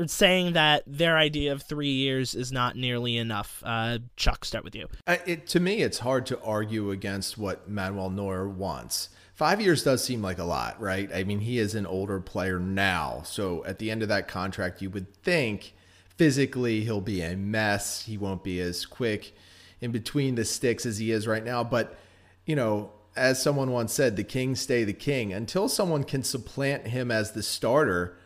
saying 0.07 0.53
that 0.53 0.83
their 0.85 1.17
idea 1.17 1.51
of 1.51 1.61
3 1.63 1.87
years 1.87 2.35
is 2.35 2.51
not 2.51 2.75
nearly 2.75 3.17
enough 3.17 3.61
uh, 3.65 3.99
Chuck 4.15 4.45
start 4.45 4.63
with 4.63 4.75
you 4.75 4.87
uh, 5.07 5.17
it, 5.25 5.47
to 5.47 5.59
me 5.59 5.81
it's 5.81 5.99
hard 5.99 6.25
to 6.27 6.41
argue 6.41 6.91
against 6.91 7.37
what 7.37 7.69
Manuel 7.69 8.09
Neuer 8.09 8.47
wants 8.47 9.09
Five 9.35 9.59
years 9.59 9.83
does 9.83 10.01
seem 10.01 10.21
like 10.21 10.39
a 10.39 10.45
lot, 10.45 10.79
right? 10.79 11.13
I 11.13 11.25
mean, 11.25 11.41
he 11.41 11.59
is 11.59 11.75
an 11.75 11.85
older 11.85 12.21
player 12.21 12.57
now. 12.57 13.21
So 13.25 13.65
at 13.65 13.79
the 13.79 13.91
end 13.91 14.01
of 14.01 14.07
that 14.07 14.29
contract, 14.29 14.81
you 14.81 14.89
would 14.91 15.13
think 15.23 15.73
physically 16.15 16.85
he'll 16.85 17.01
be 17.01 17.21
a 17.21 17.35
mess. 17.35 18.05
He 18.05 18.17
won't 18.17 18.45
be 18.45 18.61
as 18.61 18.85
quick 18.85 19.35
in 19.81 19.91
between 19.91 20.35
the 20.35 20.45
sticks 20.45 20.85
as 20.85 20.99
he 20.99 21.11
is 21.11 21.27
right 21.27 21.43
now. 21.43 21.65
But, 21.65 21.97
you 22.45 22.55
know, 22.55 22.91
as 23.17 23.41
someone 23.41 23.71
once 23.71 23.91
said, 23.91 24.15
the 24.15 24.23
king 24.23 24.55
stay 24.55 24.85
the 24.85 24.93
king. 24.93 25.33
Until 25.33 25.67
someone 25.67 26.05
can 26.05 26.23
supplant 26.23 26.87
him 26.87 27.11
as 27.11 27.33
the 27.33 27.43
starter, 27.43 28.17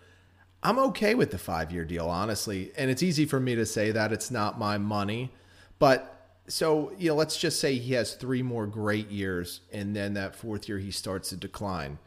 I'm 0.61 0.79
okay 0.79 1.15
with 1.15 1.31
the 1.31 1.37
five 1.37 1.71
year 1.71 1.85
deal, 1.85 2.07
honestly. 2.07 2.71
And 2.77 2.91
it's 2.91 3.03
easy 3.03 3.25
for 3.25 3.39
me 3.39 3.55
to 3.55 3.65
say 3.65 3.91
that 3.91 4.11
it's 4.11 4.29
not 4.29 4.59
my 4.59 4.77
money. 4.77 5.31
But 5.79 6.19
so 6.47 6.91
you 6.97 7.09
know, 7.09 7.15
let's 7.15 7.37
just 7.37 7.59
say 7.59 7.75
he 7.75 7.93
has 7.93 8.15
three 8.15 8.41
more 8.41 8.65
great 8.65 9.09
years, 9.09 9.61
and 9.71 9.95
then 9.95 10.15
that 10.15 10.35
fourth 10.35 10.67
year 10.67 10.79
he 10.79 10.91
starts 10.91 11.29
to 11.29 11.37
decline. 11.37 11.99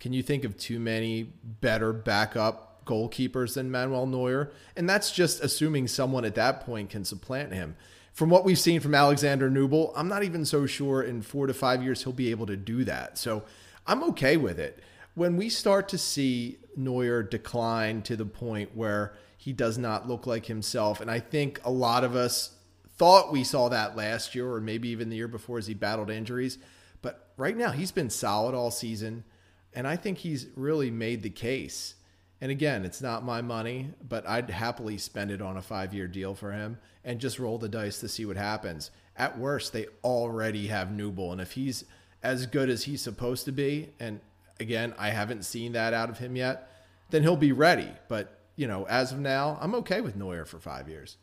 Can 0.00 0.12
you 0.12 0.22
think 0.22 0.44
of 0.44 0.56
too 0.56 0.80
many 0.80 1.24
better 1.44 1.92
backup 1.92 2.86
goalkeepers 2.86 3.54
than 3.54 3.70
Manuel 3.70 4.06
Neuer? 4.06 4.50
And 4.74 4.88
that's 4.88 5.12
just 5.12 5.44
assuming 5.44 5.86
someone 5.86 6.24
at 6.24 6.34
that 6.36 6.64
point 6.64 6.90
can 6.90 7.04
supplant 7.04 7.52
him. 7.52 7.76
From 8.14 8.30
what 8.30 8.44
we've 8.44 8.58
seen 8.58 8.80
from 8.80 8.94
Alexander 8.94 9.50
Nubel, 9.50 9.92
I'm 9.94 10.08
not 10.08 10.24
even 10.24 10.44
so 10.44 10.66
sure 10.66 11.02
in 11.02 11.22
four 11.22 11.46
to 11.46 11.54
five 11.54 11.82
years 11.82 12.02
he'll 12.02 12.12
be 12.12 12.30
able 12.30 12.46
to 12.46 12.56
do 12.56 12.82
that. 12.84 13.18
So 13.18 13.44
I'm 13.86 14.02
okay 14.04 14.36
with 14.36 14.58
it. 14.58 14.82
When 15.14 15.36
we 15.36 15.50
start 15.50 15.88
to 15.90 15.98
see 15.98 16.58
Neuer 16.76 17.22
decline 17.22 18.02
to 18.02 18.16
the 18.16 18.26
point 18.26 18.76
where 18.76 19.14
he 19.36 19.52
does 19.52 19.78
not 19.78 20.08
look 20.08 20.26
like 20.26 20.46
himself, 20.46 21.00
and 21.00 21.10
I 21.10 21.20
think 21.20 21.60
a 21.64 21.70
lot 21.70 22.04
of 22.04 22.14
us 22.14 22.56
thought 23.00 23.32
we 23.32 23.42
saw 23.42 23.70
that 23.70 23.96
last 23.96 24.34
year 24.34 24.52
or 24.52 24.60
maybe 24.60 24.90
even 24.90 25.08
the 25.08 25.16
year 25.16 25.26
before 25.26 25.56
as 25.56 25.66
he 25.66 25.72
battled 25.72 26.10
injuries. 26.10 26.58
But 27.00 27.30
right 27.38 27.56
now, 27.56 27.70
he's 27.70 27.92
been 27.92 28.10
solid 28.10 28.54
all 28.54 28.70
season. 28.70 29.24
And 29.72 29.88
I 29.88 29.96
think 29.96 30.18
he's 30.18 30.48
really 30.54 30.90
made 30.90 31.22
the 31.22 31.30
case. 31.30 31.94
And 32.42 32.50
again, 32.50 32.84
it's 32.84 33.00
not 33.00 33.24
my 33.24 33.40
money, 33.40 33.94
but 34.06 34.28
I'd 34.28 34.50
happily 34.50 34.98
spend 34.98 35.30
it 35.30 35.40
on 35.40 35.56
a 35.56 35.62
five 35.62 35.94
year 35.94 36.08
deal 36.08 36.34
for 36.34 36.52
him 36.52 36.76
and 37.02 37.20
just 37.20 37.38
roll 37.38 37.56
the 37.56 37.70
dice 37.70 38.00
to 38.00 38.08
see 38.08 38.26
what 38.26 38.36
happens. 38.36 38.90
At 39.16 39.38
worst, 39.38 39.72
they 39.72 39.86
already 40.04 40.66
have 40.66 40.88
Nubel. 40.88 41.32
And 41.32 41.40
if 41.40 41.52
he's 41.52 41.84
as 42.22 42.44
good 42.44 42.68
as 42.68 42.84
he's 42.84 43.00
supposed 43.00 43.46
to 43.46 43.52
be, 43.52 43.90
and 43.98 44.20
again, 44.60 44.94
I 44.98 45.10
haven't 45.10 45.44
seen 45.44 45.72
that 45.72 45.94
out 45.94 46.10
of 46.10 46.18
him 46.18 46.36
yet, 46.36 46.70
then 47.10 47.22
he'll 47.22 47.36
be 47.36 47.52
ready. 47.52 47.88
But, 48.08 48.38
you 48.56 48.68
know, 48.68 48.86
as 48.86 49.12
of 49.12 49.18
now, 49.18 49.58
I'm 49.60 49.74
okay 49.76 50.00
with 50.00 50.16
Neuer 50.16 50.44
for 50.44 50.58
five 50.58 50.88
years. 50.88 51.16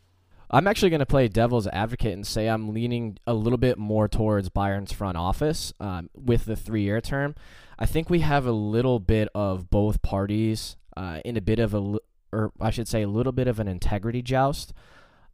I'm 0.49 0.67
actually 0.67 0.89
going 0.89 0.99
to 0.99 1.05
play 1.05 1.27
devil's 1.27 1.67
advocate 1.67 2.13
and 2.13 2.25
say 2.25 2.47
I'm 2.47 2.73
leaning 2.73 3.17
a 3.27 3.33
little 3.33 3.57
bit 3.57 3.77
more 3.77 4.07
towards 4.07 4.49
Bayern's 4.49 4.93
front 4.93 5.17
office 5.17 5.73
um, 5.79 6.09
with 6.15 6.45
the 6.45 6.55
three 6.55 6.83
year 6.83 7.01
term. 7.01 7.35
I 7.77 7.85
think 7.85 8.09
we 8.09 8.21
have 8.21 8.45
a 8.45 8.51
little 8.51 8.99
bit 8.99 9.27
of 9.35 9.69
both 9.69 10.01
parties 10.01 10.77
uh, 10.95 11.19
in 11.25 11.37
a 11.37 11.41
bit 11.41 11.59
of 11.59 11.73
a, 11.73 11.99
or 12.31 12.51
I 12.59 12.71
should 12.71 12.87
say, 12.87 13.03
a 13.03 13.09
little 13.09 13.33
bit 13.33 13.47
of 13.47 13.59
an 13.59 13.67
integrity 13.67 14.21
joust. 14.21 14.73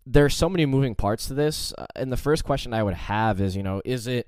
There's 0.06 0.36
so 0.36 0.50
many 0.50 0.66
moving 0.66 0.96
parts 0.96 1.28
to 1.28 1.34
this. 1.34 1.74
Uh, 1.78 1.86
and 1.96 2.12
the 2.12 2.18
first 2.18 2.44
question 2.44 2.74
I 2.74 2.84
would 2.84 2.96
have 2.96 3.40
is, 3.40 3.56
you 3.56 3.64
know, 3.64 3.82
is 3.86 4.08
it 4.08 4.28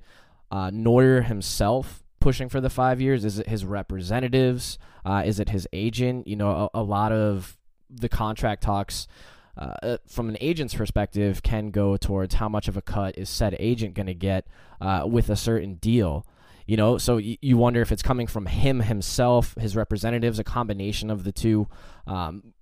uh, 0.51 0.69
Neuer 0.71 1.21
himself 1.21 2.04
pushing 2.25 2.49
for 2.49 2.59
the 2.59 2.71
five 2.71 2.99
years? 2.99 3.23
Is 3.23 3.37
it 3.37 3.47
his 3.47 3.63
representatives? 3.63 4.79
Uh, 5.05 5.21
is 5.23 5.39
it 5.39 5.49
his 5.49 5.67
agent? 5.71 6.27
You 6.27 6.35
know, 6.35 6.71
a, 6.73 6.79
a 6.79 6.81
lot 6.81 7.11
of 7.11 7.55
the 7.87 8.09
contract 8.09 8.63
talks 8.63 9.07
uh, 9.55 9.73
uh, 9.83 9.97
from 10.07 10.27
an 10.29 10.35
agent's 10.41 10.73
perspective, 10.73 11.43
can 11.43 11.69
go 11.69 11.97
towards 11.97 12.33
how 12.33 12.49
much 12.49 12.67
of 12.67 12.77
a 12.77 12.81
cut 12.81 13.15
is 13.15 13.29
said 13.29 13.55
agent 13.59 13.93
going 13.93 14.07
to 14.07 14.15
get 14.15 14.47
uh, 14.81 15.03
with 15.07 15.29
a 15.29 15.35
certain 15.35 15.75
deal. 15.75 16.25
You 16.65 16.77
know, 16.77 16.97
so 16.97 17.17
you 17.17 17.57
wonder 17.57 17.83
if 17.83 17.91
it's 17.91 18.01
coming 18.01 18.25
from 18.25 18.47
him 18.47 18.79
himself, 18.79 19.53
his 19.59 19.75
representatives, 19.75 20.39
a 20.39 20.43
combination 20.43 21.11
of 21.11 21.25
the 21.25 21.31
two. 21.31 21.67
Um, 22.07 22.55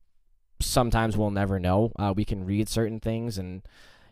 sometimes 0.60 1.16
we'll 1.16 1.32
never 1.32 1.58
know. 1.58 1.94
Uh, 1.98 2.14
we 2.14 2.26
can 2.26 2.44
read 2.44 2.68
certain 2.68 3.00
things, 3.00 3.38
and 3.38 3.62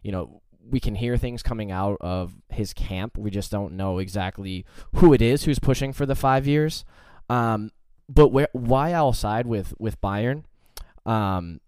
you 0.01 0.13
know, 0.13 0.41
we 0.69 0.79
can 0.79 0.95
hear 0.95 1.17
things 1.17 1.43
coming 1.43 1.71
out 1.71 1.97
of 2.01 2.33
his 2.49 2.73
camp. 2.73 3.17
We 3.17 3.31
just 3.31 3.51
don't 3.51 3.73
know 3.73 3.99
exactly 3.99 4.65
who 4.95 5.13
it 5.13 5.21
is 5.21 5.43
who's 5.43 5.59
pushing 5.59 5.93
for 5.93 6.05
the 6.05 6.15
five 6.15 6.47
years. 6.47 6.85
Um, 7.29 7.71
but 8.07 8.29
where, 8.29 8.49
why 8.53 8.91
I'll 8.91 9.13
side 9.13 9.47
with 9.47 9.73
with 9.79 9.99
Bayern. 10.01 10.43
Um, 11.05 11.61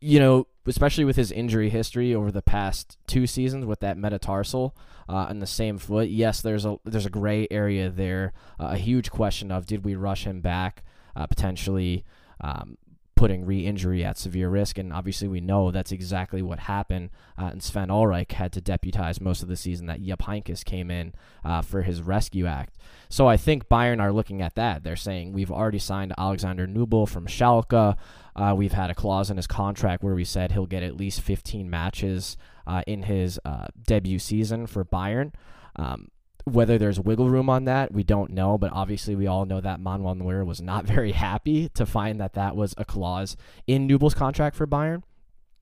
you 0.00 0.18
know, 0.18 0.46
especially 0.66 1.04
with 1.04 1.16
his 1.16 1.30
injury 1.30 1.70
history 1.70 2.14
over 2.14 2.32
the 2.32 2.42
past 2.42 2.98
two 3.06 3.26
seasons 3.26 3.64
with 3.64 3.80
that 3.80 3.96
metatarsal 3.96 4.76
uh, 5.08 5.28
in 5.30 5.38
the 5.38 5.46
same 5.46 5.78
foot. 5.78 6.08
Yes, 6.08 6.40
there's 6.40 6.64
a 6.64 6.78
there's 6.84 7.06
a 7.06 7.10
gray 7.10 7.46
area 7.50 7.88
there, 7.88 8.32
uh, 8.60 8.70
a 8.72 8.76
huge 8.76 9.10
question 9.10 9.50
of 9.52 9.66
did 9.66 9.84
we 9.84 9.94
rush 9.94 10.24
him 10.24 10.40
back 10.40 10.84
uh, 11.16 11.26
potentially. 11.26 12.04
Um, 12.40 12.76
putting 13.18 13.44
re-injury 13.44 14.04
at 14.04 14.16
severe 14.16 14.48
risk, 14.48 14.78
and 14.78 14.92
obviously 14.92 15.26
we 15.26 15.40
know 15.40 15.72
that's 15.72 15.90
exactly 15.90 16.40
what 16.40 16.60
happened. 16.60 17.10
Uh, 17.36 17.46
and 17.46 17.60
Sven 17.60 17.88
Ulreich 17.88 18.30
had 18.30 18.52
to 18.52 18.60
deputize 18.60 19.20
most 19.20 19.42
of 19.42 19.48
the 19.48 19.56
season 19.56 19.86
that 19.86 20.00
Jupp 20.00 20.22
Heynckes 20.22 20.64
came 20.64 20.88
in 20.88 21.12
uh, 21.44 21.60
for 21.60 21.82
his 21.82 22.00
rescue 22.00 22.46
act. 22.46 22.76
So 23.08 23.26
I 23.26 23.36
think 23.36 23.68
Bayern 23.68 24.00
are 24.00 24.12
looking 24.12 24.40
at 24.40 24.54
that. 24.54 24.84
They're 24.84 24.94
saying 24.94 25.32
we've 25.32 25.50
already 25.50 25.80
signed 25.80 26.14
Alexander 26.16 26.68
Nubel 26.68 27.08
from 27.08 27.26
Schalke. 27.26 27.96
Uh, 28.36 28.54
we've 28.56 28.72
had 28.72 28.88
a 28.88 28.94
clause 28.94 29.30
in 29.30 29.36
his 29.36 29.48
contract 29.48 30.04
where 30.04 30.14
we 30.14 30.24
said 30.24 30.52
he'll 30.52 30.66
get 30.66 30.84
at 30.84 30.96
least 30.96 31.20
15 31.20 31.68
matches 31.68 32.36
uh, 32.68 32.82
in 32.86 33.02
his 33.02 33.40
uh, 33.44 33.66
debut 33.84 34.20
season 34.20 34.68
for 34.68 34.84
Bayern. 34.84 35.32
Um, 35.74 36.06
whether 36.48 36.78
there's 36.78 36.98
wiggle 36.98 37.28
room 37.28 37.48
on 37.48 37.64
that, 37.64 37.92
we 37.92 38.02
don't 38.02 38.30
know, 38.30 38.58
but 38.58 38.72
obviously 38.72 39.14
we 39.14 39.26
all 39.26 39.44
know 39.44 39.60
that 39.60 39.80
Manuel 39.80 40.14
Neuer 40.14 40.44
was 40.44 40.60
not 40.60 40.84
very 40.86 41.12
happy 41.12 41.68
to 41.70 41.86
find 41.86 42.20
that 42.20 42.34
that 42.34 42.56
was 42.56 42.74
a 42.76 42.84
clause 42.84 43.36
in 43.66 43.86
Nubel's 43.86 44.14
contract 44.14 44.56
for 44.56 44.66
Bayern. 44.66 45.02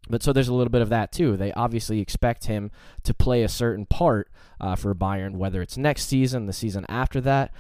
But 0.09 0.23
so 0.23 0.33
there's 0.33 0.49
a 0.49 0.55
little 0.55 0.71
bit 0.71 0.83
of 0.83 0.89
that 0.91 1.13
too. 1.13 1.37
They 1.37 1.53
obviously 1.53 2.01
expect 2.01 2.45
him 2.45 2.71
to 3.03 3.13
play 3.13 3.43
a 3.43 3.49
certain 3.49 3.87
part 3.87 4.31
uh, 4.61 4.77
for 4.77 4.95
Bayern, 4.95 5.33
whether 5.33 5.61
it's 5.61 5.77
next 5.77 6.07
season, 6.07 6.47
the 6.47 6.53
season 6.53 6.87
after 6.89 7.21
that. 7.23 7.53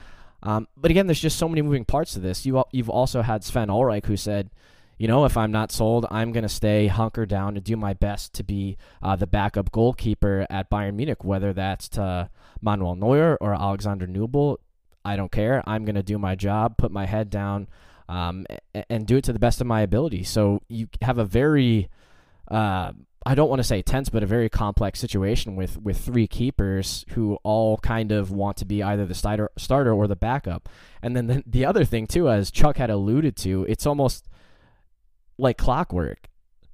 Um, 0.42 0.68
but 0.76 0.90
again, 0.90 1.06
there's 1.06 1.20
just 1.20 1.38
so 1.38 1.48
many 1.48 1.62
moving 1.62 1.84
parts 1.84 2.12
to 2.12 2.20
this. 2.20 2.46
You 2.46 2.62
you've 2.70 2.90
also 2.90 3.22
had 3.22 3.42
Sven 3.42 3.68
Ulreich 3.68 4.06
who 4.06 4.16
said, 4.16 4.50
you 4.98 5.08
know, 5.08 5.24
if 5.24 5.36
I'm 5.36 5.50
not 5.50 5.72
sold, 5.72 6.06
I'm 6.10 6.32
going 6.32 6.42
to 6.42 6.48
stay 6.48 6.86
hunker 6.86 7.26
down 7.26 7.54
to 7.54 7.60
do 7.60 7.76
my 7.76 7.92
best 7.92 8.32
to 8.34 8.44
be 8.44 8.78
uh, 9.02 9.16
the 9.16 9.26
backup 9.26 9.70
goalkeeper 9.70 10.46
at 10.48 10.70
Bayern 10.70 10.94
Munich, 10.94 11.22
whether 11.24 11.52
that's 11.52 11.88
to 11.90 12.30
Manuel 12.60 12.96
Neuer 12.96 13.36
or 13.40 13.54
Alexander 13.54 14.06
Nubel. 14.06 14.56
I 15.04 15.16
don't 15.16 15.30
care. 15.30 15.62
I'm 15.66 15.84
going 15.84 15.94
to 15.94 16.02
do 16.02 16.18
my 16.18 16.34
job, 16.34 16.76
put 16.76 16.90
my 16.90 17.06
head 17.06 17.30
down, 17.30 17.68
um, 18.08 18.46
and 18.90 19.06
do 19.06 19.16
it 19.16 19.24
to 19.24 19.32
the 19.32 19.38
best 19.38 19.60
of 19.60 19.66
my 19.66 19.82
ability. 19.82 20.24
So 20.24 20.60
you 20.68 20.88
have 21.02 21.18
a 21.18 21.24
very, 21.24 21.88
uh, 22.50 22.92
I 23.24 23.34
don't 23.34 23.48
want 23.48 23.60
to 23.60 23.64
say 23.64 23.82
tense, 23.82 24.08
but 24.08 24.22
a 24.22 24.26
very 24.26 24.48
complex 24.48 25.00
situation 25.00 25.56
with 25.56 25.80
with 25.80 25.98
three 25.98 26.26
keepers 26.26 27.04
who 27.10 27.38
all 27.42 27.78
kind 27.78 28.12
of 28.12 28.30
want 28.30 28.56
to 28.58 28.64
be 28.64 28.82
either 28.82 29.06
the 29.06 29.14
starter 29.14 29.50
starter 29.56 29.92
or 29.92 30.06
the 30.06 30.16
backup. 30.16 30.68
And 31.02 31.16
then 31.16 31.26
the, 31.26 31.42
the 31.46 31.64
other 31.64 31.84
thing 31.84 32.06
too, 32.06 32.28
as 32.28 32.50
Chuck 32.50 32.76
had 32.76 32.90
alluded 32.90 33.36
to, 33.38 33.64
it's 33.68 33.86
almost 33.86 34.28
like 35.38 35.58
clockwork. 35.58 36.28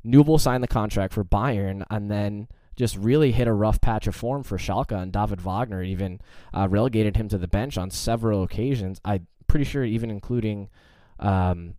Nubel 0.05 0.41
signed 0.41 0.63
the 0.63 0.69
contract 0.69 1.15
for 1.15 1.25
Bayern 1.25 1.85
and 1.91 2.11
then 2.11 2.49
just 2.77 2.97
really 2.97 3.33
hit 3.33 3.49
a 3.49 3.53
rough 3.53 3.81
patch 3.81 4.07
of 4.07 4.15
form 4.15 4.43
for 4.43 4.59
Schalke 4.59 4.93
and 4.93 5.13
David 5.13 5.41
Wagner 5.41 5.83
even 5.83 6.21
uh, 6.55 6.69
relegated 6.69 7.17
him 7.17 7.29
to 7.29 7.39
the 7.39 7.49
bench 7.49 7.77
on 7.77 7.91
several 7.91 8.43
occasions. 8.43 9.01
I'm 9.05 9.27
pretty 9.47 9.65
sure 9.65 9.85
even 9.85 10.11
including 10.11 10.71
um, 11.19 11.75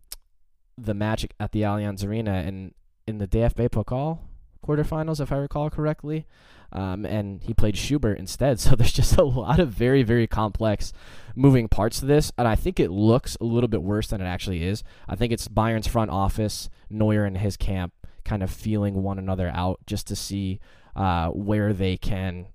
the 0.78 0.94
match 0.94 1.26
at 1.40 1.52
the 1.52 1.62
Allianz 1.62 2.06
Arena 2.06 2.34
and 2.34 2.74
in 3.06 3.18
the 3.18 3.28
DFB 3.28 3.70
Pokal 3.70 4.20
quarterfinals, 4.64 5.20
if 5.20 5.30
I 5.30 5.36
recall 5.36 5.70
correctly. 5.70 6.26
Um, 6.72 7.04
and 7.04 7.42
he 7.42 7.54
played 7.54 7.76
Schubert 7.76 8.18
instead. 8.18 8.58
So 8.64 8.74
there's 8.74 8.92
just 8.92 9.16
a 9.16 9.24
lot 9.24 9.60
of 9.60 9.68
very, 9.68 10.02
very 10.02 10.26
complex 10.26 10.92
moving 11.36 11.68
parts 11.68 12.00
to 12.00 12.06
this. 12.06 12.32
And 12.38 12.48
I 12.48 12.54
think 12.54 12.80
it 12.80 12.90
looks 12.90 13.36
a 13.40 13.44
little 13.44 13.68
bit 13.68 13.82
worse 13.82 14.08
than 14.08 14.20
it 14.20 14.26
actually 14.26 14.64
is. 14.64 14.82
I 15.06 15.16
think 15.16 15.32
it's 15.32 15.48
Bayern's 15.48 15.86
front 15.86 16.10
office, 16.10 16.70
Neuer 16.88 17.24
and 17.24 17.36
his 17.36 17.56
camp 17.56 17.92
kind 18.24 18.42
of 18.42 18.50
feeling 18.50 19.02
one 19.02 19.18
another 19.18 19.50
out 19.54 19.80
just 19.86 20.06
to 20.08 20.16
see 20.16 20.58
uh, 20.96 21.28
where 21.28 21.72
they 21.72 21.96
can 21.96 22.46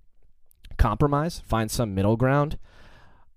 compromise, 0.78 1.42
find 1.46 1.70
some 1.70 1.94
middle 1.94 2.18
ground. 2.18 2.58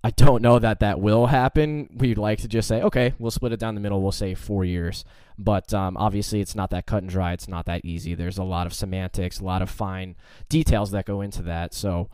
I 0.04 0.10
don't 0.10 0.42
know 0.42 0.58
that 0.58 0.80
that 0.80 1.00
will 1.00 1.26
happen. 1.26 1.88
We'd 1.94 2.18
like 2.18 2.40
to 2.40 2.48
just 2.48 2.66
say, 2.66 2.82
okay, 2.82 3.14
we'll 3.18 3.30
split 3.30 3.52
it 3.52 3.60
down 3.60 3.76
the 3.76 3.80
middle. 3.80 4.02
We'll 4.02 4.10
say 4.10 4.34
four 4.34 4.64
years. 4.64 5.04
But 5.38 5.72
um, 5.72 5.96
obviously, 5.96 6.40
it's 6.40 6.56
not 6.56 6.70
that 6.70 6.86
cut 6.86 7.02
and 7.02 7.10
dry. 7.10 7.32
It's 7.32 7.46
not 7.46 7.66
that 7.66 7.84
easy. 7.84 8.14
There's 8.14 8.38
a 8.38 8.42
lot 8.44 8.66
of 8.66 8.74
semantics, 8.74 9.38
a 9.38 9.44
lot 9.44 9.62
of 9.62 9.70
fine 9.70 10.16
details 10.48 10.90
that 10.90 11.06
go 11.06 11.20
into 11.20 11.42
that. 11.42 11.72
So, 11.72 12.08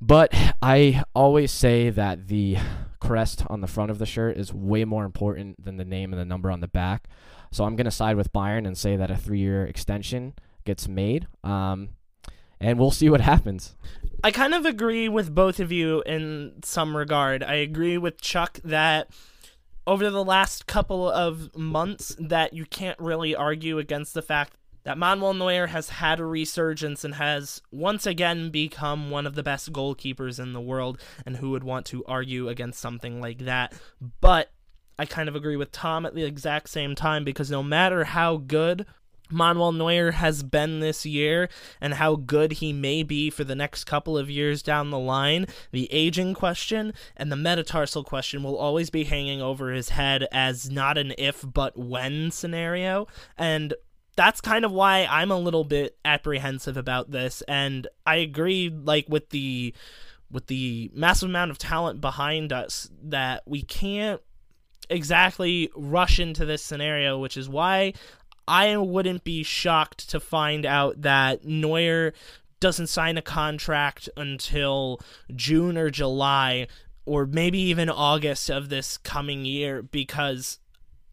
but 0.00 0.32
I 0.62 1.02
always 1.12 1.50
say 1.50 1.90
that 1.90 2.28
the 2.28 2.58
crest 3.00 3.44
on 3.50 3.62
the 3.62 3.66
front 3.66 3.90
of 3.90 3.98
the 3.98 4.06
shirt 4.06 4.36
is 4.36 4.54
way 4.54 4.84
more 4.84 5.04
important 5.04 5.64
than 5.64 5.78
the 5.78 5.84
name 5.84 6.12
and 6.12 6.20
the 6.20 6.24
number 6.24 6.52
on 6.52 6.60
the 6.60 6.68
back. 6.68 7.08
So 7.50 7.64
I'm 7.64 7.74
going 7.74 7.84
to 7.84 7.90
side 7.90 8.16
with 8.16 8.32
Bayern 8.32 8.64
and 8.66 8.78
say 8.78 8.96
that 8.96 9.10
a 9.10 9.16
three 9.16 9.40
year 9.40 9.66
extension 9.66 10.34
gets 10.64 10.88
made. 10.88 11.26
Um, 11.44 11.90
and 12.60 12.78
we'll 12.78 12.90
see 12.90 13.10
what 13.10 13.20
happens. 13.20 13.76
I 14.22 14.30
kind 14.30 14.54
of 14.54 14.64
agree 14.64 15.08
with 15.08 15.34
both 15.34 15.58
of 15.58 15.72
you 15.72 16.02
in 16.06 16.54
some 16.62 16.96
regard. 16.96 17.42
I 17.42 17.54
agree 17.54 17.98
with 17.98 18.20
Chuck 18.20 18.60
that 18.62 19.10
over 19.86 20.10
the 20.10 20.24
last 20.24 20.66
couple 20.66 21.10
of 21.10 21.56
months 21.56 22.14
that 22.18 22.52
you 22.52 22.64
can't 22.64 22.98
really 23.00 23.34
argue 23.34 23.78
against 23.78 24.14
the 24.14 24.22
fact 24.22 24.56
that 24.84 24.98
Manuel 24.98 25.34
Neuer 25.34 25.68
has 25.68 25.88
had 25.88 26.20
a 26.20 26.24
resurgence 26.24 27.04
and 27.04 27.14
has 27.14 27.62
once 27.70 28.06
again 28.06 28.50
become 28.50 29.10
one 29.10 29.26
of 29.26 29.34
the 29.34 29.42
best 29.42 29.72
goalkeepers 29.72 30.40
in 30.40 30.52
the 30.52 30.60
world 30.60 31.00
and 31.24 31.36
who 31.36 31.50
would 31.50 31.64
want 31.64 31.86
to 31.86 32.04
argue 32.06 32.48
against 32.48 32.80
something 32.80 33.20
like 33.20 33.38
that. 33.38 33.74
But 34.20 34.50
I 34.98 35.06
kind 35.06 35.28
of 35.28 35.36
agree 35.36 35.56
with 35.56 35.72
Tom 35.72 36.04
at 36.04 36.14
the 36.14 36.24
exact 36.24 36.68
same 36.68 36.94
time 36.94 37.24
because 37.24 37.50
no 37.50 37.62
matter 37.62 38.04
how 38.04 38.36
good 38.36 38.86
Manuel 39.32 39.72
Neuer 39.72 40.12
has 40.12 40.42
been 40.42 40.80
this 40.80 41.06
year 41.06 41.48
and 41.80 41.94
how 41.94 42.16
good 42.16 42.52
he 42.52 42.72
may 42.72 43.02
be 43.02 43.30
for 43.30 43.44
the 43.44 43.54
next 43.54 43.84
couple 43.84 44.16
of 44.18 44.30
years 44.30 44.62
down 44.62 44.90
the 44.90 44.98
line, 44.98 45.46
the 45.70 45.92
aging 45.92 46.34
question 46.34 46.92
and 47.16 47.32
the 47.32 47.36
metatarsal 47.36 48.04
question 48.04 48.42
will 48.42 48.56
always 48.56 48.90
be 48.90 49.04
hanging 49.04 49.40
over 49.40 49.72
his 49.72 49.90
head 49.90 50.26
as 50.32 50.70
not 50.70 50.98
an 50.98 51.14
if 51.18 51.44
but 51.46 51.76
when 51.76 52.30
scenario. 52.30 53.06
And 53.36 53.74
that's 54.16 54.40
kind 54.40 54.64
of 54.64 54.72
why 54.72 55.06
I'm 55.10 55.30
a 55.30 55.38
little 55.38 55.64
bit 55.64 55.96
apprehensive 56.04 56.76
about 56.76 57.10
this. 57.10 57.42
And 57.48 57.86
I 58.06 58.16
agree, 58.16 58.68
like, 58.68 59.08
with 59.08 59.30
the 59.30 59.74
with 60.30 60.46
the 60.46 60.90
massive 60.94 61.28
amount 61.28 61.50
of 61.50 61.58
talent 61.58 62.00
behind 62.00 62.52
us 62.52 62.88
that 63.02 63.42
we 63.46 63.62
can't 63.62 64.20
exactly 64.88 65.70
rush 65.76 66.18
into 66.18 66.44
this 66.44 66.62
scenario, 66.62 67.18
which 67.18 67.36
is 67.36 67.48
why 67.48 67.92
I 68.46 68.76
wouldn't 68.76 69.24
be 69.24 69.42
shocked 69.42 70.10
to 70.10 70.20
find 70.20 70.66
out 70.66 71.02
that 71.02 71.44
Neuer 71.44 72.12
doesn't 72.60 72.88
sign 72.88 73.18
a 73.18 73.22
contract 73.22 74.08
until 74.16 75.00
June 75.34 75.76
or 75.76 75.90
July 75.90 76.68
or 77.04 77.26
maybe 77.26 77.58
even 77.58 77.90
August 77.90 78.48
of 78.48 78.68
this 78.68 78.96
coming 78.98 79.44
year 79.44 79.82
because 79.82 80.58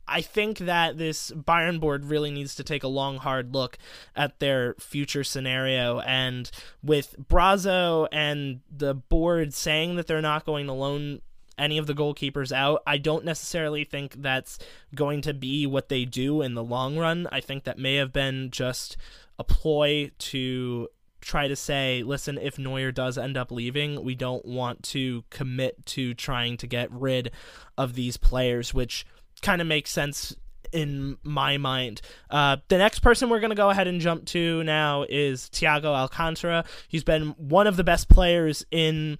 I 0.08 0.22
think 0.22 0.60
that 0.60 0.98
this 0.98 1.32
Bayern 1.32 1.80
board 1.80 2.06
really 2.06 2.32
needs 2.32 2.56
to 2.56 2.64
take 2.64 2.84
a 2.84 2.88
long, 2.88 3.18
hard 3.18 3.54
look 3.54 3.78
at 4.16 4.40
their 4.40 4.76
future 4.80 5.24
scenario. 5.24 6.00
And 6.00 6.50
with 6.84 7.16
Brazzo 7.28 8.08
and 8.12 8.62
the 8.76 8.96
board 8.96 9.54
saying 9.54 9.96
that 9.96 10.08
they're 10.08 10.22
not 10.22 10.46
going 10.46 10.66
to 10.66 10.74
loan 10.74 11.22
any 11.60 11.78
of 11.78 11.88
the 11.88 11.94
goalkeepers 11.94 12.52
out. 12.52 12.82
I 12.88 12.98
don't 12.98 13.26
necessarily 13.26 13.84
think 13.84 14.22
that's 14.22 14.58
going 14.96 15.22
to 15.22 15.34
be 15.34 15.66
what 15.68 15.90
they 15.90 16.06
do 16.06 16.42
in 16.42 16.56
the 16.56 16.64
long 16.64 16.98
run. 16.98 17.28
I 17.32 17.42
think 17.42 17.66
that 17.66 17.78
may 17.78 17.96
have 17.96 18.14
been 18.14 18.50
just 18.50 18.98
a 19.38 19.44
ploy 19.44 20.12
to 20.18 20.88
try 21.22 21.48
to 21.48 21.56
say, 21.56 22.02
listen, 22.04 22.38
if 22.38 22.58
Neuer 22.58 22.92
does 22.92 23.18
end 23.18 23.38
up 23.38 23.52
leaving, 23.52 24.04
we 24.04 24.16
don't 24.16 24.46
want 24.46 24.84
to 24.84 25.24
commit 25.30 25.86
to 25.88 26.14
trying 26.14 26.58
to 26.58 26.68
get 26.68 26.92
rid 26.92 27.32
of 27.78 27.94
these 27.96 28.18
players, 28.18 28.74
which 28.74 29.06
kind 29.42 29.62
of 29.62 29.68
makes 29.68 29.92
sense 29.92 30.36
in 30.72 31.18
my 31.24 31.58
mind. 31.58 32.02
Uh, 32.30 32.58
the 32.68 32.78
next 32.78 33.00
person 33.00 33.30
we're 33.30 33.40
going 33.40 33.50
to 33.50 33.56
go 33.56 33.70
ahead 33.70 33.88
and 33.88 34.02
jump 34.02 34.26
to 34.26 34.64
now 34.64 35.06
is 35.10 35.50
Thiago 35.52 35.86
Alcantara. 35.86 36.64
He's 36.88 37.04
been 37.04 37.30
one 37.38 37.68
of 37.68 37.76
the 37.76 37.84
best 37.84 38.10
players 38.10 38.66
in 38.72 39.18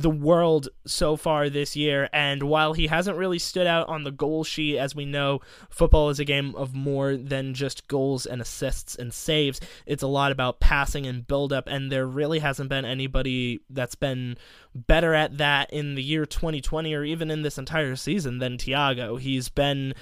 the 0.00 0.10
world 0.10 0.68
so 0.86 1.14
far 1.16 1.50
this 1.50 1.76
year. 1.76 2.08
And 2.12 2.44
while 2.44 2.72
he 2.72 2.86
hasn't 2.86 3.18
really 3.18 3.38
stood 3.38 3.66
out 3.66 3.88
on 3.88 4.04
the 4.04 4.10
goal 4.10 4.44
sheet, 4.44 4.78
as 4.78 4.94
we 4.94 5.04
know, 5.04 5.40
football 5.68 6.08
is 6.08 6.18
a 6.18 6.24
game 6.24 6.54
of 6.56 6.74
more 6.74 7.16
than 7.16 7.52
just 7.52 7.86
goals 7.86 8.24
and 8.24 8.40
assists 8.40 8.96
and 8.96 9.12
saves. 9.12 9.60
It's 9.84 10.02
a 10.02 10.08
lot 10.08 10.32
about 10.32 10.60
passing 10.60 11.06
and 11.06 11.26
build 11.26 11.52
up, 11.52 11.66
and 11.66 11.92
there 11.92 12.06
really 12.06 12.38
hasn't 12.38 12.70
been 12.70 12.84
anybody 12.84 13.60
that's 13.68 13.94
been 13.94 14.38
better 14.74 15.14
at 15.14 15.36
that 15.38 15.70
in 15.70 15.96
the 15.96 16.02
year 16.02 16.24
2020 16.24 16.94
or 16.94 17.04
even 17.04 17.30
in 17.30 17.42
this 17.42 17.58
entire 17.58 17.96
season 17.96 18.38
than 18.38 18.56
Thiago. 18.56 19.20
He's 19.20 19.48
been 19.48 19.94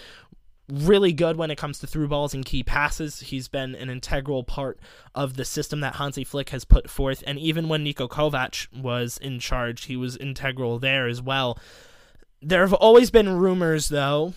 really 0.70 1.12
good 1.12 1.36
when 1.36 1.50
it 1.50 1.58
comes 1.58 1.78
to 1.78 1.86
through 1.86 2.08
balls 2.08 2.34
and 2.34 2.44
key 2.44 2.62
passes. 2.62 3.20
He's 3.20 3.48
been 3.48 3.74
an 3.74 3.88
integral 3.90 4.44
part 4.44 4.78
of 5.14 5.36
the 5.36 5.44
system 5.44 5.80
that 5.80 5.96
Hansi 5.96 6.24
Flick 6.24 6.50
has 6.50 6.64
put 6.64 6.90
forth. 6.90 7.24
And 7.26 7.38
even 7.38 7.68
when 7.68 7.84
Niko 7.84 8.08
Kovac 8.08 8.66
was 8.78 9.18
in 9.18 9.38
charge, 9.38 9.86
he 9.86 9.96
was 9.96 10.16
integral 10.16 10.78
there 10.78 11.06
as 11.06 11.22
well. 11.22 11.58
There 12.42 12.60
have 12.60 12.74
always 12.74 13.10
been 13.10 13.28
rumors, 13.28 13.88
though, 13.88 14.34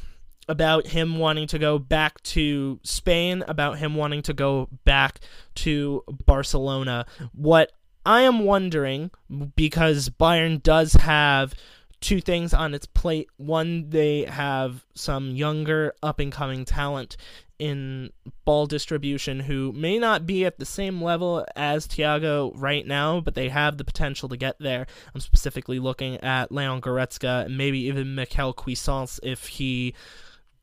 about 0.47 0.87
him 0.87 1.19
wanting 1.19 1.47
to 1.47 1.59
go 1.59 1.77
back 1.77 2.21
to 2.23 2.79
Spain, 2.83 3.43
about 3.47 3.77
him 3.77 3.95
wanting 3.95 4.21
to 4.23 4.33
go 4.33 4.69
back 4.85 5.19
to 5.55 6.03
Barcelona. 6.25 7.05
What 7.33 7.71
I 8.05 8.21
am 8.21 8.39
wondering, 8.39 9.11
because 9.55 10.09
Bayern 10.09 10.63
does 10.63 10.93
have 10.93 11.53
two 12.01 12.19
things 12.19 12.53
on 12.53 12.73
its 12.73 12.85
plate. 12.85 13.29
One, 13.37 13.89
they 13.89 14.23
have 14.25 14.85
some 14.95 15.31
younger, 15.31 15.93
up 16.03 16.19
and 16.19 16.31
coming 16.31 16.65
talent 16.65 17.15
in 17.59 18.11
ball 18.43 18.65
distribution 18.65 19.39
who 19.39 19.71
may 19.73 19.99
not 19.99 20.25
be 20.25 20.45
at 20.45 20.57
the 20.57 20.65
same 20.65 20.99
level 20.99 21.45
as 21.55 21.87
Thiago 21.87 22.51
right 22.55 22.85
now, 22.87 23.21
but 23.21 23.35
they 23.35 23.49
have 23.49 23.77
the 23.77 23.83
potential 23.83 24.27
to 24.29 24.35
get 24.35 24.57
there. 24.59 24.87
I'm 25.13 25.21
specifically 25.21 25.77
looking 25.77 26.17
at 26.23 26.51
Leon 26.51 26.81
Goretzka 26.81 27.45
and 27.45 27.57
maybe 27.57 27.81
even 27.81 28.15
Michael 28.15 28.53
Cuisance 28.53 29.19
if 29.21 29.45
he 29.45 29.93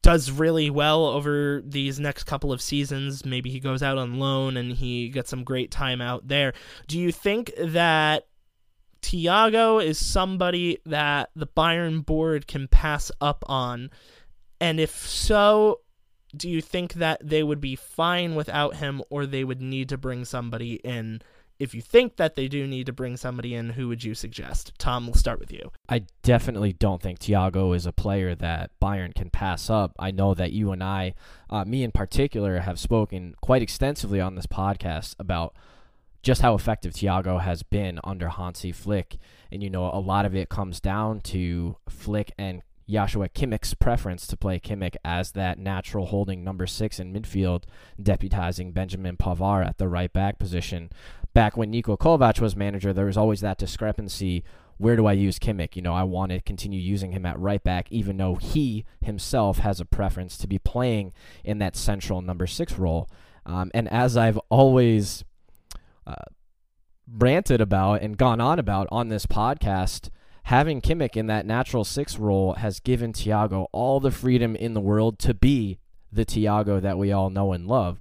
does 0.02 0.30
really 0.30 0.70
well 0.70 1.04
over 1.04 1.62
these 1.64 2.00
next 2.00 2.24
couple 2.24 2.52
of 2.52 2.62
seasons. 2.62 3.24
Maybe 3.24 3.50
he 3.50 3.60
goes 3.60 3.82
out 3.82 3.98
on 3.98 4.18
loan 4.18 4.56
and 4.56 4.72
he 4.72 5.08
gets 5.08 5.30
some 5.30 5.44
great 5.44 5.70
time 5.70 6.00
out 6.00 6.26
there. 6.26 6.52
Do 6.86 6.98
you 6.98 7.12
think 7.12 7.52
that 7.58 8.27
Thiago 9.02 9.84
is 9.84 10.04
somebody 10.04 10.78
that 10.86 11.30
the 11.34 11.46
Bayern 11.46 12.04
board 12.04 12.46
can 12.46 12.68
pass 12.68 13.10
up 13.20 13.44
on? 13.46 13.90
And 14.60 14.80
if 14.80 15.06
so, 15.06 15.80
do 16.36 16.48
you 16.48 16.60
think 16.60 16.94
that 16.94 17.20
they 17.26 17.42
would 17.42 17.60
be 17.60 17.76
fine 17.76 18.34
without 18.34 18.76
him 18.76 19.02
or 19.10 19.26
they 19.26 19.44
would 19.44 19.62
need 19.62 19.88
to 19.90 19.98
bring 19.98 20.24
somebody 20.24 20.74
in? 20.74 21.22
If 21.58 21.74
you 21.74 21.80
think 21.80 22.16
that 22.16 22.36
they 22.36 22.46
do 22.46 22.68
need 22.68 22.86
to 22.86 22.92
bring 22.92 23.16
somebody 23.16 23.54
in, 23.54 23.70
who 23.70 23.88
would 23.88 24.04
you 24.04 24.14
suggest? 24.14 24.72
Tom, 24.78 25.06
we'll 25.06 25.14
start 25.14 25.40
with 25.40 25.52
you. 25.52 25.72
I 25.88 26.04
definitely 26.22 26.72
don't 26.72 27.02
think 27.02 27.18
Thiago 27.18 27.74
is 27.74 27.84
a 27.84 27.92
player 27.92 28.36
that 28.36 28.70
Bayern 28.80 29.12
can 29.12 29.30
pass 29.30 29.68
up. 29.68 29.92
I 29.98 30.12
know 30.12 30.34
that 30.34 30.52
you 30.52 30.70
and 30.70 30.84
I, 30.84 31.14
uh, 31.50 31.64
me 31.64 31.82
in 31.82 31.90
particular, 31.90 32.60
have 32.60 32.78
spoken 32.78 33.34
quite 33.40 33.62
extensively 33.62 34.20
on 34.20 34.36
this 34.36 34.46
podcast 34.46 35.16
about 35.18 35.56
just 36.22 36.42
how 36.42 36.54
effective 36.54 36.92
Thiago 36.92 37.40
has 37.40 37.62
been 37.62 38.00
under 38.04 38.28
Hansi 38.28 38.72
Flick. 38.72 39.18
And, 39.50 39.62
you 39.62 39.70
know, 39.70 39.90
a 39.92 40.00
lot 40.00 40.24
of 40.24 40.34
it 40.34 40.48
comes 40.48 40.80
down 40.80 41.20
to 41.22 41.76
Flick 41.88 42.32
and 42.38 42.62
Joshua 42.88 43.28
Kimmich's 43.28 43.74
preference 43.74 44.26
to 44.26 44.36
play 44.36 44.58
Kimmich 44.58 44.96
as 45.04 45.32
that 45.32 45.58
natural 45.58 46.06
holding 46.06 46.42
number 46.42 46.66
six 46.66 46.98
in 46.98 47.12
midfield, 47.12 47.64
deputizing 48.00 48.72
Benjamin 48.72 49.16
Pavard 49.16 49.66
at 49.66 49.78
the 49.78 49.88
right 49.88 50.12
back 50.12 50.38
position. 50.38 50.90
Back 51.34 51.56
when 51.56 51.70
Niko 51.70 51.98
Kovac 51.98 52.40
was 52.40 52.56
manager, 52.56 52.92
there 52.92 53.06
was 53.06 53.18
always 53.18 53.42
that 53.42 53.58
discrepancy. 53.58 54.42
Where 54.78 54.96
do 54.96 55.06
I 55.06 55.12
use 55.12 55.38
Kimmich? 55.38 55.76
You 55.76 55.82
know, 55.82 55.92
I 55.92 56.04
want 56.04 56.32
to 56.32 56.40
continue 56.40 56.80
using 56.80 57.12
him 57.12 57.26
at 57.26 57.38
right 57.38 57.62
back, 57.62 57.88
even 57.90 58.16
though 58.16 58.36
he 58.36 58.86
himself 59.02 59.58
has 59.58 59.80
a 59.80 59.84
preference 59.84 60.38
to 60.38 60.46
be 60.46 60.58
playing 60.58 61.12
in 61.44 61.58
that 61.58 61.76
central 61.76 62.22
number 62.22 62.46
six 62.46 62.78
role. 62.78 63.08
Um, 63.44 63.70
and 63.74 63.88
as 63.88 64.16
I've 64.16 64.38
always 64.48 65.24
uh, 66.08 66.14
ranted 67.06 67.60
about 67.60 68.02
and 68.02 68.16
gone 68.16 68.40
on 68.40 68.58
about 68.58 68.88
on 68.90 69.08
this 69.08 69.26
podcast, 69.26 70.08
having 70.44 70.80
Kimmich 70.80 71.16
in 71.16 71.26
that 71.26 71.46
natural 71.46 71.84
six 71.84 72.18
role 72.18 72.54
has 72.54 72.80
given 72.80 73.12
Thiago 73.12 73.66
all 73.72 74.00
the 74.00 74.10
freedom 74.10 74.56
in 74.56 74.74
the 74.74 74.80
world 74.80 75.18
to 75.20 75.34
be 75.34 75.78
the 76.10 76.24
Thiago 76.24 76.80
that 76.80 76.96
we 76.98 77.12
all 77.12 77.30
know 77.30 77.52
and 77.52 77.66
love. 77.68 78.00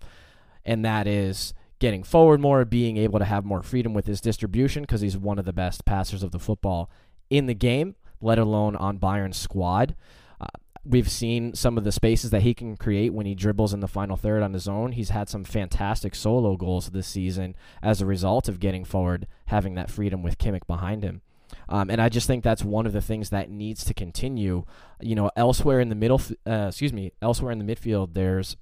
and 0.67 0.83
that 0.83 1.07
is 1.07 1.53
getting 1.79 2.03
forward 2.03 2.39
more, 2.41 2.65
being 2.65 2.97
able 2.97 3.19
to 3.19 3.25
have 3.25 3.45
more 3.45 3.63
freedom 3.63 3.93
with 3.93 4.05
his 4.05 4.19
distribution 4.19 4.83
because 4.83 5.01
he's 5.01 5.17
one 5.17 5.39
of 5.39 5.45
the 5.45 5.53
best 5.53 5.85
passers 5.85 6.23
of 6.23 6.31
the 6.31 6.39
football 6.39 6.89
in 7.29 7.45
the 7.45 7.53
game, 7.53 7.95
let 8.19 8.37
alone 8.37 8.75
on 8.75 8.97
Bayern's 8.97 9.37
squad. 9.37 9.95
We've 10.89 11.09
seen 11.09 11.53
some 11.53 11.77
of 11.77 11.83
the 11.83 11.91
spaces 11.91 12.31
that 12.31 12.43
he 12.43 12.53
can 12.53 12.77
create 12.77 13.13
when 13.13 13.25
he 13.25 13.35
dribbles 13.35 13.73
in 13.73 13.81
the 13.81 13.87
final 13.87 14.15
third 14.15 14.41
on 14.41 14.53
his 14.53 14.67
own. 14.67 14.93
He's 14.93 15.09
had 15.09 15.27
some 15.27 15.43
fantastic 15.43 16.15
solo 16.15 16.55
goals 16.55 16.89
this 16.89 17.07
season 17.07 17.55
as 17.83 18.01
a 18.01 18.05
result 18.05 18.47
of 18.47 18.59
getting 18.59 18.85
forward, 18.85 19.27
having 19.47 19.75
that 19.75 19.91
freedom 19.91 20.23
with 20.23 20.37
Kimmich 20.37 20.65
behind 20.65 21.03
him. 21.03 21.21
Um, 21.69 21.89
and 21.89 22.01
I 22.01 22.09
just 22.09 22.27
think 22.27 22.43
that's 22.43 22.63
one 22.63 22.85
of 22.85 22.93
the 22.93 23.01
things 23.01 23.29
that 23.31 23.49
needs 23.49 23.83
to 23.85 23.93
continue. 23.93 24.63
You 25.01 25.15
know, 25.15 25.29
elsewhere 25.35 25.79
in 25.79 25.89
the 25.89 25.95
middle, 25.95 26.21
uh, 26.45 26.67
excuse 26.69 26.93
me, 26.93 27.11
elsewhere 27.21 27.51
in 27.51 27.59
the 27.59 27.75
midfield, 27.75 28.13
there's 28.13 28.55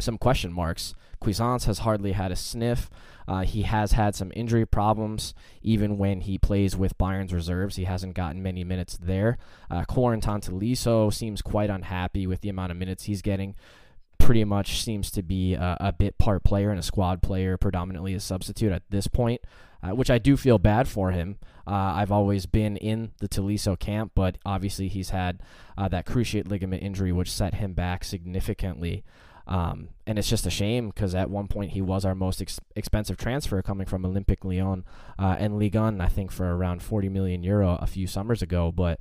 some 0.00 0.18
question 0.18 0.52
marks. 0.52 0.94
Cuisance 1.20 1.66
has 1.66 1.80
hardly 1.80 2.12
had 2.12 2.32
a 2.32 2.36
sniff. 2.36 2.90
Uh, 3.28 3.42
he 3.42 3.62
has 3.62 3.92
had 3.92 4.14
some 4.14 4.32
injury 4.34 4.66
problems, 4.66 5.34
even 5.62 5.98
when 5.98 6.22
he 6.22 6.36
plays 6.36 6.76
with 6.76 6.98
Bayern's 6.98 7.32
reserves. 7.32 7.76
He 7.76 7.84
hasn't 7.84 8.14
gotten 8.14 8.42
many 8.42 8.64
minutes 8.64 8.98
there. 9.00 9.38
Uh, 9.70 9.84
Corentin 9.84 10.40
Tolisso 10.40 11.12
seems 11.12 11.40
quite 11.40 11.70
unhappy 11.70 12.26
with 12.26 12.40
the 12.40 12.48
amount 12.48 12.72
of 12.72 12.78
minutes 12.78 13.04
he's 13.04 13.22
getting. 13.22 13.54
Pretty 14.18 14.44
much 14.44 14.82
seems 14.82 15.10
to 15.12 15.22
be 15.22 15.54
a, 15.54 15.76
a 15.80 15.92
bit 15.92 16.18
part 16.18 16.42
player 16.42 16.70
and 16.70 16.78
a 16.78 16.82
squad 16.82 17.22
player, 17.22 17.56
predominantly 17.56 18.14
a 18.14 18.20
substitute 18.20 18.72
at 18.72 18.82
this 18.90 19.06
point, 19.06 19.42
uh, 19.82 19.90
which 19.90 20.10
I 20.10 20.18
do 20.18 20.36
feel 20.36 20.58
bad 20.58 20.88
for 20.88 21.12
him. 21.12 21.38
Uh, 21.66 21.94
I've 21.94 22.10
always 22.10 22.46
been 22.46 22.76
in 22.76 23.12
the 23.20 23.28
Tolisso 23.28 23.78
camp, 23.78 24.12
but 24.14 24.38
obviously 24.44 24.88
he's 24.88 25.10
had 25.10 25.40
uh, 25.78 25.86
that 25.88 26.04
cruciate 26.04 26.48
ligament 26.48 26.82
injury, 26.82 27.12
which 27.12 27.30
set 27.30 27.54
him 27.54 27.74
back 27.74 28.02
significantly. 28.02 29.04
Um, 29.50 29.88
and 30.06 30.16
it's 30.16 30.28
just 30.28 30.46
a 30.46 30.50
shame 30.50 30.90
because 30.90 31.12
at 31.12 31.28
one 31.28 31.48
point 31.48 31.72
he 31.72 31.82
was 31.82 32.04
our 32.04 32.14
most 32.14 32.40
ex- 32.40 32.60
expensive 32.76 33.16
transfer 33.16 33.60
coming 33.62 33.84
from 33.84 34.04
Olympique 34.04 34.44
Lyon 34.44 34.84
uh, 35.18 35.36
and 35.40 35.58
Ligue 35.58 35.74
1, 35.74 36.00
I 36.00 36.06
think 36.06 36.30
for 36.30 36.54
around 36.54 36.84
40 36.84 37.08
million 37.08 37.42
euro 37.42 37.76
a 37.82 37.86
few 37.88 38.06
summers 38.06 38.42
ago. 38.42 38.70
But 38.70 39.00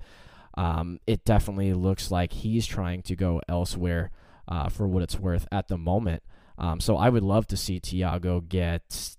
um, 0.57 0.99
it 1.05 1.23
definitely 1.23 1.73
looks 1.73 2.09
like 2.09 2.33
he's 2.33 2.65
trying 2.65 3.03
to 3.03 3.15
go 3.15 3.41
elsewhere 3.47 4.09
uh, 4.47 4.69
for 4.69 4.87
what 4.87 5.03
it's 5.03 5.19
worth 5.19 5.47
at 5.51 5.67
the 5.67 5.77
moment. 5.77 6.23
Um, 6.57 6.79
so 6.79 6.97
I 6.97 7.09
would 7.09 7.23
love 7.23 7.45
to 7.47 7.57
see 7.57 7.79
Thiago 7.79 8.45
get, 8.49 9.15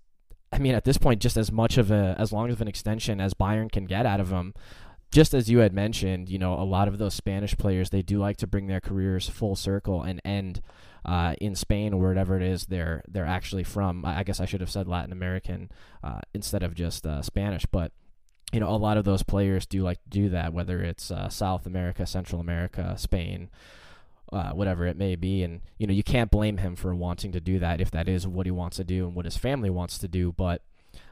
I 0.52 0.58
mean, 0.58 0.74
at 0.74 0.84
this 0.84 0.98
point, 0.98 1.22
just 1.22 1.36
as 1.36 1.52
much 1.52 1.78
of 1.78 1.92
a, 1.92 2.16
as 2.18 2.32
long 2.32 2.50
of 2.50 2.60
an 2.60 2.66
extension 2.66 3.20
as 3.20 3.34
Bayern 3.34 3.70
can 3.70 3.84
get 3.84 4.04
out 4.04 4.18
of 4.18 4.30
him 4.30 4.52
just 5.10 5.34
as 5.34 5.50
you 5.50 5.58
had 5.58 5.72
mentioned, 5.72 6.28
you 6.28 6.38
know, 6.38 6.54
a 6.54 6.62
lot 6.62 6.86
of 6.86 6.98
those 6.98 7.14
Spanish 7.14 7.56
players 7.56 7.90
they 7.90 8.02
do 8.02 8.18
like 8.18 8.36
to 8.38 8.46
bring 8.46 8.66
their 8.68 8.80
careers 8.80 9.28
full 9.28 9.56
circle 9.56 10.02
and 10.02 10.20
end 10.24 10.62
uh, 11.04 11.34
in 11.40 11.54
Spain 11.54 11.92
or 11.92 12.00
wherever 12.00 12.36
it 12.36 12.42
is 12.42 12.66
they're 12.66 13.02
they're 13.08 13.26
actually 13.26 13.64
from. 13.64 14.04
I 14.04 14.22
guess 14.22 14.40
I 14.40 14.44
should 14.44 14.60
have 14.60 14.70
said 14.70 14.86
Latin 14.86 15.12
American 15.12 15.70
uh, 16.04 16.20
instead 16.32 16.62
of 16.62 16.74
just 16.74 17.06
uh, 17.06 17.22
Spanish, 17.22 17.66
but 17.66 17.92
you 18.52 18.60
know, 18.60 18.68
a 18.68 18.76
lot 18.76 18.96
of 18.96 19.04
those 19.04 19.22
players 19.22 19.66
do 19.66 19.82
like 19.82 20.02
to 20.02 20.10
do 20.10 20.28
that, 20.30 20.52
whether 20.52 20.82
it's 20.82 21.10
uh, 21.10 21.28
South 21.28 21.66
America, 21.66 22.06
Central 22.06 22.40
America, 22.40 22.96
Spain. 22.96 23.50
Uh, 24.32 24.52
whatever 24.52 24.86
it 24.86 24.96
may 24.96 25.16
be, 25.16 25.42
and 25.42 25.60
you 25.76 25.88
know 25.88 25.92
you 25.92 26.04
can't 26.04 26.30
blame 26.30 26.58
him 26.58 26.76
for 26.76 26.94
wanting 26.94 27.32
to 27.32 27.40
do 27.40 27.58
that 27.58 27.80
if 27.80 27.90
that 27.90 28.08
is 28.08 28.28
what 28.28 28.46
he 28.46 28.52
wants 28.52 28.76
to 28.76 28.84
do 28.84 29.04
and 29.04 29.16
what 29.16 29.24
his 29.24 29.36
family 29.36 29.68
wants 29.68 29.98
to 29.98 30.06
do. 30.06 30.30
But 30.30 30.62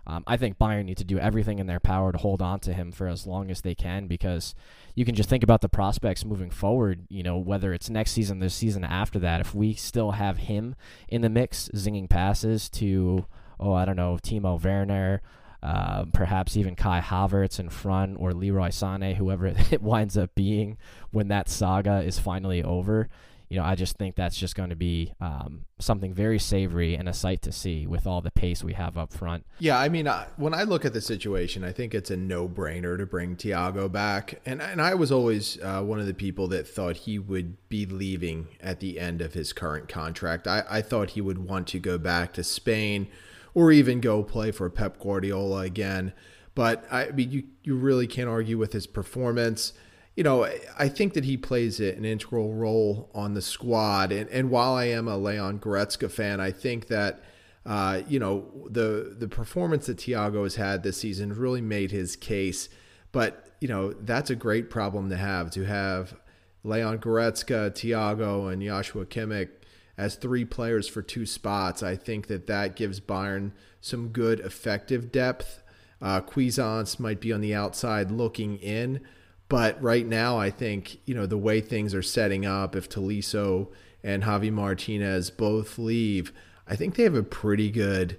um, 0.09 0.25
I 0.27 0.39
think 0.39 0.59
Bayern 0.59 0.87
need 0.87 0.97
to 0.97 1.05
do 1.05 1.19
everything 1.19 1.59
in 1.59 1.67
their 1.67 1.81
power 1.81 2.13
to 2.13 2.19
hold 2.19 2.41
on 2.41 2.61
to 2.61 2.73
him 2.73 2.93
for 2.93 3.07
as 3.09 3.27
long 3.27 3.51
as 3.51 3.61
they 3.61 3.75
can 3.75 4.07
because 4.07 4.55
you 4.95 5.05
can 5.05 5.15
just 5.15 5.29
think 5.29 5.45
about 5.45 5.61
the 5.61 5.69
prospects 5.69 6.25
moving 6.25 6.51
forward. 6.51 7.07
You 7.11 7.23
know, 7.23 7.37
whether 7.37 7.75
it's 7.75 7.91
next 7.91 8.13
season, 8.13 8.39
the 8.39 8.49
season 8.49 8.85
after 8.85 9.19
that, 9.19 9.43
if 9.43 9.55
we 9.55 9.75
still 9.75 10.13
have 10.13 10.39
him 10.39 10.75
in 11.09 11.21
the 11.21 11.29
mix, 11.29 11.69
zinging 11.75 12.09
passes 12.09 12.71
to, 12.71 13.27
oh, 13.61 13.75
I 13.75 13.85
don't 13.85 13.97
know, 13.97 14.19
Timo 14.23 14.63
Werner, 14.63 15.21
uh, 15.63 16.07
perhaps 16.15 16.57
even 16.57 16.75
Kai 16.75 17.01
Havertz 17.01 17.61
in 17.61 17.69
front 17.69 18.17
or 18.19 18.33
Leroy 18.33 18.69
Sané, 18.69 19.17
whoever 19.17 19.47
it 19.71 19.83
winds 19.83 20.17
up 20.17 20.35
being 20.35 20.79
when 21.11 21.29
that 21.29 21.51
saga 21.51 22.01
is 22.01 22.19
finally 22.19 22.63
over 22.63 23.11
you 23.49 23.59
know, 23.59 23.65
I 23.65 23.75
just 23.75 23.97
think 23.97 24.15
that's 24.15 24.37
just 24.37 24.55
going 24.55 24.69
to 24.71 24.77
be 24.77 25.15
um, 25.21 25.65
something 25.79 26.13
very 26.13 26.39
savory 26.39 26.95
and 26.95 27.09
a 27.09 27.15
sight 27.15 27.41
to 27.43 27.53
see 27.53 27.87
with 27.87 28.07
all 28.07 28.21
the 28.21 28.31
pace 28.31 28.63
we 28.63 28.75
have 28.75 28.99
up 28.99 29.13
front. 29.13 29.47
Yeah, 29.59 29.79
I 29.79 29.89
mean, 29.89 30.07
I, 30.07 30.27
when 30.37 30.53
I 30.53 30.65
look 30.65 30.85
at 30.85 30.93
the 30.93 31.01
situation, 31.01 31.65
I 31.65 31.73
think 31.73 31.95
it's 31.95 32.11
a 32.11 32.17
no-brainer 32.17 32.99
to 32.99 33.07
bring 33.07 33.37
Thiago 33.37 33.91
back, 33.91 34.41
and 34.45 34.61
and 34.61 34.83
I 34.83 34.95
was 34.95 35.11
always 35.11 35.59
uh, 35.63 35.83
one 35.83 35.99
of 35.99 36.07
the 36.07 36.15
people 36.15 36.47
that 36.49 36.69
thought 36.69 36.99
he 36.99 37.19
would 37.19 37.57
be 37.69 37.87
leaving 37.87 38.49
at 38.61 38.81
the 38.81 39.01
end 39.01 39.23
of 39.23 39.33
his 39.33 39.53
current 39.53 39.89
contract. 39.89 40.47
I, 40.47 40.65
I 40.69 40.83
thought 40.83 41.11
he 41.11 41.21
would 41.21 41.39
want 41.39 41.69
to 41.69 41.79
go 41.79 41.97
back 41.97 42.35
to 42.35 42.45
Spain, 42.45 43.09
or 43.55 43.73
even 43.73 44.01
go 44.01 44.23
play 44.23 44.51
for 44.51 44.69
Pep 44.69 44.99
Guardiola 44.99 45.61
again. 45.61 46.13
But 46.55 46.85
I 46.91 47.11
mean, 47.13 47.31
you 47.31 47.45
you 47.63 47.77
really 47.77 48.07
can't 48.07 48.29
argue 48.29 48.59
with 48.59 48.75
his 48.75 48.87
performance 48.87 49.73
you 50.19 50.25
know, 50.25 50.49
I 50.77 50.89
think 50.89 51.15
that 51.15 51.25
he 51.25 51.37
plays 51.37 51.79
an 51.79 52.05
integral 52.05 52.53
role 52.53 53.09
on 53.15 53.35
the 53.35 53.41
squad. 53.41 54.11
And, 54.11 54.29
and 54.31 54.51
while 54.51 54.75
I 54.75 54.87
am 54.87 55.07
a 55.07 55.17
Leon 55.17 55.61
Goretzka 55.61 56.11
fan, 56.11 56.41
I 56.41 56.51
think 56.51 56.89
that, 56.89 57.23
uh, 57.65 58.01
you 58.09 58.19
know, 58.19 58.67
the 58.69 59.15
the 59.17 59.29
performance 59.29 59.87
that 59.87 59.99
Thiago 59.99 60.43
has 60.43 60.57
had 60.57 60.83
this 60.83 60.97
season 60.97 61.33
really 61.35 61.61
made 61.61 61.93
his 61.93 62.17
case. 62.17 62.69
But, 63.13 63.49
you 63.61 63.69
know, 63.69 63.93
that's 63.93 64.29
a 64.29 64.35
great 64.35 64.71
problem 64.71 65.09
to 65.11 65.17
have, 65.17 65.53
to 65.53 65.67
have 65.67 66.17
Leon 66.65 66.99
Goretzka, 66.99 67.71
Thiago, 67.71 68.53
and 68.53 68.61
Joshua 68.61 69.07
Kimmich 69.07 69.51
as 69.97 70.17
three 70.17 70.45
players 70.45 70.89
for 70.89 71.01
two 71.01 71.27
spots. 71.27 71.81
I 71.85 71.95
think 71.95 72.27
that 72.27 72.49
that 72.49 72.75
gives 72.75 72.99
Bayern 72.99 73.53
some 73.81 74.09
good 74.09 74.41
effective 74.41 75.13
depth. 75.13 75.63
Uh, 76.03 76.21
Cuisance 76.21 76.99
might 76.99 77.21
be 77.21 77.33
on 77.33 77.41
the 77.41 77.55
outside 77.55 78.11
looking 78.11 78.57
in. 78.57 79.01
But 79.49 79.83
right 79.83 80.07
now, 80.07 80.39
I 80.39 80.51
think 80.51 81.01
you 81.07 81.15
know 81.15 81.27
the 81.27 81.39
way 81.39 81.61
things 81.61 81.95
are 81.95 82.03
setting 82.03 82.45
up. 82.45 82.77
If 82.77 82.89
Tolisso 82.89 83.69
and 84.03 84.23
Javi 84.23 84.53
Martinez 84.53 85.31
both 85.31 85.79
leave, 85.79 86.33
I 86.67 86.77
think 86.77 86.95
they 86.95 87.05
have 87.05 87.15
a 87.15 87.23
pretty 87.23 87.71
good 87.71 88.19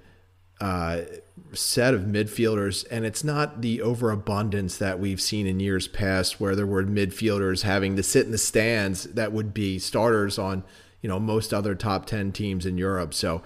uh, 0.60 1.02
set 1.54 1.94
of 1.94 2.02
midfielders, 2.02 2.86
and 2.92 3.06
it's 3.06 3.24
not 3.24 3.62
the 3.62 3.82
overabundance 3.82 4.78
that 4.78 5.00
we've 5.00 5.22
seen 5.22 5.48
in 5.48 5.60
years 5.60 5.88
past, 5.88 6.42
where 6.42 6.56
there 6.56 6.66
were 6.66 6.84
midfielders 6.84 7.62
having 7.62 7.96
to 7.96 8.04
sit 8.04 8.26
in 8.26 8.32
the 8.32 8.38
stands 8.38 9.04
that 9.06 9.32
would 9.32 9.54
be 9.54 9.80
starters 9.80 10.38
on 10.40 10.64
you 11.02 11.08
know 11.08 11.20
most 11.20 11.54
other 11.54 11.76
top 11.76 12.06
ten 12.06 12.32
teams 12.32 12.66
in 12.66 12.78
Europe. 12.78 13.14
So 13.14 13.42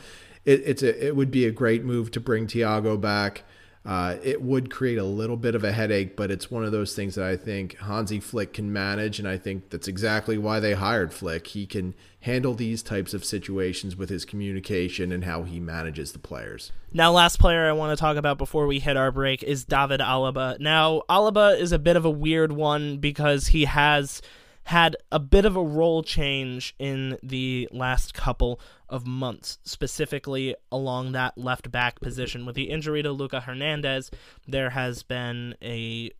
it, 0.45 0.61
it's 0.65 0.83
a 0.83 1.07
it 1.07 1.15
would 1.15 1.31
be 1.31 1.45
a 1.45 1.51
great 1.51 1.83
move 1.83 2.11
to 2.11 2.19
bring 2.19 2.47
Thiago 2.47 2.99
back. 2.99 3.43
Uh, 3.85 4.15
it 4.23 4.41
would 4.41 4.71
create 4.71 4.97
a 4.97 5.03
little 5.03 5.35
bit 5.35 5.55
of 5.55 5.63
a 5.63 5.71
headache, 5.73 6.15
but 6.15 6.31
it's 6.31 6.49
one 6.49 6.63
of 6.63 6.71
those 6.71 6.95
things 6.95 7.15
that 7.15 7.25
I 7.25 7.35
think 7.35 7.77
Hansi 7.79 8.21
Flick 8.21 8.53
can 8.53 8.71
manage, 8.71 9.19
and 9.19 9.27
I 9.27 9.37
think 9.37 9.71
that's 9.71 9.89
exactly 9.89 10.37
why 10.37 10.61
they 10.61 10.73
hired 10.73 11.13
Flick. 11.13 11.47
He 11.47 11.65
can 11.65 11.93
handle 12.21 12.53
these 12.53 12.81
types 12.81 13.13
of 13.13 13.25
situations 13.25 13.97
with 13.97 14.09
his 14.09 14.23
communication 14.23 15.11
and 15.11 15.25
how 15.25 15.43
he 15.43 15.59
manages 15.59 16.13
the 16.13 16.19
players. 16.19 16.71
Now, 16.93 17.11
last 17.11 17.39
player 17.39 17.67
I 17.67 17.73
want 17.73 17.97
to 17.97 17.99
talk 17.99 18.15
about 18.15 18.37
before 18.37 18.67
we 18.67 18.79
hit 18.79 18.95
our 18.95 19.11
break 19.11 19.43
is 19.43 19.65
David 19.65 19.99
Alaba. 19.99 20.57
Now, 20.61 21.01
Alaba 21.09 21.59
is 21.59 21.73
a 21.73 21.79
bit 21.79 21.97
of 21.97 22.05
a 22.05 22.09
weird 22.09 22.53
one 22.53 22.99
because 22.99 23.47
he 23.47 23.65
has 23.65 24.21
had 24.65 24.95
a 25.11 25.19
bit 25.19 25.45
of 25.45 25.55
a 25.55 25.63
role 25.63 26.03
change 26.03 26.73
in 26.79 27.17
the 27.21 27.67
last 27.71 28.13
couple 28.13 28.59
of 28.89 29.05
months, 29.05 29.57
specifically 29.63 30.55
along 30.71 31.11
that 31.11 31.37
left 31.37 31.71
back 31.71 31.99
position. 31.99 32.45
With 32.45 32.55
the 32.55 32.69
injury 32.69 33.03
to 33.03 33.11
Luca 33.11 33.41
Hernandez, 33.41 34.09
there 34.47 34.69
has 34.71 35.03
been 35.03 35.55
a 35.61 36.11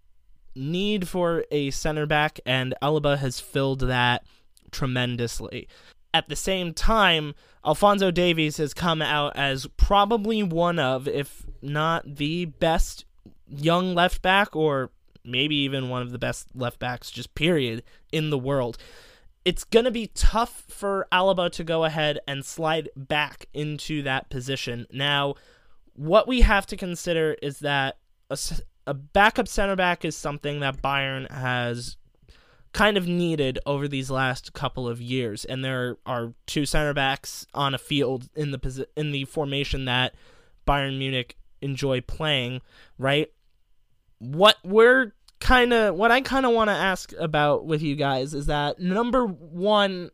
need 0.56 1.08
for 1.08 1.46
a 1.52 1.72
center 1.72 2.06
back, 2.06 2.40
and 2.46 2.74
Alaba 2.82 3.18
has 3.18 3.40
filled 3.40 3.82
that 3.82 4.26
tremendously. 4.72 5.68
At 6.14 6.30
the 6.30 6.36
same 6.36 6.74
time, 6.74 7.34
Alphonso 7.66 8.12
Davies 8.12 8.58
has 8.58 8.74
come 8.74 9.02
out 9.02 9.36
as 9.36 9.68
probably 9.78 10.44
one 10.44 10.80
of, 10.80 11.08
if 11.08 11.46
not 11.62 12.18
the 12.18 12.46
best 12.46 13.06
young 13.48 13.96
left 13.96 14.22
back 14.22 14.56
or 14.56 14.92
maybe 15.26 15.56
even 15.56 15.90
one 15.90 16.02
of 16.02 16.12
the 16.12 16.20
best 16.20 16.48
left 16.54 16.80
backs, 16.80 17.12
just 17.12 17.36
period, 17.36 17.84
in 18.12 18.30
the 18.30 18.38
world. 18.38 18.78
It's 19.46 19.64
going 19.64 19.86
to 19.86 19.92
be 19.92 20.08
tough 20.08 20.64
for 20.70 21.08
Alaba 21.12 21.52
to 21.52 21.64
go 21.64 21.84
ahead 21.84 22.20
and 22.28 22.46
slide 22.46 22.90
back 22.96 23.48
into 23.54 24.02
that 24.04 24.30
position. 24.30 24.88
Now, 24.92 25.36
what 25.94 26.28
we 26.28 26.42
have 26.42 26.66
to 26.68 26.78
consider 26.78 27.36
is 27.42 27.60
that 27.60 27.98
a, 28.30 28.38
a 28.88 28.94
backup 28.94 29.48
center 29.48 29.76
back 29.76 30.06
is 30.06 30.16
something 30.16 30.62
that 30.62 30.82
Bayern 30.82 31.30
has 31.30 31.98
kind 32.72 32.98
of 32.98 33.08
needed 33.08 33.60
over 33.66 33.88
these 33.88 34.10
last 34.10 34.54
couple 34.54 34.88
of 34.88 35.02
years, 35.02 35.46
and 35.46 35.64
there 35.64 35.98
are 36.06 36.34
two 36.48 36.66
center 36.66 36.94
backs 36.94 37.46
on 37.54 37.76
a 37.76 37.78
field 37.78 38.30
in 38.36 38.52
the 38.52 38.88
in 38.96 39.12
the 39.12 39.26
formation 39.26 39.86
that 39.86 40.16
Bayern 40.66 40.98
Munich 40.98 41.38
enjoy 41.62 42.02
playing, 42.02 42.62
right? 42.98 43.30
what 44.24 44.58
we're 44.64 45.12
kind 45.44 45.74
of 45.74 45.96
what 45.96 46.10
I 46.10 46.22
kind 46.22 46.46
of 46.46 46.54
want 46.54 46.70
to 46.70 46.74
ask 46.74 47.14
about 47.20 47.66
with 47.66 47.82
you 47.82 47.96
guys 47.96 48.34
is 48.34 48.46
that 48.46 48.80
number 48.80 49.26
one, 49.26 50.10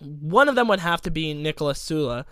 one 0.00 0.48
of 0.48 0.56
them 0.56 0.66
would 0.68 0.80
have 0.80 1.00
to 1.02 1.12
be 1.12 1.32
Niklas 1.32 1.78
Süle, 1.78 2.24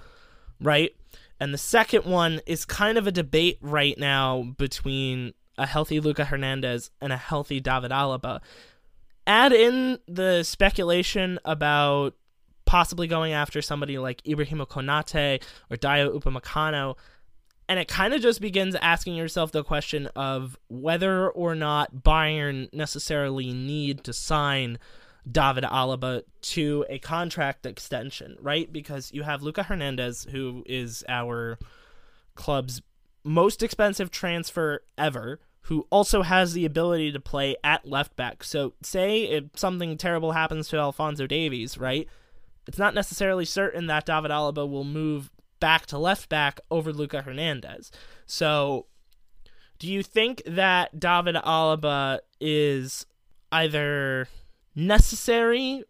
right? 0.61 0.91
And 1.39 1.55
the 1.55 1.59
second 1.59 2.05
one 2.05 2.41
is 2.45 2.65
kind 2.65 2.99
of 2.99 3.07
a 3.07 3.13
debate 3.13 3.59
right 3.61 3.97
now 3.97 4.43
between 4.59 5.35
a 5.57 5.67
healthy 5.67 6.01
Luca 6.01 6.25
Hernandez 6.25 6.91
and 7.01 7.13
a 7.13 7.17
healthy 7.17 7.61
David 7.61 7.93
Alaba. 7.93 8.41
Add 9.27 9.53
in 9.53 9.99
the 10.09 10.43
speculation 10.43 11.39
about 11.45 12.15
possibly 12.65 13.07
going 13.07 13.33
after 13.35 13.63
somebody 13.63 13.99
like 13.99 14.21
Ibrahima 14.25 14.67
Konate 14.67 15.43
or 15.71 15.77
Dayot 15.77 16.21
Upamecano. 16.21 16.97
And 17.69 17.81
it 17.81 17.89
kind 17.89 18.15
of 18.15 18.21
just 18.23 18.41
begins 18.41 18.77
asking 18.77 19.17
yourself 19.17 19.51
the 19.51 19.65
question 19.65 20.07
of 20.15 20.57
whether 20.69 21.29
or 21.29 21.55
not 21.55 21.97
Bayern 21.97 22.73
necessarily 22.73 23.53
need 23.53 24.05
to 24.05 24.13
sign 24.13 24.79
David 25.31 25.65
Alaba 25.65 26.23
to 26.41 26.85
a 26.89 26.99
contract 27.01 27.67
extension, 27.67 28.37
right? 28.41 28.73
Because 28.73 29.13
you 29.13 29.25
have 29.25 29.43
Luca 29.43 29.65
Hernandez, 29.65 30.29
who 30.31 30.63
is 30.67 31.05
our 31.09 31.59
club's 32.37 32.83
most 33.25 33.63
expensive 33.63 34.13
transfer 34.13 34.83
ever, 34.97 35.41
who 35.63 35.85
also 35.91 36.23
has 36.23 36.53
the 36.53 36.65
ability 36.65 37.11
to 37.11 37.19
play 37.19 37.57
at 37.65 37.89
left 37.89 38.15
back. 38.15 38.45
So, 38.45 38.75
say 38.83 39.25
if 39.25 39.45
something 39.57 39.97
terrible 39.97 40.33
happens 40.33 40.69
to 40.69 40.77
Alphonso 40.77 41.27
Davies, 41.27 41.77
right? 41.77 42.09
It's 42.69 42.79
not 42.79 42.95
necessarily 42.95 43.45
certain 43.45 43.87
that 43.87 44.07
David 44.07 44.31
Alaba 44.31 44.69
will 44.69 44.85
move 44.85 45.31
back 45.61 45.87
to 45.87 45.99
left 45.99 46.29
back 46.29 46.61
over 46.71 46.93
Luca 46.93 47.23
Hernandez. 47.23 47.91
So, 48.27 48.87
do 49.79 49.91
you 49.91 50.03
think 50.03 50.43
that 50.47 50.99
David 50.99 51.35
Alaba 51.37 52.21
is 52.41 53.07
either 53.53 54.29
necessary 54.75 55.85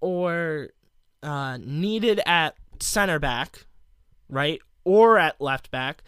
or 0.00 0.70
uh, 1.22 1.58
needed 1.60 2.20
at 2.26 2.56
center 2.80 3.18
back, 3.18 3.66
right? 4.28 4.60
Or 4.84 5.18
at 5.18 5.40
left 5.40 5.70
back? 5.70 6.02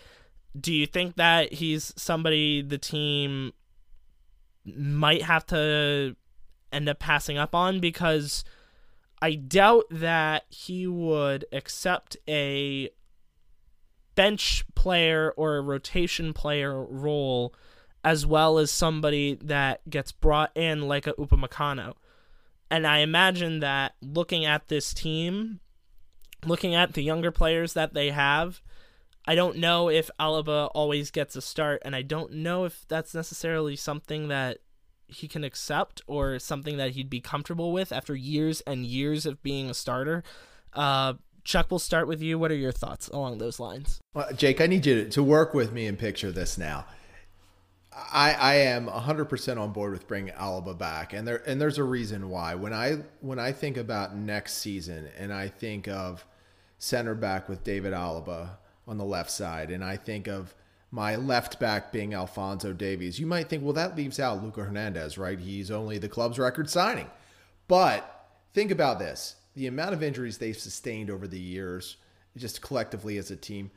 Do 0.59 0.73
you 0.73 0.87
think 0.87 1.17
that 1.17 1.53
he's 1.55 1.93
somebody 1.97 2.63
the 2.63 2.79
team 2.79 3.53
might 4.65 5.23
have 5.23 5.47
to 5.47 6.17
end 6.73 6.89
up 6.89 6.99
passing 6.99 7.39
up 7.39 7.55
on? 7.55 7.81
Because 7.81 8.45
I 9.23 9.35
doubt 9.35 9.85
that 9.91 10.45
he 10.49 10.87
would 10.87 11.45
accept 11.53 12.17
a 12.29 12.91
bench 14.15 14.65
player 14.75 15.33
or 15.37 15.57
a 15.57 15.63
rotation 15.63 16.33
player 16.33 16.83
role 16.85 17.55
as 18.03 18.25
well 18.25 18.59
as 18.59 18.71
somebody 18.71 19.39
that 19.43 19.89
gets 19.89 20.11
brought 20.11 20.57
in 20.57 20.89
like 20.89 21.07
a 21.07 21.13
Upamecano. 21.15 21.95
And 22.71 22.87
I 22.87 22.99
imagine 22.99 23.61
that 23.61 23.95
looking 24.01 24.45
at 24.47 24.69
this 24.69 24.95
team, 24.95 25.61
looking 26.47 26.75
at 26.75 26.95
the 26.95 27.03
younger 27.03 27.31
players 27.31 27.75
that 27.75 27.93
they 27.93 28.11
have, 28.11 28.63
I 29.27 29.35
don't 29.35 29.59
know 29.59 29.91
if 29.91 30.11
Alaba 30.19 30.71
always 30.75 31.11
gets 31.11 31.37
a 31.37 31.43
start, 31.43 31.83
and 31.85 31.95
I 31.95 32.03
don't 32.03 32.33
know 32.33 32.65
if 32.65 32.87
that's 32.89 33.15
necessarily 33.15 33.77
something 33.77 34.29
that 34.29 34.59
he 35.11 35.29
can 35.29 35.45
accept 35.45 36.03
or 36.07 36.39
something 36.39 36.77
that 36.77 36.93
he'd 36.93 37.11
be 37.11 37.21
comfortable 37.21 37.73
with 37.73 37.93
after 37.93 38.15
years 38.15 38.61
and 38.63 38.87
years 38.87 39.27
of 39.27 39.43
being 39.43 39.69
a 39.71 39.75
starter. 39.75 40.23
Uh, 40.73 41.15
Chuck, 41.45 41.67
we'll 41.71 41.79
start 41.79 42.07
with 42.07 42.23
you. 42.23 42.39
What 42.39 42.51
are 42.51 42.57
your 42.57 42.73
thoughts 42.73 43.09
along 43.09 43.39
those 43.39 43.59
lines? 43.59 44.01
Well, 44.15 44.29
Jake, 44.35 44.61
I 44.61 44.67
need 44.67 44.87
you 44.87 45.09
to, 45.09 45.23
work 45.23 45.55
with 45.55 45.73
me 45.73 45.87
and 45.87 45.99
picture 45.99 46.31
this 46.31 46.59
now. 46.59 46.85
I, 47.93 48.35
I 48.35 48.55
am 48.55 48.87
100% 48.87 49.59
on 49.59 49.73
board 49.73 49.93
with 49.93 50.07
bringing 50.07 50.33
Alaba 50.35 50.79
back, 50.79 51.13
and 51.13 51.27
there 51.27 51.43
and 51.47 51.61
there's 51.61 51.79
a 51.79 51.85
reason 51.85 52.29
why. 52.29 52.55
When 52.55 52.73
I 52.73 52.99
when 53.21 53.39
I 53.41 53.51
think 53.51 53.77
about 53.77 54.17
next 54.17 54.55
season, 54.55 55.09
and 55.19 55.33
I 55.33 55.49
think 55.49 55.89
of 55.89 56.25
center 56.79 57.17
back 57.17 57.49
with 57.49 57.65
David 57.65 57.93
Alaba 57.93 58.51
on 58.87 58.97
the 58.97 59.05
left 59.05 59.31
side, 59.31 59.71
and 59.71 59.83
I 59.85 59.97
think 59.97 60.29
of 60.29 60.55
my 60.91 61.17
left 61.17 61.61
back 61.61 61.93
being 61.93 62.15
Alphonso 62.15 62.73
Davies, 62.73 63.19
you 63.19 63.27
might 63.27 63.49
think, 63.49 63.63
well, 63.63 63.73
that 63.75 63.97
leaves 63.97 64.19
out 64.19 64.43
Luca 64.43 64.65
Hernandez, 64.65 65.17
right? 65.17 65.39
He's 65.39 65.71
only 65.71 65.99
the 65.99 66.09
club's 66.09 66.39
record 66.39 66.69
signing. 66.69 67.09
But 67.69 68.29
think 68.53 68.71
about 68.71 68.99
this 68.99 69.37
the 69.55 69.67
amount 69.67 69.93
of 69.93 70.03
injuries 70.03 70.39
they've 70.39 70.57
sustained 70.57 71.11
over 71.11 71.27
the 71.27 71.39
years, 71.39 71.97
just 72.37 72.63
collectively 72.63 73.19
as 73.19 73.31
a 73.31 73.37
team. 73.37 73.71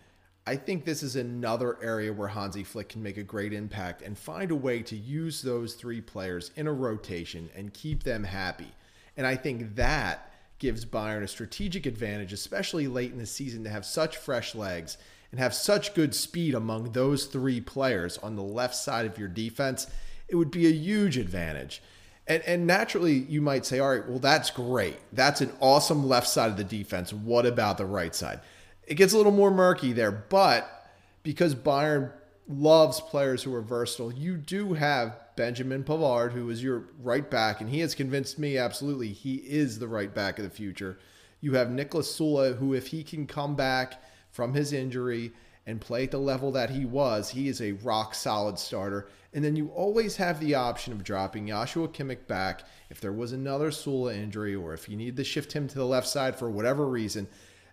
I 0.45 0.55
think 0.55 0.83
this 0.83 1.03
is 1.03 1.15
another 1.15 1.81
area 1.81 2.11
where 2.11 2.27
Hansi 2.27 2.63
Flick 2.63 2.89
can 2.89 3.01
make 3.01 3.17
a 3.17 3.23
great 3.23 3.53
impact 3.53 4.01
and 4.01 4.17
find 4.17 4.51
a 4.51 4.55
way 4.55 4.81
to 4.83 4.95
use 4.95 5.41
those 5.41 5.73
three 5.73 6.01
players 6.01 6.51
in 6.55 6.67
a 6.67 6.73
rotation 6.73 7.49
and 7.55 7.73
keep 7.73 8.03
them 8.03 8.23
happy. 8.23 8.71
And 9.15 9.25
I 9.25 9.35
think 9.35 9.75
that 9.75 10.33
gives 10.59 10.85
Bayern 10.85 11.23
a 11.23 11.27
strategic 11.27 11.85
advantage, 11.85 12.33
especially 12.33 12.87
late 12.87 13.11
in 13.11 13.17
the 13.17 13.25
season, 13.25 13.63
to 13.63 13.69
have 13.69 13.85
such 13.85 14.17
fresh 14.17 14.53
legs 14.53 14.97
and 15.33 15.41
have 15.41 15.53
such 15.53 15.93
good 15.93 16.15
speed 16.15 16.55
among 16.55 16.93
those 16.93 17.25
three 17.25 17.59
players 17.59 18.17
on 18.19 18.37
the 18.37 18.41
left 18.41 18.75
side 18.75 19.05
of 19.05 19.17
your 19.17 19.27
defense. 19.27 19.87
It 20.29 20.37
would 20.37 20.51
be 20.51 20.67
a 20.67 20.71
huge 20.71 21.17
advantage. 21.17 21.83
And, 22.25 22.41
and 22.43 22.65
naturally, 22.65 23.15
you 23.15 23.41
might 23.41 23.65
say, 23.65 23.79
all 23.79 23.89
right, 23.89 24.07
well, 24.07 24.19
that's 24.19 24.49
great. 24.49 24.95
That's 25.11 25.41
an 25.41 25.51
awesome 25.59 26.07
left 26.07 26.29
side 26.29 26.49
of 26.49 26.55
the 26.55 26.63
defense. 26.63 27.11
What 27.11 27.45
about 27.45 27.77
the 27.77 27.85
right 27.85 28.15
side? 28.15 28.39
it 28.87 28.95
gets 28.95 29.13
a 29.13 29.17
little 29.17 29.31
more 29.31 29.51
murky 29.51 29.93
there. 29.93 30.11
But 30.11 30.89
because 31.23 31.55
Bayern 31.55 32.11
loves 32.47 32.99
players 32.99 33.43
who 33.43 33.53
are 33.53 33.61
versatile, 33.61 34.11
you 34.11 34.37
do 34.37 34.73
have 34.73 35.17
Benjamin 35.35 35.83
Pavard, 35.83 36.31
who 36.31 36.49
is 36.49 36.61
your 36.61 36.83
right 37.01 37.29
back, 37.29 37.61
and 37.61 37.69
he 37.69 37.79
has 37.79 37.95
convinced 37.95 38.37
me 38.37 38.57
absolutely 38.57 39.09
he 39.09 39.35
is 39.35 39.79
the 39.79 39.87
right 39.87 40.13
back 40.13 40.37
of 40.37 40.43
the 40.43 40.51
future. 40.51 40.99
You 41.41 41.53
have 41.53 41.69
Niklas 41.69 42.05
Süle, 42.05 42.57
who, 42.57 42.73
if 42.73 42.87
he 42.87 43.03
can 43.03 43.25
come 43.25 43.55
back 43.55 44.01
from 44.33 44.53
his 44.53 44.73
injury 44.73 45.31
and 45.65 45.79
play 45.79 46.03
at 46.03 46.11
the 46.11 46.17
level 46.17 46.51
that 46.51 46.71
he 46.71 46.83
was, 46.83 47.29
he 47.29 47.47
is 47.47 47.61
a 47.61 47.71
rock 47.71 48.13
solid 48.13 48.59
starter. 48.59 49.07
And 49.33 49.45
then 49.45 49.55
you 49.55 49.69
always 49.69 50.17
have 50.17 50.41
the 50.41 50.55
option 50.55 50.91
of 50.91 51.05
dropping 51.05 51.47
Joshua 51.47 51.87
Kimmich 51.87 52.27
back 52.27 52.63
if 52.89 52.99
there 52.99 53.13
was 53.13 53.31
another 53.31 53.71
Süle 53.71 54.13
injury 54.13 54.53
or 54.53 54.73
if 54.73 54.89
you 54.89 54.97
need 54.97 55.15
to 55.15 55.23
shift 55.23 55.53
him 55.53 55.69
to 55.69 55.75
the 55.75 55.85
left 55.85 56.07
side 56.09 56.35
for 56.35 56.49
whatever 56.49 56.85
reason 56.85 57.29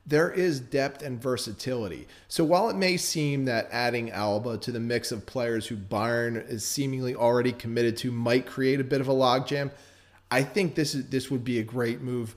there 0.07 0.31
is 0.31 0.61
depth 0.61 1.03
and 1.03 1.21
versatility. 1.21 2.09
So 2.29 2.45
while 2.45 2.71
it 2.71 2.77
may 2.77 2.97
seem 2.97 3.45
that 3.45 3.69
adding 3.71 4.11
Alaba 4.11 4.61
to 4.63 4.73
the 4.73 4.81
mix 4.81 5.13
of 5.13 5.27
players 5.27 5.67
who 5.67 5.77
Bayern 5.77 6.49
is 6.49 6.65
seemingly 6.65 7.15
already 7.15 7.53
committed 7.53 7.97
to 7.99 8.11
might 8.11 8.47
create 8.47 8.81
a 8.81 8.85
bit 8.85 9.01
of 9.01 9.09
a 9.09 9.15
logjam, 9.15 9.71
I 10.31 10.43
think 10.43 10.75
this 10.75 10.95
is 10.95 11.07
this 11.09 11.31
would 11.31 11.45
be 11.45 11.59
a 11.59 11.65
great 11.65 12.01
move. 12.01 12.35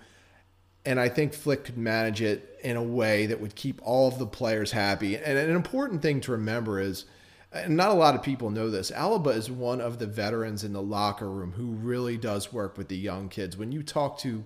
And 0.85 0.99
I 0.99 1.07
think 1.07 1.33
Flick 1.33 1.63
could 1.63 1.77
manage 1.77 2.21
it 2.21 2.59
in 2.61 2.75
a 2.75 2.83
way 2.83 3.25
that 3.27 3.39
would 3.39 3.55
keep 3.55 3.81
all 3.83 4.07
of 4.07 4.19
the 4.19 4.27
players 4.27 4.71
happy. 4.71 5.15
And 5.15 5.37
an 5.37 5.55
important 5.55 6.01
thing 6.01 6.19
to 6.21 6.31
remember 6.33 6.79
is, 6.79 7.05
and 7.53 7.77
not 7.77 7.91
a 7.91 7.93
lot 7.93 8.15
of 8.15 8.23
people 8.23 8.49
know 8.49 8.69
this, 8.69 8.91
Alaba 8.91 9.35
is 9.35 9.49
one 9.49 9.79
of 9.79 9.99
the 9.99 10.07
veterans 10.07 10.63
in 10.63 10.73
the 10.73 10.81
locker 10.81 11.29
room 11.29 11.53
who 11.53 11.67
really 11.67 12.17
does 12.17 12.51
work 12.51 12.77
with 12.77 12.87
the 12.87 12.97
young 12.97 13.29
kids. 13.29 13.55
When 13.55 13.71
you 13.71 13.83
talk 13.83 14.17
to 14.19 14.43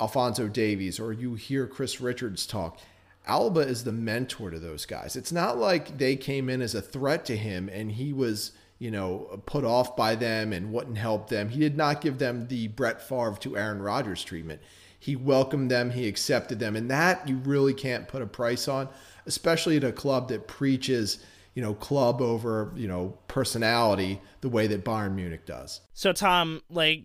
Alphonso 0.00 0.46
Davies 0.46 1.00
or 1.00 1.12
you 1.12 1.34
hear 1.34 1.66
Chris 1.66 2.00
Richards 2.00 2.46
talk, 2.46 2.78
Alaba 3.26 3.66
is 3.66 3.84
the 3.84 3.92
mentor 3.92 4.50
to 4.50 4.58
those 4.58 4.86
guys. 4.86 5.16
It's 5.16 5.32
not 5.32 5.58
like 5.58 5.98
they 5.98 6.16
came 6.16 6.48
in 6.48 6.62
as 6.62 6.74
a 6.74 6.82
threat 6.82 7.24
to 7.26 7.36
him 7.36 7.68
and 7.68 7.92
he 7.92 8.12
was, 8.12 8.52
you 8.78 8.90
know, 8.90 9.42
put 9.44 9.64
off 9.64 9.96
by 9.96 10.14
them 10.14 10.52
and 10.52 10.72
wouldn't 10.72 10.98
help 10.98 11.28
them. 11.28 11.48
He 11.48 11.60
did 11.60 11.76
not 11.76 12.00
give 12.00 12.18
them 12.18 12.46
the 12.48 12.68
Brett 12.68 13.02
Favre 13.02 13.36
to 13.40 13.56
Aaron 13.56 13.82
Rodgers 13.82 14.22
treatment. 14.22 14.60
He 14.98 15.16
welcomed 15.16 15.70
them, 15.70 15.90
he 15.90 16.08
accepted 16.08 16.58
them, 16.58 16.74
and 16.76 16.90
that 16.90 17.28
you 17.28 17.36
really 17.36 17.74
can't 17.74 18.08
put 18.08 18.22
a 18.22 18.26
price 18.26 18.66
on, 18.66 18.88
especially 19.26 19.76
at 19.76 19.84
a 19.84 19.92
club 19.92 20.28
that 20.28 20.48
preaches, 20.48 21.18
you 21.54 21.62
know, 21.62 21.74
club 21.74 22.20
over, 22.20 22.72
you 22.76 22.88
know, 22.88 23.16
personality 23.28 24.20
the 24.40 24.48
way 24.48 24.66
that 24.66 24.84
Bayern 24.84 25.14
Munich 25.14 25.46
does. 25.46 25.80
So 25.94 26.12
Tom, 26.12 26.62
like 26.68 27.04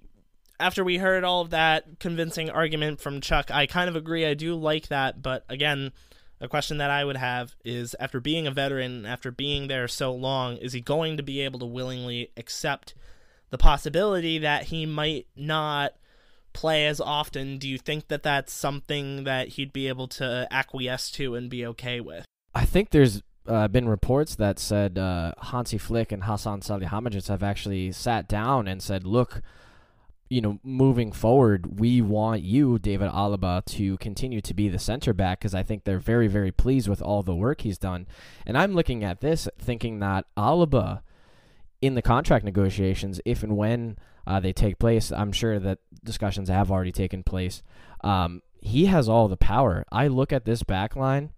after 0.59 0.83
we 0.83 0.97
heard 0.97 1.23
all 1.23 1.41
of 1.41 1.51
that 1.51 1.99
convincing 1.99 2.49
argument 2.49 2.99
from 2.99 3.21
Chuck, 3.21 3.51
I 3.51 3.65
kind 3.67 3.89
of 3.89 3.95
agree. 3.95 4.25
I 4.25 4.33
do 4.33 4.55
like 4.55 4.87
that, 4.87 5.21
but 5.21 5.45
again, 5.49 5.91
a 6.41 6.47
question 6.47 6.77
that 6.79 6.89
I 6.91 7.05
would 7.05 7.17
have 7.17 7.55
is 7.63 7.95
after 7.99 8.19
being 8.19 8.47
a 8.47 8.51
veteran, 8.51 9.05
after 9.05 9.31
being 9.31 9.67
there 9.67 9.87
so 9.87 10.13
long, 10.13 10.57
is 10.57 10.73
he 10.73 10.81
going 10.81 11.17
to 11.17 11.23
be 11.23 11.41
able 11.41 11.59
to 11.59 11.65
willingly 11.65 12.31
accept 12.35 12.95
the 13.49 13.57
possibility 13.57 14.39
that 14.39 14.63
he 14.65 14.85
might 14.85 15.27
not 15.35 15.93
play 16.53 16.87
as 16.87 17.01
often? 17.01 17.57
Do 17.57 17.67
you 17.67 17.77
think 17.77 18.07
that 18.07 18.23
that's 18.23 18.53
something 18.53 19.23
that 19.23 19.49
he'd 19.49 19.73
be 19.73 19.87
able 19.87 20.07
to 20.09 20.47
acquiesce 20.51 21.11
to 21.11 21.35
and 21.35 21.49
be 21.49 21.65
okay 21.67 21.99
with? 21.99 22.25
I 22.55 22.65
think 22.65 22.91
there's 22.91 23.21
uh, 23.47 23.67
been 23.67 23.89
reports 23.89 24.35
that 24.35 24.59
said 24.59 24.97
uh, 24.97 25.33
Hansi 25.41 25.77
Flick 25.77 26.11
and 26.11 26.23
Hassan 26.23 26.61
Salihamidzic 26.61 27.27
have 27.27 27.43
actually 27.43 27.91
sat 27.91 28.27
down 28.27 28.67
and 28.67 28.81
said, 28.81 29.05
look, 29.05 29.41
you 30.29 30.41
know, 30.41 30.59
moving 30.63 31.11
forward, 31.11 31.79
we 31.79 32.01
want 32.01 32.41
you, 32.41 32.79
David 32.79 33.11
Alaba, 33.11 33.63
to 33.65 33.97
continue 33.97 34.41
to 34.41 34.53
be 34.53 34.69
the 34.69 34.79
center 34.79 35.13
back 35.13 35.39
because 35.39 35.53
I 35.53 35.63
think 35.63 35.83
they're 35.83 35.99
very, 35.99 36.27
very 36.27 36.51
pleased 36.51 36.87
with 36.87 37.01
all 37.01 37.21
the 37.21 37.35
work 37.35 37.61
he's 37.61 37.77
done. 37.77 38.07
And 38.45 38.57
I'm 38.57 38.73
looking 38.73 39.03
at 39.03 39.21
this 39.21 39.47
thinking 39.59 39.99
that 39.99 40.25
Alaba, 40.35 41.01
in 41.81 41.95
the 41.95 42.01
contract 42.01 42.45
negotiations, 42.45 43.19
if 43.25 43.43
and 43.43 43.57
when 43.57 43.97
uh, 44.25 44.39
they 44.39 44.53
take 44.53 44.79
place, 44.79 45.11
I'm 45.11 45.31
sure 45.31 45.59
that 45.59 45.79
discussions 46.03 46.49
have 46.49 46.71
already 46.71 46.91
taken 46.91 47.23
place. 47.23 47.63
Um, 48.01 48.41
he 48.61 48.85
has 48.85 49.09
all 49.09 49.27
the 49.27 49.37
power. 49.37 49.85
I 49.91 50.07
look 50.07 50.31
at 50.31 50.45
this 50.45 50.63
back 50.63 50.95
line 50.95 51.31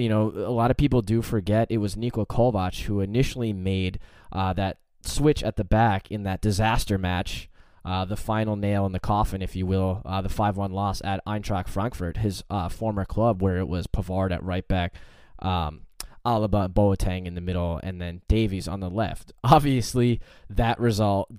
you 0.00 0.08
know, 0.08 0.32
a 0.34 0.50
lot 0.50 0.70
of 0.70 0.76
people 0.76 1.02
do 1.02 1.22
forget 1.22 1.70
it 1.70 1.78
was 1.78 1.94
Niko 1.94 2.26
Kovac 2.26 2.82
who 2.82 3.00
initially 3.00 3.52
made 3.52 3.98
uh, 4.32 4.52
that 4.54 4.78
switch 5.02 5.42
at 5.42 5.56
the 5.56 5.64
back 5.64 6.10
in 6.10 6.22
that 6.22 6.40
disaster 6.40 6.98
match, 6.98 7.48
uh, 7.84 8.04
the 8.04 8.16
final 8.16 8.56
nail 8.56 8.86
in 8.86 8.92
the 8.92 9.00
coffin, 9.00 9.42
if 9.42 9.54
you 9.54 9.66
will, 9.66 10.02
uh, 10.04 10.20
the 10.20 10.28
5 10.28 10.56
1 10.56 10.72
loss 10.72 11.02
at 11.04 11.24
Eintracht 11.26 11.68
Frankfurt, 11.68 12.18
his 12.18 12.42
uh, 12.50 12.68
former 12.68 13.04
club, 13.04 13.42
where 13.42 13.58
it 13.58 13.68
was 13.68 13.86
Pavard 13.86 14.32
at 14.32 14.42
right 14.42 14.66
back. 14.66 14.94
Um, 15.40 15.82
Alaba 16.24 16.66
and 16.66 16.74
Boateng 16.74 17.26
in 17.26 17.34
the 17.34 17.40
middle, 17.40 17.80
and 17.82 18.00
then 18.00 18.20
Davies 18.28 18.68
on 18.68 18.80
the 18.80 18.90
left. 18.90 19.32
Obviously, 19.44 20.20
that 20.50 20.78
result 20.78 21.30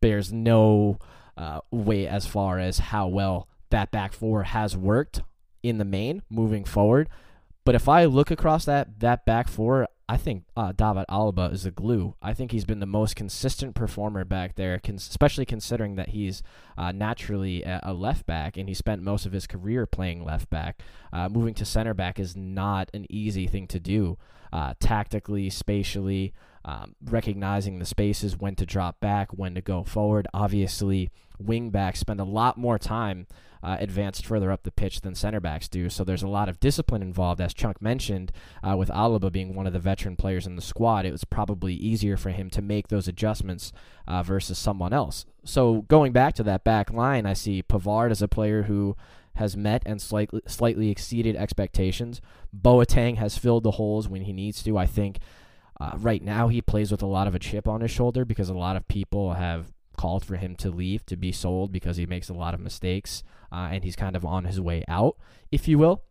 bears 0.00 0.32
no 0.32 0.98
uh, 1.36 1.60
weight 1.70 2.08
as 2.08 2.26
far 2.26 2.58
as 2.58 2.78
how 2.78 3.08
well 3.08 3.48
that 3.70 3.90
back 3.90 4.12
four 4.12 4.44
has 4.44 4.76
worked 4.76 5.22
in 5.62 5.78
the 5.78 5.84
main 5.84 6.22
moving 6.30 6.64
forward. 6.64 7.08
But 7.64 7.74
if 7.74 7.88
I 7.88 8.04
look 8.04 8.30
across 8.30 8.64
that 8.66 9.00
that 9.00 9.24
back 9.24 9.48
four, 9.48 9.88
I 10.06 10.18
think 10.18 10.44
uh, 10.54 10.72
David 10.72 11.06
Alaba 11.08 11.50
is 11.50 11.62
the 11.62 11.70
glue. 11.70 12.14
I 12.20 12.34
think 12.34 12.52
he's 12.52 12.66
been 12.66 12.80
the 12.80 12.86
most 12.86 13.16
consistent 13.16 13.74
performer 13.74 14.24
back 14.24 14.54
there, 14.54 14.78
especially 14.86 15.46
considering 15.46 15.96
that 15.96 16.10
he's 16.10 16.42
uh, 16.76 16.92
naturally 16.92 17.62
a, 17.62 17.94
left 17.94 18.26
back 18.26 18.58
and 18.58 18.68
he 18.68 18.74
spent 18.74 19.02
most 19.02 19.24
of 19.24 19.32
his 19.32 19.46
career 19.46 19.86
playing 19.86 20.22
left 20.22 20.50
back. 20.50 20.82
Uh, 21.10 21.30
moving 21.30 21.54
to 21.54 21.64
center 21.64 21.94
back 21.94 22.18
is 22.18 22.36
not 22.36 22.90
an 22.92 23.06
easy 23.08 23.46
thing 23.46 23.66
to 23.68 23.80
do, 23.80 24.18
uh, 24.52 24.74
tactically, 24.78 25.48
spatially, 25.48 26.34
um, 26.66 26.94
recognizing 27.02 27.78
the 27.78 27.86
spaces, 27.86 28.36
when 28.36 28.54
to 28.56 28.66
drop 28.66 29.00
back, 29.00 29.30
when 29.32 29.54
to 29.54 29.62
go 29.62 29.84
forward. 29.84 30.28
Obviously, 30.34 31.10
wing 31.38 31.70
backs 31.70 32.00
spend 32.00 32.20
a 32.20 32.24
lot 32.24 32.56
more 32.56 32.78
time 32.78 33.26
uh, 33.64 33.78
advanced 33.80 34.26
further 34.26 34.52
up 34.52 34.62
the 34.62 34.70
pitch 34.70 35.00
than 35.00 35.14
center 35.14 35.40
backs 35.40 35.68
do. 35.68 35.88
So 35.88 36.04
there's 36.04 36.22
a 36.22 36.28
lot 36.28 36.50
of 36.50 36.60
discipline 36.60 37.00
involved, 37.00 37.40
as 37.40 37.54
Chuck 37.54 37.80
mentioned, 37.80 38.30
uh, 38.62 38.76
with 38.76 38.90
Alaba 38.90 39.32
being 39.32 39.54
one 39.54 39.66
of 39.66 39.72
the 39.72 39.78
veteran 39.78 40.16
players 40.16 40.46
in 40.46 40.54
the 40.54 40.62
squad. 40.62 41.06
It 41.06 41.12
was 41.12 41.24
probably 41.24 41.72
easier 41.72 42.18
for 42.18 42.28
him 42.30 42.50
to 42.50 42.60
make 42.60 42.88
those 42.88 43.08
adjustments 43.08 43.72
uh, 44.06 44.22
versus 44.22 44.58
someone 44.58 44.92
else. 44.92 45.24
So 45.44 45.82
going 45.88 46.12
back 46.12 46.34
to 46.34 46.42
that 46.42 46.62
back 46.62 46.92
line, 46.92 47.24
I 47.24 47.32
see 47.32 47.62
Pavard 47.62 48.10
as 48.10 48.20
a 48.20 48.28
player 48.28 48.64
who 48.64 48.96
has 49.36 49.56
met 49.56 49.82
and 49.86 50.00
slightly 50.00 50.42
slightly 50.46 50.90
exceeded 50.90 51.34
expectations. 51.34 52.20
Boateng 52.56 53.16
has 53.16 53.38
filled 53.38 53.64
the 53.64 53.72
holes 53.72 54.08
when 54.08 54.22
he 54.22 54.32
needs 54.32 54.62
to. 54.62 54.78
I 54.78 54.86
think 54.86 55.18
uh, 55.80 55.92
right 55.96 56.22
now 56.22 56.48
he 56.48 56.60
plays 56.60 56.90
with 56.90 57.02
a 57.02 57.06
lot 57.06 57.26
of 57.26 57.34
a 57.34 57.38
chip 57.38 57.66
on 57.66 57.80
his 57.80 57.90
shoulder 57.90 58.24
because 58.24 58.48
a 58.48 58.54
lot 58.54 58.76
of 58.76 58.86
people 58.88 59.32
have 59.32 59.72
called 59.96 60.24
for 60.24 60.36
him 60.36 60.54
to 60.56 60.70
leave 60.70 61.04
to 61.06 61.16
be 61.16 61.32
sold 61.32 61.72
because 61.72 61.96
he 61.96 62.06
makes 62.06 62.28
a 62.28 62.34
lot 62.34 62.54
of 62.54 62.60
mistakes 62.60 63.22
uh, 63.52 63.68
and 63.70 63.84
he's 63.84 63.96
kind 63.96 64.16
of 64.16 64.24
on 64.24 64.44
his 64.44 64.60
way 64.60 64.82
out, 64.88 65.16
if 65.50 65.68
you 65.68 65.78
will. 65.78 66.02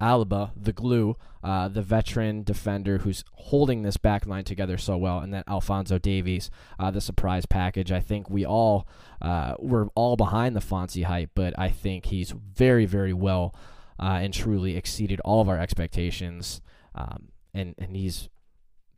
Alaba, 0.00 0.50
the 0.54 0.72
glue, 0.72 1.16
uh, 1.42 1.68
the 1.68 1.80
veteran 1.80 2.42
defender 2.42 2.98
who's 2.98 3.24
holding 3.32 3.82
this 3.82 3.96
back 3.96 4.26
line 4.26 4.44
together 4.44 4.76
so 4.76 4.96
well, 4.96 5.20
and 5.20 5.32
then 5.32 5.42
Alphonso 5.48 5.98
Davies, 5.98 6.50
uh, 6.78 6.90
the 6.90 7.00
surprise 7.00 7.46
package. 7.46 7.90
I 7.90 8.00
think 8.00 8.28
we 8.28 8.44
all 8.44 8.86
uh, 9.22 9.54
we're 9.58 9.86
all 9.94 10.16
behind 10.16 10.54
the 10.54 10.60
Fonzie 10.60 11.04
hype, 11.04 11.30
but 11.34 11.54
I 11.58 11.70
think 11.70 12.06
he's 12.06 12.32
very, 12.32 12.84
very 12.84 13.14
well 13.14 13.54
uh, 13.98 14.18
and 14.20 14.34
truly 14.34 14.76
exceeded 14.76 15.20
all 15.20 15.40
of 15.40 15.48
our 15.48 15.58
expectations, 15.58 16.60
um, 16.94 17.28
and 17.54 17.74
and 17.78 17.96
he's 17.96 18.28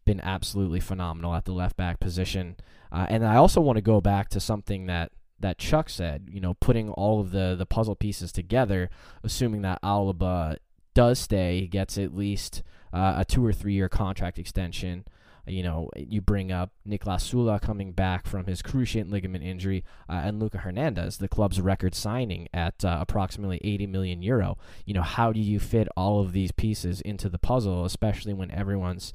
been 0.04 0.20
absolutely 0.22 0.80
phenomenal 0.80 1.34
at 1.34 1.44
the 1.44 1.52
left 1.52 1.76
back 1.76 2.00
position. 2.00 2.56
Uh, 2.92 3.06
and 3.08 3.24
I 3.24 3.36
also 3.36 3.60
want 3.60 3.76
to 3.76 3.82
go 3.82 4.00
back 4.00 4.28
to 4.30 4.40
something 4.40 4.86
that 4.86 5.12
that 5.40 5.58
Chuck 5.58 5.88
said, 5.88 6.28
you 6.32 6.40
know, 6.40 6.54
putting 6.54 6.90
all 6.90 7.20
of 7.20 7.30
the 7.30 7.54
the 7.56 7.66
puzzle 7.66 7.96
pieces 7.96 8.32
together, 8.32 8.90
assuming 9.22 9.62
that 9.62 9.80
Alaba 9.82 10.56
does 10.94 11.18
stay, 11.18 11.66
gets 11.66 11.96
at 11.96 12.14
least 12.14 12.62
uh, 12.92 13.14
a 13.18 13.24
two 13.24 13.44
or 13.44 13.52
three 13.52 13.74
year 13.74 13.88
contract 13.88 14.38
extension. 14.38 15.04
You 15.46 15.62
know, 15.62 15.88
you 15.96 16.20
bring 16.20 16.52
up 16.52 16.72
Niklas 16.86 17.24
Süle 17.32 17.58
coming 17.62 17.92
back 17.92 18.26
from 18.26 18.44
his 18.44 18.60
cruciate 18.60 19.10
ligament 19.10 19.42
injury, 19.42 19.82
uh, 20.06 20.20
and 20.24 20.38
Luca 20.38 20.58
Hernandez, 20.58 21.16
the 21.16 21.28
club's 21.28 21.58
record 21.58 21.94
signing 21.94 22.48
at 22.52 22.84
uh, 22.84 22.98
approximately 23.00 23.58
80 23.64 23.86
million 23.86 24.20
euro. 24.20 24.58
You 24.84 24.92
know, 24.92 25.02
how 25.02 25.32
do 25.32 25.40
you 25.40 25.58
fit 25.58 25.88
all 25.96 26.20
of 26.20 26.32
these 26.32 26.52
pieces 26.52 27.00
into 27.00 27.30
the 27.30 27.38
puzzle, 27.38 27.86
especially 27.86 28.34
when 28.34 28.50
everyone's 28.50 29.14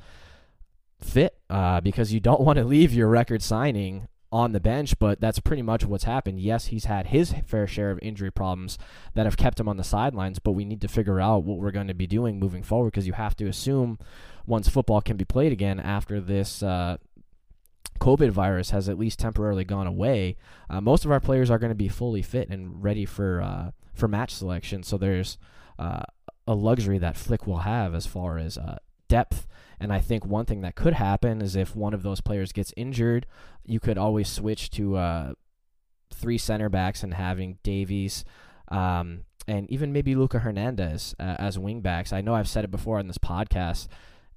fit? 1.03 1.37
Uh, 1.49 1.81
because 1.81 2.13
you 2.13 2.19
don't 2.19 2.41
want 2.47 2.57
to 2.57 2.65
leave 2.65 2.93
your 2.93 3.07
record 3.07 3.41
signing 3.41 4.07
on 4.31 4.51
the 4.51 4.59
bench, 4.59 4.97
but 4.97 5.21
that's 5.21 5.39
pretty 5.39 5.61
much 5.61 5.85
what's 5.85 6.05
happened. 6.05 6.39
Yes, 6.39 6.67
he's 6.67 6.85
had 6.85 7.07
his 7.07 7.35
fair 7.45 7.67
share 7.67 7.91
of 7.91 7.99
injury 8.01 8.31
problems 8.31 8.79
that 9.13 9.25
have 9.27 9.37
kept 9.37 9.59
him 9.59 9.69
on 9.69 9.77
the 9.77 9.83
sidelines, 9.83 10.39
but 10.39 10.53
we 10.53 10.65
need 10.65 10.81
to 10.81 10.87
figure 10.87 11.21
out 11.21 11.43
what 11.43 11.59
we're 11.59 11.71
going 11.71 11.87
to 11.87 11.93
be 11.93 12.07
doing 12.07 12.39
moving 12.39 12.63
forward 12.63 12.91
because 12.91 13.05
you 13.05 13.13
have 13.13 13.35
to 13.35 13.45
assume 13.45 13.99
once 14.47 14.67
football 14.67 15.01
can 15.01 15.17
be 15.17 15.23
played 15.23 15.51
again 15.51 15.79
after 15.79 16.19
this 16.19 16.63
uh, 16.63 16.97
COVID 17.99 18.31
virus 18.31 18.71
has 18.71 18.89
at 18.89 18.97
least 18.97 19.19
temporarily 19.19 19.63
gone 19.63 19.87
away, 19.87 20.35
uh, 20.69 20.81
most 20.81 21.05
of 21.05 21.11
our 21.11 21.19
players 21.19 21.51
are 21.51 21.59
going 21.59 21.71
to 21.71 21.75
be 21.75 21.87
fully 21.87 22.21
fit 22.21 22.49
and 22.49 22.83
ready 22.83 23.05
for 23.05 23.41
uh, 23.41 23.71
for 23.93 24.07
match 24.07 24.33
selection. 24.33 24.83
So 24.83 24.97
there's 24.97 25.37
uh, 25.77 26.03
a 26.47 26.55
luxury 26.55 26.97
that 26.97 27.15
Flick 27.17 27.45
will 27.45 27.59
have 27.59 27.93
as 27.93 28.07
far 28.07 28.37
as 28.37 28.57
uh, 28.57 28.79
depth 29.07 29.47
and 29.83 29.91
I 29.91 29.99
think 29.99 30.25
one 30.25 30.45
thing 30.45 30.61
that 30.61 30.75
could 30.75 30.93
happen 30.93 31.41
is 31.41 31.57
if 31.57 31.75
one 31.75 31.93
of 31.93 32.03
those 32.03 32.21
players 32.21 32.53
gets 32.53 32.73
injured, 32.77 33.27
you 33.65 33.81
could 33.81 33.97
always 33.97 34.29
switch 34.29 34.69
to 34.71 34.95
uh, 34.95 35.33
three 36.13 36.37
center 36.37 36.69
backs 36.69 37.03
and 37.03 37.13
having 37.13 37.57
Davies 37.63 38.23
um, 38.69 39.25
and 39.45 39.69
even 39.69 39.91
maybe 39.91 40.15
Luca 40.15 40.39
Hernandez 40.39 41.13
uh, 41.19 41.35
as 41.37 41.59
wing 41.59 41.81
backs. 41.81 42.13
I 42.13 42.21
know 42.21 42.33
I've 42.33 42.47
said 42.47 42.63
it 42.63 42.71
before 42.71 42.97
on 42.97 43.07
this 43.07 43.17
podcast. 43.17 43.87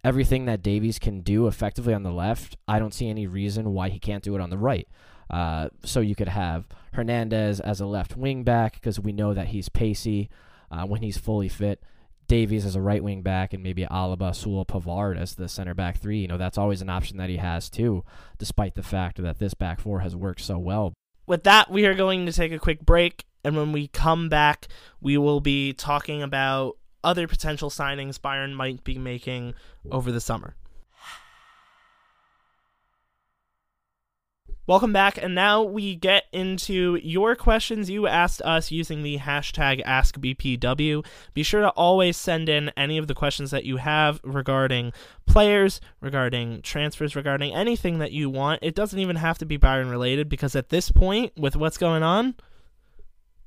Everything 0.02 0.46
that 0.46 0.62
Davies 0.62 0.98
can 0.98 1.20
do 1.20 1.46
effectively 1.46 1.94
on 1.94 2.02
the 2.02 2.10
left, 2.10 2.56
I 2.66 2.80
don't 2.80 2.92
see 2.92 3.08
any 3.08 3.28
reason 3.28 3.72
why 3.72 3.88
he 3.88 4.00
can't 4.00 4.24
do 4.24 4.34
it 4.34 4.40
on 4.40 4.50
the 4.50 4.58
right. 4.58 4.88
Uh, 5.30 5.68
so 5.84 6.00
you 6.00 6.16
could 6.16 6.28
have 6.28 6.66
Hernandez 6.92 7.60
as 7.60 7.80
a 7.80 7.86
left 7.86 8.16
wing 8.16 8.42
back 8.42 8.74
because 8.74 8.98
we 8.98 9.12
know 9.12 9.32
that 9.32 9.48
he's 9.48 9.68
pacey 9.68 10.28
uh, 10.72 10.84
when 10.86 11.02
he's 11.02 11.18
fully 11.18 11.48
fit. 11.48 11.84
Davies 12.26 12.64
as 12.66 12.76
a 12.76 12.80
right 12.80 13.02
wing 13.02 13.22
back 13.22 13.52
and 13.52 13.62
maybe 13.62 13.84
Alaba, 13.84 14.30
Süle, 14.30 14.66
Pavard 14.66 15.18
as 15.18 15.34
the 15.34 15.48
center 15.48 15.74
back 15.74 15.98
three. 15.98 16.18
You 16.18 16.28
know, 16.28 16.38
that's 16.38 16.58
always 16.58 16.82
an 16.82 16.90
option 16.90 17.16
that 17.18 17.30
he 17.30 17.36
has 17.36 17.70
too, 17.70 18.04
despite 18.38 18.74
the 18.74 18.82
fact 18.82 19.22
that 19.22 19.38
this 19.38 19.54
back 19.54 19.80
four 19.80 20.00
has 20.00 20.16
worked 20.16 20.40
so 20.40 20.58
well. 20.58 20.92
With 21.26 21.44
that, 21.44 21.70
we 21.70 21.86
are 21.86 21.94
going 21.94 22.26
to 22.26 22.32
take 22.32 22.52
a 22.52 22.58
quick 22.58 22.84
break. 22.84 23.24
And 23.44 23.56
when 23.56 23.72
we 23.72 23.86
come 23.88 24.28
back, 24.28 24.66
we 25.00 25.16
will 25.16 25.40
be 25.40 25.72
talking 25.72 26.22
about 26.22 26.78
other 27.04 27.28
potential 27.28 27.70
signings 27.70 28.18
Bayern 28.18 28.54
might 28.54 28.82
be 28.82 28.98
making 28.98 29.54
over 29.90 30.10
the 30.10 30.20
summer. 30.20 30.56
Welcome 34.68 34.92
back, 34.92 35.16
and 35.16 35.32
now 35.32 35.62
we 35.62 35.94
get 35.94 36.24
into 36.32 36.98
your 37.00 37.36
questions 37.36 37.88
you 37.88 38.08
asked 38.08 38.42
us 38.42 38.72
using 38.72 39.04
the 39.04 39.18
hashtag 39.18 39.84
AskBPW. 39.84 41.06
Be 41.34 41.42
sure 41.44 41.60
to 41.60 41.68
always 41.68 42.16
send 42.16 42.48
in 42.48 42.72
any 42.76 42.98
of 42.98 43.06
the 43.06 43.14
questions 43.14 43.52
that 43.52 43.64
you 43.64 43.76
have 43.76 44.18
regarding 44.24 44.92
players, 45.24 45.80
regarding 46.00 46.62
transfers, 46.62 47.14
regarding 47.14 47.54
anything 47.54 48.00
that 48.00 48.10
you 48.10 48.28
want. 48.28 48.58
It 48.60 48.74
doesn't 48.74 48.98
even 48.98 49.14
have 49.14 49.38
to 49.38 49.46
be 49.46 49.56
Bayern 49.56 49.88
related 49.88 50.28
because 50.28 50.56
at 50.56 50.70
this 50.70 50.90
point, 50.90 51.32
with 51.36 51.54
what's 51.54 51.78
going 51.78 52.02
on, 52.02 52.34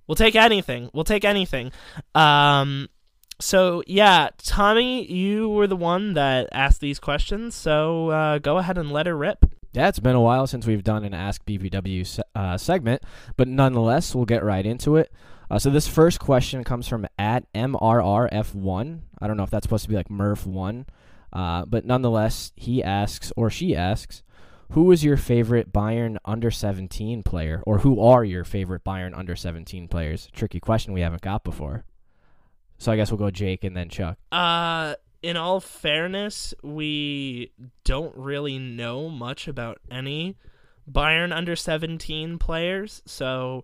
we'll 0.08 0.16
take 0.16 0.38
anything. 0.38 0.90
We'll 0.94 1.04
take 1.04 1.26
anything. 1.26 1.74
Um, 2.16 2.88
so 3.42 3.84
yeah, 3.88 4.30
Tommy, 4.38 5.06
you 5.12 5.50
were 5.50 5.68
the 5.68 5.76
one 5.76 6.14
that 6.14 6.48
asked 6.54 6.80
these 6.80 6.98
questions, 6.98 7.56
so 7.56 8.08
uh, 8.08 8.38
go 8.38 8.58
ahead 8.58 8.78
and 8.78 8.90
let 8.90 9.06
her 9.06 9.18
rip. 9.18 9.46
Yeah, 9.72 9.88
it's 9.88 10.00
been 10.00 10.16
a 10.16 10.22
while 10.22 10.48
since 10.48 10.66
we've 10.66 10.84
done 10.84 11.04
an 11.04 11.14
Ask 11.14 11.44
se- 11.48 12.22
uh, 12.34 12.58
segment, 12.58 13.04
but 13.38 13.48
nonetheless, 13.48 14.16
we'll 14.16 14.26
get 14.26 14.44
right 14.44 14.66
into 14.66 14.96
it. 14.96 15.12
Uh, 15.52 15.60
so 15.60 15.70
this 15.70 15.88
first 15.88 16.20
question 16.20 16.64
comes 16.64 16.88
from 16.88 17.08
at 17.18 17.52
MRRF1. 17.54 19.00
I 19.22 19.28
don't 19.28 19.38
know 19.38 19.44
if 19.44 19.50
that's 19.50 19.66
supposed 19.66 19.84
to 19.84 19.90
be 19.90 19.96
like 19.96 20.10
Murph1, 20.10 20.86
uh, 21.34 21.66
but 21.66 21.86
nonetheless, 21.86 22.52
he 22.56 22.84
asks 22.84 23.32
or 23.36 23.50
she 23.50 23.76
asks, 23.76 24.24
who 24.74 24.92
is 24.92 25.04
your 25.04 25.18
favorite 25.18 25.74
Bayern 25.74 26.18
under 26.26 26.52
17 26.52 27.24
player, 27.24 27.64
or 27.66 27.80
who 27.80 28.00
are 28.00 28.24
your 28.24 28.44
favorite 28.44 28.84
Bayern 28.84 29.18
under 29.18 29.36
17 29.36 29.88
players? 29.88 30.30
Tricky 30.32 30.60
question 30.60 30.94
we 30.94 31.02
haven't 31.02 31.24
got 31.24 31.44
before. 31.44 31.86
So 32.78 32.92
I 32.92 32.96
guess 32.96 33.12
we'll 33.12 33.18
go 33.18 33.32
Jake 33.32 33.64
and 33.64 33.76
then 33.76 33.90
Chuck. 33.90 34.18
Uh, 34.32 34.94
in 35.22 35.38
all 35.38 35.60
fairness, 35.60 36.54
we 36.64 37.52
don't 37.84 38.16
really 38.16 38.58
know 38.58 39.10
much 39.10 39.48
about 39.48 39.80
any 39.92 40.38
Bayern 40.90 41.36
under 41.36 41.56
17 41.56 42.38
players, 42.38 43.02
so 43.06 43.64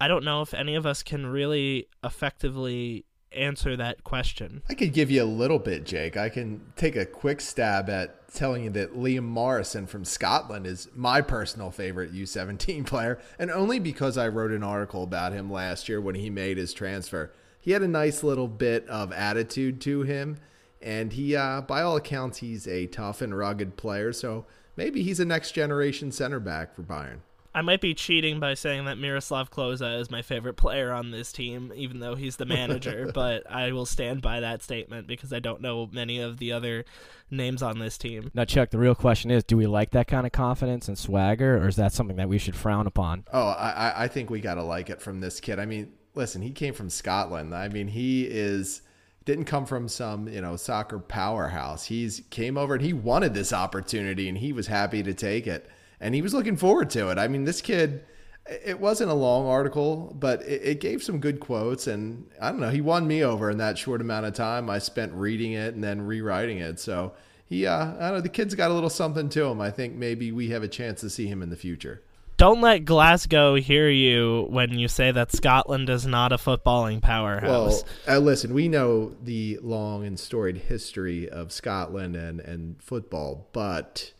I 0.00 0.08
don't 0.08 0.24
know 0.24 0.42
if 0.42 0.52
any 0.52 0.74
of 0.74 0.86
us 0.86 1.02
can 1.02 1.26
really 1.26 1.88
effectively 2.04 3.04
answer 3.32 3.76
that 3.76 4.02
question. 4.02 4.62
I 4.68 4.74
could 4.74 4.92
give 4.92 5.10
you 5.10 5.22
a 5.22 5.24
little 5.24 5.60
bit, 5.60 5.86
Jake. 5.86 6.16
I 6.16 6.28
can 6.28 6.72
take 6.76 6.96
a 6.96 7.06
quick 7.06 7.40
stab 7.40 7.88
at 7.88 8.32
telling 8.34 8.64
you 8.64 8.70
that 8.70 8.96
Liam 8.96 9.24
Morrison 9.24 9.86
from 9.86 10.04
Scotland 10.04 10.66
is 10.66 10.88
my 10.94 11.20
personal 11.20 11.70
favorite 11.70 12.12
U17 12.12 12.84
player, 12.86 13.20
and 13.38 13.50
only 13.50 13.78
because 13.78 14.18
I 14.18 14.28
wrote 14.28 14.50
an 14.50 14.64
article 14.64 15.02
about 15.02 15.32
him 15.32 15.50
last 15.50 15.88
year 15.88 16.00
when 16.00 16.16
he 16.16 16.30
made 16.30 16.58
his 16.58 16.72
transfer. 16.72 17.32
He 17.60 17.72
had 17.72 17.82
a 17.82 17.88
nice 17.88 18.22
little 18.22 18.48
bit 18.48 18.88
of 18.88 19.12
attitude 19.12 19.80
to 19.82 20.02
him 20.02 20.38
and 20.82 21.12
he, 21.12 21.36
uh, 21.36 21.60
by 21.62 21.82
all 21.82 21.96
accounts, 21.96 22.38
he's 22.38 22.66
a 22.66 22.86
tough 22.86 23.20
and 23.20 23.36
rugged 23.36 23.76
player. 23.76 24.12
So 24.12 24.46
maybe 24.76 25.02
he's 25.02 25.20
a 25.20 25.24
next 25.24 25.52
generation 25.52 26.12
center 26.12 26.40
back 26.40 26.74
for 26.74 26.82
Bayern. 26.82 27.20
I 27.52 27.62
might 27.62 27.80
be 27.80 27.94
cheating 27.94 28.38
by 28.38 28.54
saying 28.54 28.84
that 28.84 28.96
Miroslav 28.96 29.50
Klose 29.50 30.00
is 30.00 30.10
my 30.10 30.22
favorite 30.22 30.54
player 30.54 30.92
on 30.92 31.10
this 31.10 31.32
team, 31.32 31.72
even 31.74 31.98
though 31.98 32.14
he's 32.14 32.36
the 32.36 32.44
manager. 32.44 33.10
but 33.14 33.50
I 33.50 33.72
will 33.72 33.86
stand 33.86 34.22
by 34.22 34.38
that 34.40 34.62
statement 34.62 35.08
because 35.08 35.32
I 35.32 35.40
don't 35.40 35.60
know 35.60 35.88
many 35.90 36.20
of 36.20 36.38
the 36.38 36.52
other 36.52 36.84
names 37.28 37.60
on 37.60 37.80
this 37.80 37.98
team. 37.98 38.30
Now, 38.34 38.44
Chuck, 38.44 38.70
the 38.70 38.78
real 38.78 38.94
question 38.94 39.32
is: 39.32 39.42
Do 39.42 39.56
we 39.56 39.66
like 39.66 39.90
that 39.90 40.06
kind 40.06 40.26
of 40.26 40.32
confidence 40.32 40.86
and 40.86 40.96
swagger, 40.96 41.58
or 41.58 41.66
is 41.66 41.76
that 41.76 41.92
something 41.92 42.16
that 42.16 42.28
we 42.28 42.38
should 42.38 42.54
frown 42.54 42.86
upon? 42.86 43.24
Oh, 43.32 43.48
I, 43.48 44.04
I 44.04 44.08
think 44.08 44.30
we 44.30 44.40
got 44.40 44.54
to 44.54 44.62
like 44.62 44.88
it 44.88 45.02
from 45.02 45.20
this 45.20 45.40
kid. 45.40 45.58
I 45.58 45.66
mean, 45.66 45.92
listen, 46.14 46.42
he 46.42 46.52
came 46.52 46.72
from 46.72 46.88
Scotland. 46.88 47.52
I 47.52 47.68
mean, 47.68 47.88
he 47.88 48.26
is 48.26 48.82
didn't 49.30 49.44
come 49.44 49.66
from 49.66 49.88
some 49.88 50.28
you 50.28 50.40
know 50.40 50.56
soccer 50.56 50.98
powerhouse. 50.98 51.84
He's 51.84 52.22
came 52.30 52.58
over 52.58 52.74
and 52.74 52.82
he 52.82 52.92
wanted 52.92 53.34
this 53.34 53.52
opportunity, 53.52 54.28
and 54.28 54.38
he 54.38 54.52
was 54.52 54.66
happy 54.66 55.02
to 55.02 55.14
take 55.14 55.46
it 55.46 55.70
and 56.00 56.14
he 56.14 56.22
was 56.22 56.34
looking 56.34 56.56
forward 56.56 56.90
to 56.90 57.10
it. 57.10 57.18
I 57.18 57.28
mean, 57.28 57.44
this 57.44 57.60
kid, 57.60 58.04
it 58.46 58.80
wasn't 58.80 59.10
a 59.10 59.14
long 59.14 59.46
article, 59.46 60.16
but 60.18 60.42
it, 60.42 60.62
it, 60.64 60.80
gave 60.80 61.02
some 61.02 61.20
good 61.20 61.40
quotes, 61.40 61.86
and 61.86 62.26
I 62.40 62.50
don't 62.50 62.60
know, 62.60 62.70
he 62.70 62.80
won 62.80 63.06
me 63.06 63.22
over 63.22 63.50
in 63.50 63.58
that 63.58 63.76
short 63.76 64.00
amount 64.00 64.26
of 64.26 64.34
time. 64.34 64.70
I 64.70 64.78
spent 64.78 65.12
reading 65.12 65.52
it 65.52 65.74
and 65.74 65.84
then 65.84 66.00
rewriting 66.02 66.58
it, 66.58 66.80
so 66.80 67.12
he, 67.46 67.66
uh, 67.66 67.94
I 67.98 68.00
don't 68.00 68.14
know, 68.14 68.20
the 68.22 68.28
kid's 68.28 68.54
got 68.54 68.70
a 68.70 68.74
little 68.74 68.90
something 68.90 69.28
to 69.30 69.44
him. 69.44 69.60
I 69.60 69.70
think 69.70 69.94
maybe 69.94 70.32
we 70.32 70.48
have 70.50 70.62
a 70.62 70.68
chance 70.68 71.00
to 71.02 71.10
see 71.10 71.26
him 71.26 71.42
in 71.42 71.50
the 71.50 71.56
future. 71.56 72.02
Don't 72.40 72.62
let 72.62 72.86
Glasgow 72.86 73.56
hear 73.56 73.90
you 73.90 74.46
when 74.48 74.78
you 74.78 74.88
say 74.88 75.10
that 75.12 75.30
Scotland 75.30 75.90
is 75.90 76.06
not 76.06 76.32
a 76.32 76.38
footballing 76.38 77.02
powerhouse. 77.02 77.84
Well, 78.06 78.16
uh, 78.16 78.18
listen, 78.18 78.54
we 78.54 78.66
know 78.66 79.14
the 79.22 79.58
long 79.60 80.06
and 80.06 80.18
storied 80.18 80.56
history 80.56 81.28
of 81.28 81.52
Scotland 81.52 82.16
and, 82.16 82.40
and 82.40 82.82
football, 82.82 83.50
but 83.52 84.14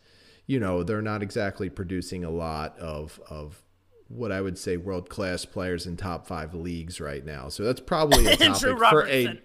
you 0.45 0.59
know, 0.59 0.83
they're 0.83 1.01
not 1.01 1.23
exactly 1.23 1.71
producing 1.71 2.23
a 2.23 2.29
lot 2.29 2.77
of 2.77 3.19
of 3.27 3.63
what 4.07 4.31
I 4.31 4.39
would 4.39 4.59
say 4.59 4.77
world 4.77 5.09
class 5.09 5.43
players 5.43 5.87
in 5.87 5.97
top 5.97 6.27
five 6.27 6.53
leagues 6.53 7.01
right 7.01 7.25
now. 7.25 7.49
So 7.49 7.63
that's 7.63 7.81
probably 7.81 8.27
a 8.27 8.35
topic 8.37 8.77
for 8.77 9.07
a 9.07 9.39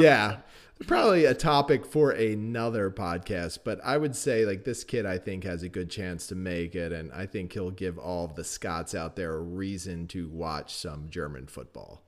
yeah, 0.00 0.38
probably 0.86 1.24
a 1.24 1.34
topic 1.34 1.84
for 1.84 2.10
another 2.10 2.90
podcast. 2.90 3.58
But 3.64 3.80
I 3.84 3.96
would 3.96 4.16
say 4.16 4.44
like 4.44 4.64
this 4.64 4.84
kid, 4.84 5.06
I 5.06 5.18
think 5.18 5.44
has 5.44 5.62
a 5.62 5.68
good 5.68 5.90
chance 5.90 6.26
to 6.28 6.34
make 6.34 6.74
it, 6.74 6.92
and 6.92 7.12
I 7.12 7.26
think 7.26 7.52
he'll 7.52 7.70
give 7.70 7.98
all 7.98 8.24
of 8.24 8.34
the 8.34 8.44
Scots 8.44 8.94
out 8.94 9.16
there 9.16 9.34
a 9.34 9.40
reason 9.40 10.06
to 10.08 10.28
watch 10.28 10.74
some 10.74 11.08
German 11.10 11.46
football. 11.46 12.02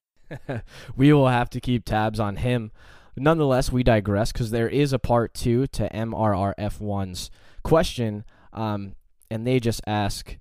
we 0.97 1.13
will 1.13 1.29
have 1.29 1.51
to 1.51 1.61
keep 1.61 1.85
tabs 1.85 2.19
on 2.19 2.37
him. 2.37 2.73
Nonetheless, 3.17 3.71
we 3.71 3.83
digress 3.83 4.33
because 4.33 4.51
there 4.51 4.69
is 4.69 4.93
a 4.93 4.99
part 4.99 5.35
two 5.35 5.67
to 5.69 5.89
MRRF1's 5.91 7.31
question, 7.63 8.25
um, 8.53 8.95
and 9.31 9.47
they 9.47 9.61
just 9.61 9.83
ask, 9.87 10.39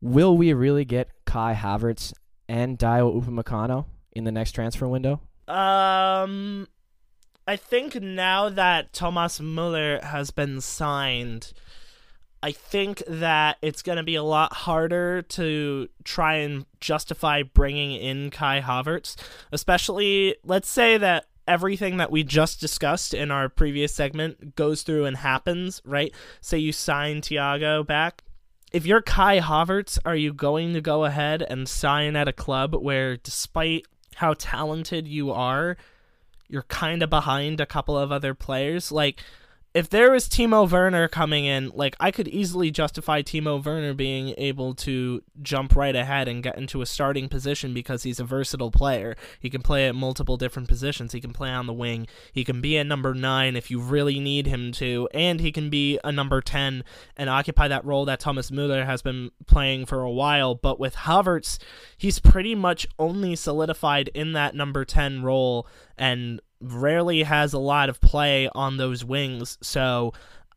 will 0.00 0.36
we 0.36 0.52
really 0.52 0.84
get 0.84 1.10
Kai 1.24 1.54
Havertz 1.54 2.12
and 2.48 2.78
Dayot 2.78 3.22
Upamecano 3.22 3.86
in 4.12 4.24
the 4.24 4.32
next 4.32 4.52
transfer 4.52 4.88
window? 4.88 5.20
Um, 5.46 6.66
I 7.46 7.56
think 7.56 8.00
now 8.00 8.48
that 8.48 8.92
Thomas 8.92 9.38
Müller 9.38 10.02
has 10.02 10.32
been 10.32 10.60
signed, 10.60 11.52
I 12.42 12.50
think 12.50 13.02
that 13.06 13.58
it's 13.62 13.82
going 13.82 13.98
to 13.98 14.02
be 14.02 14.16
a 14.16 14.22
lot 14.22 14.52
harder 14.52 15.22
to 15.22 15.88
try 16.02 16.36
and 16.36 16.66
justify 16.80 17.42
bringing 17.42 17.92
in 17.92 18.30
Kai 18.30 18.60
Havertz, 18.60 19.16
especially 19.52 20.36
let's 20.44 20.68
say 20.68 20.98
that 20.98 21.26
everything 21.46 21.98
that 21.98 22.10
we 22.10 22.24
just 22.24 22.60
discussed 22.60 23.14
in 23.14 23.30
our 23.30 23.48
previous 23.48 23.94
segment 23.94 24.56
goes 24.56 24.82
through 24.82 25.04
and 25.04 25.16
happens, 25.18 25.80
right? 25.84 26.12
Say 26.40 26.58
you 26.58 26.72
sign 26.72 27.20
Thiago 27.20 27.86
back. 27.86 28.24
If 28.72 28.84
you're 28.84 29.02
Kai 29.02 29.38
Havertz, 29.38 29.98
are 30.04 30.16
you 30.16 30.32
going 30.32 30.74
to 30.74 30.80
go 30.80 31.04
ahead 31.04 31.42
and 31.42 31.68
sign 31.68 32.16
at 32.16 32.26
a 32.26 32.32
club 32.32 32.74
where, 32.74 33.16
despite 33.16 33.86
how 34.16 34.34
talented 34.34 35.06
you 35.06 35.30
are, 35.30 35.76
you're 36.48 36.62
kind 36.64 37.02
of 37.02 37.10
behind 37.10 37.60
a 37.60 37.66
couple 37.66 37.98
of 37.98 38.12
other 38.12 38.34
players? 38.34 38.92
Like, 38.92 39.22
if 39.76 39.90
there 39.90 40.10
was 40.10 40.26
Timo 40.26 40.66
Werner 40.66 41.06
coming 41.06 41.44
in, 41.44 41.70
like 41.74 41.96
I 42.00 42.10
could 42.10 42.28
easily 42.28 42.70
justify 42.70 43.20
Timo 43.20 43.62
Werner 43.62 43.92
being 43.92 44.32
able 44.38 44.74
to 44.76 45.22
jump 45.42 45.76
right 45.76 45.94
ahead 45.94 46.28
and 46.28 46.42
get 46.42 46.56
into 46.56 46.80
a 46.80 46.86
starting 46.86 47.28
position 47.28 47.74
because 47.74 48.02
he's 48.02 48.18
a 48.18 48.24
versatile 48.24 48.70
player. 48.70 49.16
He 49.38 49.50
can 49.50 49.60
play 49.60 49.86
at 49.86 49.94
multiple 49.94 50.38
different 50.38 50.66
positions. 50.66 51.12
He 51.12 51.20
can 51.20 51.34
play 51.34 51.50
on 51.50 51.66
the 51.66 51.74
wing. 51.74 52.06
He 52.32 52.42
can 52.42 52.62
be 52.62 52.78
a 52.78 52.84
number 52.84 53.12
9 53.12 53.54
if 53.54 53.70
you 53.70 53.78
really 53.78 54.18
need 54.18 54.46
him 54.46 54.72
to, 54.72 55.10
and 55.12 55.40
he 55.40 55.52
can 55.52 55.68
be 55.68 56.00
a 56.02 56.10
number 56.10 56.40
10 56.40 56.82
and 57.14 57.28
occupy 57.28 57.68
that 57.68 57.84
role 57.84 58.06
that 58.06 58.18
Thomas 58.18 58.50
Müller 58.50 58.86
has 58.86 59.02
been 59.02 59.30
playing 59.46 59.84
for 59.84 60.00
a 60.00 60.10
while, 60.10 60.54
but 60.54 60.80
with 60.80 60.94
Havertz, 60.94 61.58
he's 61.98 62.18
pretty 62.18 62.54
much 62.54 62.86
only 62.98 63.36
solidified 63.36 64.08
in 64.14 64.32
that 64.32 64.54
number 64.54 64.86
10 64.86 65.22
role 65.22 65.66
and 65.98 66.40
rarely 66.60 67.22
has 67.22 67.52
a 67.52 67.58
lot 67.58 67.88
of 67.88 68.00
play 68.00 68.48
on 68.54 68.76
those 68.76 69.04
wings, 69.04 69.58
so 69.60 70.12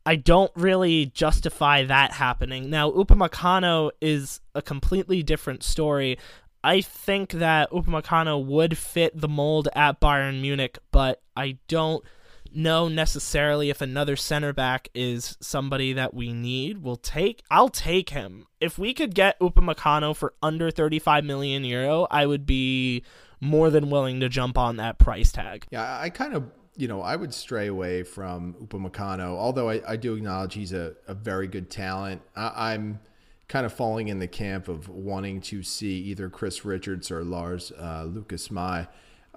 I 0.05 0.15
don't 0.15 0.51
really 0.55 1.07
justify 1.07 1.83
that 1.83 2.13
happening. 2.13 2.69
Now, 2.69 2.89
Upamecano 2.91 3.91
is 4.01 4.41
a 4.55 4.61
completely 4.61 5.23
different 5.23 5.63
story. 5.63 6.17
I 6.63 6.81
think 6.81 7.31
that 7.33 7.69
Upamecano 7.71 8.43
would 8.43 8.77
fit 8.77 9.19
the 9.19 9.27
mold 9.27 9.69
at 9.75 10.01
Bayern 10.01 10.41
Munich, 10.41 10.77
but 10.91 11.21
I 11.37 11.57
don't 11.67 12.03
know 12.51 12.87
necessarily 12.87 13.69
if 13.69 13.81
another 13.81 14.15
center 14.15 14.53
back 14.53 14.89
is 14.93 15.37
somebody 15.39 15.93
that 15.93 16.13
we 16.13 16.33
need. 16.33 16.79
We'll 16.79 16.95
take 16.95 17.43
I'll 17.49 17.69
take 17.69 18.09
him. 18.09 18.47
If 18.59 18.77
we 18.77 18.93
could 18.93 19.13
get 19.13 19.39
Upamecano 19.39 20.15
for 20.15 20.33
under 20.41 20.71
35 20.71 21.23
million 21.23 21.63
euro, 21.63 22.07
I 22.09 22.25
would 22.25 22.45
be 22.45 23.03
more 23.39 23.69
than 23.69 23.89
willing 23.89 24.19
to 24.19 24.29
jump 24.29 24.57
on 24.57 24.77
that 24.77 24.97
price 24.97 25.31
tag. 25.31 25.65
Yeah, 25.71 25.99
I 25.99 26.09
kind 26.09 26.33
of 26.33 26.51
you 26.79 26.87
know, 26.87 27.01
I 27.01 27.17
would 27.17 27.33
stray 27.33 27.67
away 27.67 28.03
from 28.03 28.53
Upamecano, 28.53 29.35
although 29.35 29.69
I, 29.69 29.81
I 29.85 29.95
do 29.97 30.15
acknowledge 30.15 30.53
he's 30.53 30.71
a, 30.71 30.93
a 31.09 31.13
very 31.13 31.45
good 31.45 31.69
talent. 31.69 32.21
I, 32.37 32.73
am 32.73 33.01
kind 33.49 33.65
of 33.65 33.73
falling 33.73 34.07
in 34.07 34.19
the 34.19 34.29
camp 34.29 34.69
of 34.69 34.87
wanting 34.87 35.41
to 35.41 35.61
see 35.61 35.97
either 36.03 36.29
Chris 36.29 36.63
Richards 36.63 37.11
or 37.11 37.25
Lars 37.25 37.73
uh, 37.73 38.05
Lukas 38.05 38.49
Mai 38.49 38.87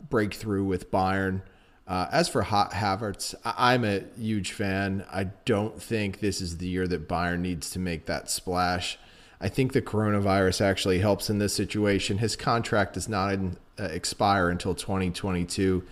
break 0.09 0.35
through 0.35 0.67
with 0.67 0.93
Bayern. 0.93 1.43
Uh, 1.85 2.07
as 2.13 2.29
for 2.29 2.43
Hot 2.43 2.75
Havertz, 2.75 3.35
I, 3.45 3.75
I'm 3.75 3.85
a 3.85 4.05
huge 4.17 4.53
fan. 4.53 5.05
I 5.11 5.25
don't 5.25 5.83
think 5.83 6.21
this 6.21 6.41
is 6.41 6.59
the 6.59 6.69
year 6.69 6.87
that 6.87 7.09
Bayern 7.09 7.41
needs 7.41 7.71
to 7.71 7.81
make 7.81 8.07
that 8.07 8.31
splash. 8.31 9.01
I 9.43 9.49
think 9.49 9.73
the 9.73 9.83
coronavirus 9.83 10.61
actually 10.61 11.01
helps 11.01 11.29
in 11.29 11.39
this 11.39 11.53
situation. 11.53 12.19
His 12.19 12.37
contract 12.37 12.95
does 12.95 13.09
not 13.09 13.37
uh, 13.79 13.85
expire 13.85 14.49
until 14.49 14.75
2022. 14.75 15.83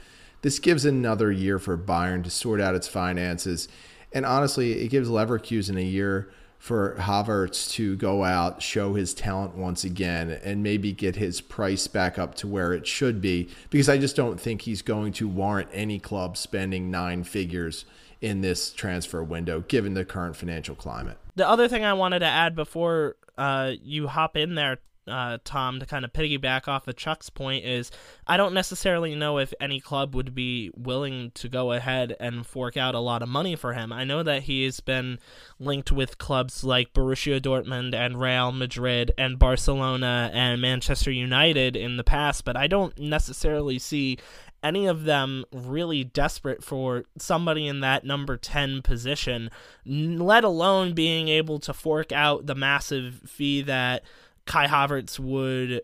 This 0.42 0.60
gives 0.60 0.84
another 0.84 1.32
year 1.32 1.58
for 1.58 1.76
Bayern 1.76 2.22
to 2.24 2.30
sort 2.30 2.60
out 2.60 2.76
its 2.76 2.86
finances. 2.86 3.68
And 4.12 4.24
honestly, 4.24 4.84
it 4.84 4.88
gives 4.88 5.08
Leverkusen 5.08 5.76
a 5.76 5.84
year 5.84 6.30
for 6.58 6.94
Havertz 6.98 7.72
to 7.72 7.96
go 7.96 8.22
out, 8.22 8.62
show 8.62 8.94
his 8.94 9.14
talent 9.14 9.56
once 9.56 9.82
again, 9.82 10.30
and 10.30 10.62
maybe 10.62 10.92
get 10.92 11.16
his 11.16 11.40
price 11.40 11.86
back 11.88 12.18
up 12.18 12.34
to 12.36 12.46
where 12.46 12.72
it 12.72 12.86
should 12.86 13.20
be. 13.20 13.48
Because 13.70 13.88
I 13.88 13.98
just 13.98 14.14
don't 14.14 14.38
think 14.38 14.62
he's 14.62 14.82
going 14.82 15.12
to 15.14 15.26
warrant 15.26 15.70
any 15.72 15.98
club 15.98 16.36
spending 16.36 16.90
nine 16.90 17.24
figures 17.24 17.84
in 18.20 18.42
this 18.42 18.72
transfer 18.72 19.24
window, 19.24 19.60
given 19.62 19.94
the 19.94 20.04
current 20.04 20.36
financial 20.36 20.74
climate. 20.74 21.16
The 21.36 21.48
other 21.48 21.68
thing 21.68 21.84
I 21.84 21.94
wanted 21.94 22.18
to 22.18 22.26
add 22.26 22.54
before 22.54 23.16
uh, 23.40 23.72
you 23.82 24.06
hop 24.06 24.36
in 24.36 24.54
there, 24.54 24.76
uh, 25.08 25.38
Tom, 25.44 25.80
to 25.80 25.86
kind 25.86 26.04
of 26.04 26.12
piggyback 26.12 26.68
off 26.68 26.86
of 26.86 26.94
Chuck's 26.94 27.30
point 27.30 27.64
is 27.64 27.90
I 28.26 28.36
don't 28.36 28.52
necessarily 28.52 29.14
know 29.14 29.38
if 29.38 29.54
any 29.58 29.80
club 29.80 30.14
would 30.14 30.34
be 30.34 30.70
willing 30.76 31.30
to 31.36 31.48
go 31.48 31.72
ahead 31.72 32.14
and 32.20 32.46
fork 32.46 32.76
out 32.76 32.94
a 32.94 33.00
lot 33.00 33.22
of 33.22 33.30
money 33.30 33.56
for 33.56 33.72
him. 33.72 33.94
I 33.94 34.04
know 34.04 34.22
that 34.22 34.42
he's 34.42 34.80
been 34.80 35.18
linked 35.58 35.90
with 35.90 36.18
clubs 36.18 36.62
like 36.62 36.92
Borussia 36.92 37.40
Dortmund 37.40 37.94
and 37.94 38.20
Real 38.20 38.52
Madrid 38.52 39.10
and 39.16 39.38
Barcelona 39.38 40.30
and 40.34 40.60
Manchester 40.60 41.10
United 41.10 41.76
in 41.76 41.96
the 41.96 42.04
past, 42.04 42.44
but 42.44 42.58
I 42.58 42.66
don't 42.66 42.96
necessarily 42.98 43.78
see 43.78 44.18
any 44.62 44.86
of 44.86 45.04
them 45.04 45.44
really 45.52 46.04
desperate 46.04 46.62
for 46.62 47.04
somebody 47.18 47.66
in 47.66 47.80
that 47.80 48.04
number 48.04 48.36
10 48.36 48.82
position, 48.82 49.50
let 49.84 50.44
alone 50.44 50.94
being 50.94 51.28
able 51.28 51.58
to 51.60 51.72
fork 51.72 52.12
out 52.12 52.46
the 52.46 52.54
massive 52.54 53.20
fee 53.26 53.62
that 53.62 54.02
Kai 54.46 54.66
Havertz 54.66 55.18
would 55.18 55.82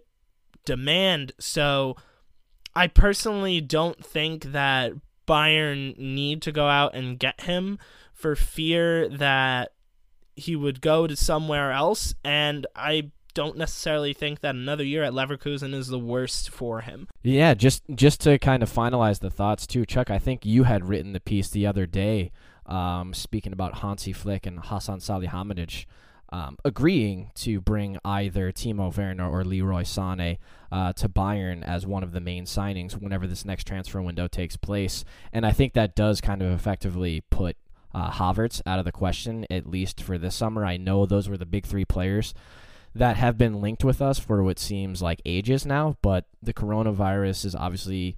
demand. 0.64 1.33
So 1.39 1.97
I 2.74 2.89
personally 2.89 3.61
don't 3.61 4.05
think 4.05 4.53
that 4.53 4.93
Bayern 5.27 5.97
need 5.99 6.43
to 6.43 6.53
go 6.53 6.68
out 6.68 6.95
and 6.95 7.18
get 7.18 7.43
him 7.43 7.79
for 8.12 8.37
fear 8.37 9.09
that 9.09 9.72
he 10.35 10.55
would 10.55 10.81
go 10.81 11.07
to 11.07 11.16
somewhere 11.16 11.72
else. 11.72 12.14
And 12.22 12.66
I 12.77 13.11
don't 13.37 13.59
necessarily 13.59 14.14
think 14.14 14.41
that 14.41 14.55
another 14.55 14.82
year 14.82 15.05
at 15.05 15.12
Leverkusen 15.12 15.74
is 15.74 15.89
the 15.89 15.99
worst 15.99 16.49
for 16.49 16.80
him. 16.80 17.07
Yeah, 17.22 17.53
just 17.53 17.82
just 17.95 18.22
to 18.22 18.39
kind 18.39 18.62
of 18.62 18.72
finalize 18.72 19.20
the 19.20 19.30
thoughts 19.30 19.66
too, 19.66 19.84
Chuck. 19.84 20.11
I 20.11 20.18
think 20.18 20.47
you 20.47 20.64
had 20.64 20.89
written 20.89 21.12
the 21.12 21.20
piece 21.20 21.51
the 21.51 21.66
other 21.66 21.87
day, 21.87 22.32
um, 22.64 23.12
speaking 23.12 23.53
about 23.53 23.80
Hansi 23.80 24.14
Flick 24.14 24.47
and 24.47 24.59
Hassan 24.59 25.01
Salihamidzic. 25.01 25.84
Um, 26.30 26.59
agreeing 26.64 27.30
to 27.37 27.61
bring 27.61 27.99
either 28.05 28.51
Timo 28.51 28.95
Werner 28.97 29.30
or 29.30 29.45
Leroy 29.45 29.82
Sané 29.82 30.39
uh, 30.72 30.93
to 30.95 31.09
Bayern 31.09 31.62
as 31.62 31.87
one 31.87 32.03
of 32.03 32.11
the 32.11 32.20
main 32.20 32.47
signings 32.47 33.01
whenever 33.01 33.28
this 33.28 33.45
next 33.45 33.64
transfer 33.64 34.03
window 34.03 34.26
takes 34.26 34.57
place. 34.57 35.05
And 35.32 35.47
I 35.47 35.53
think 35.53 35.74
that 35.74 35.95
does 35.95 36.20
kind 36.20 36.43
of 36.43 36.51
effectively 36.51 37.22
put 37.30 37.57
uh, 37.95 38.11
Havertz 38.11 38.61
out 38.66 38.80
of 38.80 38.84
the 38.84 38.91
question, 38.91 39.47
at 39.51 39.68
least 39.68 40.03
for 40.03 40.18
this 40.18 40.34
summer. 40.34 40.64
I 40.64 40.78
know 40.78 41.07
those 41.07 41.28
were 41.28 41.39
the 41.39 41.47
big 41.47 41.64
three 41.64 41.84
players 41.84 42.34
that 42.99 43.16
have 43.16 43.36
been 43.36 43.61
linked 43.61 43.84
with 43.84 44.01
us 44.01 44.18
for 44.18 44.42
what 44.42 44.59
seems 44.59 45.03
like 45.03 45.20
ages 45.24 45.66
now, 45.66 45.97
but 46.03 46.26
the 46.42 46.55
coronavirus 46.55 47.44
is 47.44 47.55
obviously 47.55 48.16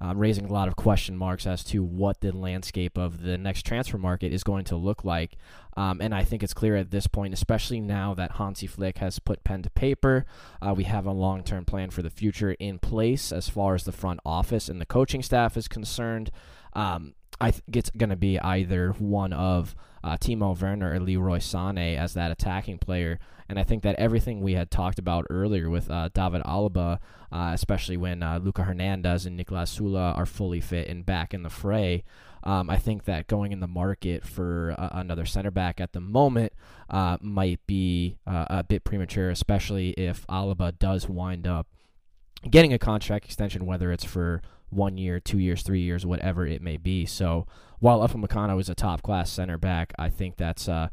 uh, 0.00 0.12
raising 0.14 0.44
a 0.44 0.52
lot 0.52 0.68
of 0.68 0.76
question 0.76 1.16
marks 1.16 1.46
as 1.46 1.64
to 1.64 1.82
what 1.82 2.20
the 2.20 2.30
landscape 2.30 2.98
of 2.98 3.22
the 3.22 3.38
next 3.38 3.62
transfer 3.62 3.96
market 3.96 4.32
is 4.32 4.44
going 4.44 4.64
to 4.64 4.76
look 4.76 5.02
like. 5.02 5.36
Um, 5.76 6.00
and 6.00 6.14
I 6.14 6.24
think 6.24 6.42
it's 6.42 6.52
clear 6.54 6.76
at 6.76 6.90
this 6.90 7.06
point, 7.06 7.32
especially 7.32 7.80
now 7.80 8.14
that 8.14 8.32
Hansi 8.32 8.66
Flick 8.66 8.98
has 8.98 9.18
put 9.18 9.44
pen 9.44 9.62
to 9.62 9.70
paper, 9.70 10.26
uh, 10.60 10.74
we 10.74 10.84
have 10.84 11.06
a 11.06 11.12
long 11.12 11.42
term 11.42 11.64
plan 11.64 11.90
for 11.90 12.02
the 12.02 12.10
future 12.10 12.52
in 12.52 12.78
place 12.78 13.32
as 13.32 13.48
far 13.48 13.74
as 13.74 13.84
the 13.84 13.92
front 13.92 14.20
office 14.26 14.68
and 14.68 14.80
the 14.80 14.86
coaching 14.86 15.22
staff 15.22 15.56
is 15.56 15.68
concerned. 15.68 16.30
Um, 16.74 17.14
I 17.40 17.52
think 17.52 17.76
it's 17.76 17.90
going 17.90 18.10
to 18.10 18.16
be 18.16 18.38
either 18.40 18.92
one 18.98 19.32
of 19.32 19.74
uh, 20.08 20.16
Timo 20.16 20.58
Werner 20.60 20.92
or 20.92 21.00
Leroy 21.00 21.38
Sané 21.38 21.96
as 21.96 22.14
that 22.14 22.30
attacking 22.30 22.78
player. 22.78 23.18
And 23.48 23.58
I 23.58 23.64
think 23.64 23.82
that 23.82 23.96
everything 23.96 24.40
we 24.40 24.54
had 24.54 24.70
talked 24.70 24.98
about 24.98 25.26
earlier 25.30 25.70
with 25.70 25.90
uh, 25.90 26.08
David 26.12 26.42
Alaba, 26.42 26.98
uh, 27.32 27.50
especially 27.54 27.96
when 27.96 28.22
uh, 28.22 28.38
Luca 28.42 28.64
Hernandez 28.64 29.26
and 29.26 29.38
Niklas 29.38 29.78
Süle 29.78 30.16
are 30.16 30.26
fully 30.26 30.60
fit 30.60 30.88
and 30.88 31.06
back 31.06 31.32
in 31.32 31.42
the 31.42 31.50
fray, 31.50 32.04
um, 32.44 32.70
I 32.70 32.76
think 32.76 33.04
that 33.04 33.26
going 33.26 33.52
in 33.52 33.60
the 33.60 33.66
market 33.66 34.24
for 34.24 34.74
uh, 34.78 34.90
another 34.92 35.26
center 35.26 35.50
back 35.50 35.80
at 35.80 35.92
the 35.92 36.00
moment 36.00 36.52
uh, 36.88 37.18
might 37.20 37.60
be 37.66 38.16
uh, 38.26 38.46
a 38.48 38.62
bit 38.62 38.84
premature, 38.84 39.30
especially 39.30 39.90
if 39.90 40.26
Alaba 40.28 40.78
does 40.78 41.08
wind 41.08 41.46
up 41.46 41.66
getting 42.48 42.72
a 42.72 42.78
contract 42.78 43.24
extension, 43.24 43.66
whether 43.66 43.90
it's 43.90 44.04
for 44.04 44.40
one 44.70 44.98
year, 44.98 45.20
two 45.20 45.38
years, 45.38 45.62
three 45.62 45.80
years, 45.80 46.04
whatever 46.04 46.46
it 46.46 46.62
may 46.62 46.76
be. 46.76 47.06
So 47.06 47.46
while 47.78 48.06
Upamecano 48.06 48.60
is 48.60 48.68
a 48.68 48.74
top 48.74 49.02
class 49.02 49.30
center 49.30 49.58
back, 49.58 49.92
I 49.98 50.08
think 50.08 50.36
that's 50.36 50.68
uh, 50.68 50.88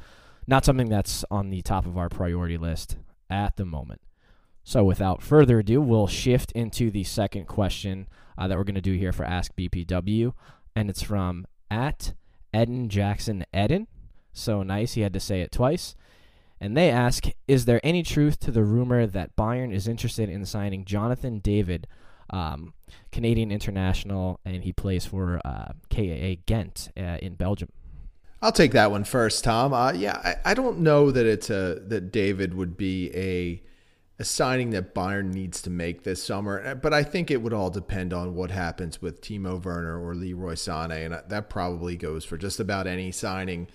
not 0.47 0.65
something 0.65 0.89
that's 0.89 1.25
on 1.31 1.49
the 1.49 1.61
top 1.61 1.85
of 1.85 1.97
our 1.97 2.09
priority 2.09 2.57
list 2.57 2.97
at 3.29 3.57
the 3.57 3.65
moment. 3.65 4.01
So 4.63 4.83
without 4.83 5.21
further 5.21 5.59
ado, 5.59 5.81
we'll 5.81 6.07
shift 6.07 6.51
into 6.53 6.89
the 6.89 7.03
second 7.03 7.45
question 7.45 8.07
uh, 8.37 8.47
that 8.47 8.57
we're 8.57 8.63
going 8.63 8.75
to 8.75 8.81
do 8.81 8.93
here 8.93 9.11
for 9.11 9.23
Ask 9.23 9.55
BPW, 9.55 10.33
and 10.75 10.89
it's 10.89 11.03
from 11.03 11.45
at 11.69 12.13
Eden 12.53 12.89
Jackson 12.89 13.45
Eden. 13.55 13.87
So 14.33 14.63
nice, 14.63 14.93
he 14.93 15.01
had 15.01 15.13
to 15.13 15.19
say 15.19 15.41
it 15.41 15.51
twice. 15.51 15.95
And 16.59 16.75
they 16.75 16.89
ask, 16.89 17.25
is 17.47 17.65
there 17.65 17.81
any 17.83 18.01
truth 18.01 18.39
to 18.39 18.51
the 18.51 18.63
rumor 18.63 19.05
that 19.05 19.35
Bayern 19.35 19.73
is 19.73 19.87
interested 19.87 20.29
in 20.29 20.45
signing 20.45 20.85
Jonathan 20.85 21.39
David 21.39 21.85
um, 22.29 22.73
Canadian 23.11 23.51
international, 23.51 24.39
and 24.45 24.63
he 24.63 24.73
plays 24.73 25.05
for 25.05 25.39
uh, 25.45 25.73
KAA 25.89 26.41
Ghent 26.45 26.89
uh, 26.97 27.17
in 27.21 27.35
Belgium. 27.35 27.69
I'll 28.41 28.51
take 28.51 28.73
that 28.73 28.91
one 28.91 29.03
first, 29.03 29.43
Tom. 29.43 29.73
Uh, 29.73 29.93
yeah, 29.93 30.21
I, 30.23 30.51
I, 30.51 30.53
don't 30.53 30.79
know 30.79 31.09
that 31.09 31.25
it's 31.25 31.49
a 31.49 31.81
that 31.87 32.11
David 32.11 32.53
would 32.53 32.77
be 32.77 33.11
a 33.15 33.63
a 34.19 34.23
signing 34.23 34.69
that 34.69 34.93
Bayern 34.93 35.33
needs 35.33 35.61
to 35.63 35.69
make 35.69 36.03
this 36.03 36.23
summer, 36.23 36.75
but 36.75 36.93
I 36.93 37.03
think 37.03 37.31
it 37.31 37.41
would 37.41 37.53
all 37.53 37.69
depend 37.69 38.13
on 38.13 38.35
what 38.35 38.51
happens 38.51 39.01
with 39.01 39.21
Timo 39.21 39.63
Werner 39.63 40.01
or 40.01 40.15
Leroy 40.15 40.53
Sané, 40.53 41.05
and 41.05 41.21
that 41.29 41.49
probably 41.49 41.95
goes 41.95 42.23
for 42.23 42.37
just 42.37 42.59
about 42.59 42.87
any 42.87 43.11
signing 43.11 43.67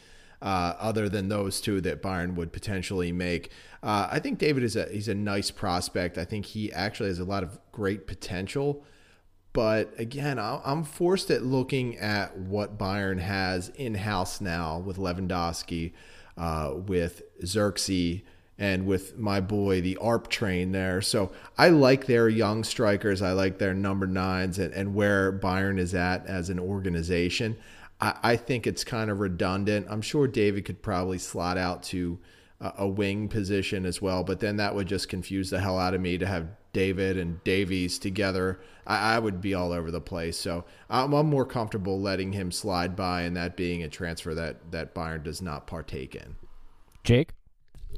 uh, 0.43 0.74
other 0.78 1.09
than 1.09 1.28
those 1.28 1.61
two 1.61 1.80
that 1.82 2.03
Bayern 2.03 2.34
would 2.34 2.53
potentially 2.53 3.12
make. 3.12 3.51
Uh, 3.82 4.09
I 4.11 4.18
think 4.18 4.38
David 4.38 4.62
is 4.62 4.76
a 4.76 4.86
he's 4.86 5.09
a 5.09 5.14
nice 5.14 5.51
prospect. 5.51 6.18
I 6.18 6.24
think 6.24 6.47
he 6.47 6.72
actually 6.72 7.09
has 7.09 7.18
a 7.18 7.24
lot 7.24 7.43
of 7.43 7.59
great 7.72 8.07
potential. 8.07 8.84
But 9.53 9.93
again, 9.99 10.38
I'm 10.38 10.84
forced 10.84 11.30
at 11.30 11.43
looking 11.43 11.99
at 11.99 12.38
what 12.38 12.78
Bayern 12.78 13.18
has 13.18 13.68
in 13.70 13.97
house 13.97 14.41
now 14.41 14.78
with 14.78 14.97
Lewandowski, 14.97 15.93
uh, 16.36 16.74
with 16.76 17.22
Zirkzee, 17.43 18.22
and 18.61 18.86
with 18.86 19.18
my 19.18 19.41
boy, 19.41 19.80
the 19.80 19.97
ARP 19.97 20.28
train 20.28 20.70
there. 20.70 21.01
So 21.01 21.32
I 21.59 21.70
like 21.70 22.07
their 22.07 22.28
young 22.28 22.62
strikers. 22.62 23.22
I 23.22 23.32
like 23.32 23.59
their 23.59 23.74
number 23.74 24.07
nines 24.07 24.59
and, 24.59 24.72
and 24.72 24.95
where 24.95 25.32
Bayern 25.32 25.80
is 25.80 25.95
at 25.95 26.26
as 26.26 26.49
an 26.49 26.61
organization. 26.61 27.57
I, 28.01 28.14
I 28.22 28.36
think 28.36 28.66
it's 28.66 28.84
kind 28.84 29.11
of 29.11 29.20
redundant. 29.20 29.86
I'm 29.90 30.03
sure 30.03 30.26
David 30.26 30.64
could 30.64 30.82
probably 30.82 31.18
slot 31.18 31.59
out 31.59 31.82
to 31.84 32.18
a, 32.61 32.72
a 32.78 32.88
wing 32.88 33.28
position 33.28 33.84
as 33.84 34.01
well, 34.01 34.24
but 34.24 34.40
then 34.40 34.57
that 34.57 34.74
would 34.74 34.86
just 34.86 35.09
confuse 35.09 35.51
the 35.51 35.61
hell 35.61 35.78
out 35.78 35.94
of 35.94 36.01
me 36.01 36.18
to 36.18 36.26
have 36.26 36.48
David 36.72 37.18
and 37.18 37.42
Davies 37.44 37.98
together. 37.98 38.61
I, 38.86 39.16
I 39.16 39.18
would 39.18 39.40
be 39.40 39.55
all 39.55 39.72
over 39.72 39.90
the 39.90 40.01
place. 40.01 40.36
So 40.36 40.64
I'm, 40.88 41.12
I'm 41.12 41.26
more 41.26 41.46
comfortable 41.46 42.01
letting 42.01 42.32
him 42.32 42.53
slide 42.53 42.96
by 42.96 43.22
and 43.22 43.36
that 43.36 43.57
being 43.57 43.82
a 43.82 43.88
transfer 43.88 44.34
that, 44.34 44.70
that 44.70 44.94
Bayern 44.94 45.22
does 45.22 45.42
not 45.42 45.66
partake 45.66 46.14
in. 46.14 46.36
Jake? 47.05 47.30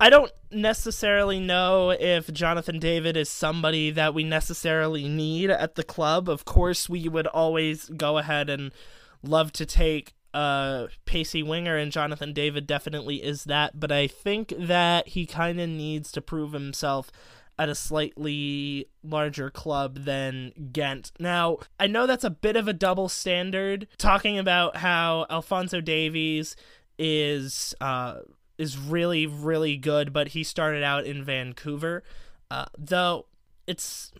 I 0.00 0.08
don't 0.08 0.32
necessarily 0.50 1.38
know 1.38 1.90
if 1.90 2.32
Jonathan 2.32 2.78
David 2.78 3.16
is 3.16 3.28
somebody 3.28 3.90
that 3.90 4.14
we 4.14 4.24
necessarily 4.24 5.06
need 5.06 5.50
at 5.50 5.74
the 5.74 5.84
club. 5.84 6.30
Of 6.30 6.46
course, 6.46 6.88
we 6.88 7.08
would 7.08 7.26
always 7.26 7.88
go 7.90 8.16
ahead 8.16 8.48
and 8.48 8.72
love 9.22 9.52
to 9.52 9.66
take 9.66 10.14
uh 10.34 10.86
pacey 11.04 11.42
winger 11.42 11.76
and 11.76 11.92
Jonathan 11.92 12.32
David 12.32 12.66
definitely 12.66 13.22
is 13.22 13.44
that 13.44 13.78
but 13.78 13.92
I 13.92 14.06
think 14.06 14.54
that 14.58 15.08
he 15.08 15.26
kind 15.26 15.60
of 15.60 15.68
needs 15.68 16.10
to 16.12 16.22
prove 16.22 16.52
himself 16.52 17.12
at 17.58 17.68
a 17.68 17.74
slightly 17.74 18.88
larger 19.04 19.50
club 19.50 20.04
than 20.04 20.52
Ghent. 20.72 21.12
Now, 21.18 21.58
I 21.78 21.86
know 21.86 22.06
that's 22.06 22.24
a 22.24 22.30
bit 22.30 22.56
of 22.56 22.66
a 22.66 22.72
double 22.72 23.10
standard 23.10 23.88
talking 23.98 24.38
about 24.38 24.78
how 24.78 25.26
Alphonso 25.28 25.80
Davies 25.80 26.56
is 26.98 27.74
uh 27.80 28.20
is 28.58 28.78
really 28.78 29.26
really 29.26 29.76
good 29.76 30.12
but 30.12 30.28
he 30.28 30.44
started 30.44 30.82
out 30.82 31.04
in 31.04 31.24
Vancouver. 31.24 32.02
Uh, 32.50 32.66
though 32.78 33.26
it's 33.66 34.12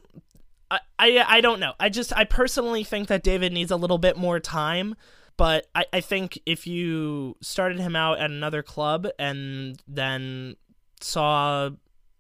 I, 0.73 0.81
I 0.99 1.25
I 1.29 1.41
don't 1.41 1.61
know. 1.61 1.75
I 1.79 1.89
just 1.89 2.13
I 2.17 2.25
personally 2.25 2.85
think 2.85 3.09
that 3.09 3.23
David 3.23 3.53
needs 3.53 3.71
a 3.71 3.77
little 3.77 3.99
bit 3.99 4.17
more 4.17 4.41
time. 4.41 4.97
But 5.37 5.67
I, 5.75 5.87
I 5.93 6.01
think 6.01 6.39
if 6.47 6.67
you 6.67 7.37
started 7.41 7.81
him 7.81 7.97
out 7.97 8.19
at 8.19 8.31
another 8.31 8.63
club 8.63 9.09
and 9.19 9.81
then 9.89 10.57
saw 11.01 11.71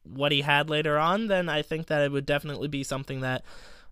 what 0.02 0.32
he 0.32 0.40
had 0.40 0.70
later 0.70 0.98
on, 0.98 1.28
then 1.28 1.48
I 1.48 1.62
think 1.62 1.86
that 1.86 2.02
it 2.02 2.12
would 2.12 2.26
definitely 2.26 2.68
be 2.68 2.82
something 2.82 3.20
that 3.20 3.44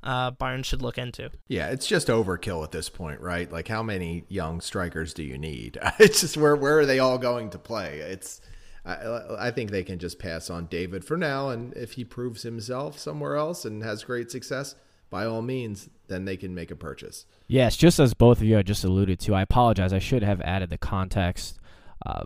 uh, 0.02 0.30
Bayern 0.32 0.64
should 0.64 0.82
look 0.82 0.98
into. 0.98 1.30
Yeah, 1.48 1.68
it's 1.68 1.86
just 1.86 2.08
overkill 2.08 2.64
at 2.64 2.72
this 2.72 2.88
point, 2.88 3.20
right? 3.20 3.50
Like, 3.52 3.68
how 3.68 3.82
many 3.82 4.24
young 4.28 4.60
strikers 4.60 5.12
do 5.14 5.22
you 5.22 5.38
need? 5.38 5.78
It's 5.98 6.22
just 6.22 6.36
where 6.36 6.56
where 6.56 6.78
are 6.78 6.86
they 6.86 6.98
all 6.98 7.18
going 7.18 7.50
to 7.50 7.58
play? 7.58 7.98
It's 7.98 8.40
I, 8.84 9.20
I 9.38 9.50
think 9.50 9.70
they 9.70 9.84
can 9.84 9.98
just 9.98 10.18
pass 10.18 10.50
on 10.50 10.66
David 10.66 11.04
for 11.04 11.16
now, 11.16 11.50
and 11.50 11.74
if 11.74 11.92
he 11.92 12.04
proves 12.04 12.42
himself 12.42 12.98
somewhere 12.98 13.36
else 13.36 13.64
and 13.64 13.82
has 13.82 14.04
great 14.04 14.30
success, 14.30 14.74
by 15.10 15.26
all 15.26 15.42
means, 15.42 15.90
then 16.08 16.24
they 16.24 16.36
can 16.36 16.54
make 16.54 16.70
a 16.70 16.76
purchase. 16.76 17.26
Yes, 17.46 17.76
just 17.76 17.98
as 17.98 18.14
both 18.14 18.38
of 18.38 18.44
you 18.44 18.54
had 18.54 18.66
just 18.66 18.84
alluded 18.84 19.18
to, 19.20 19.34
I 19.34 19.42
apologize. 19.42 19.92
I 19.92 19.98
should 19.98 20.22
have 20.22 20.40
added 20.40 20.70
the 20.70 20.78
context 20.78 21.58
uh, 22.06 22.24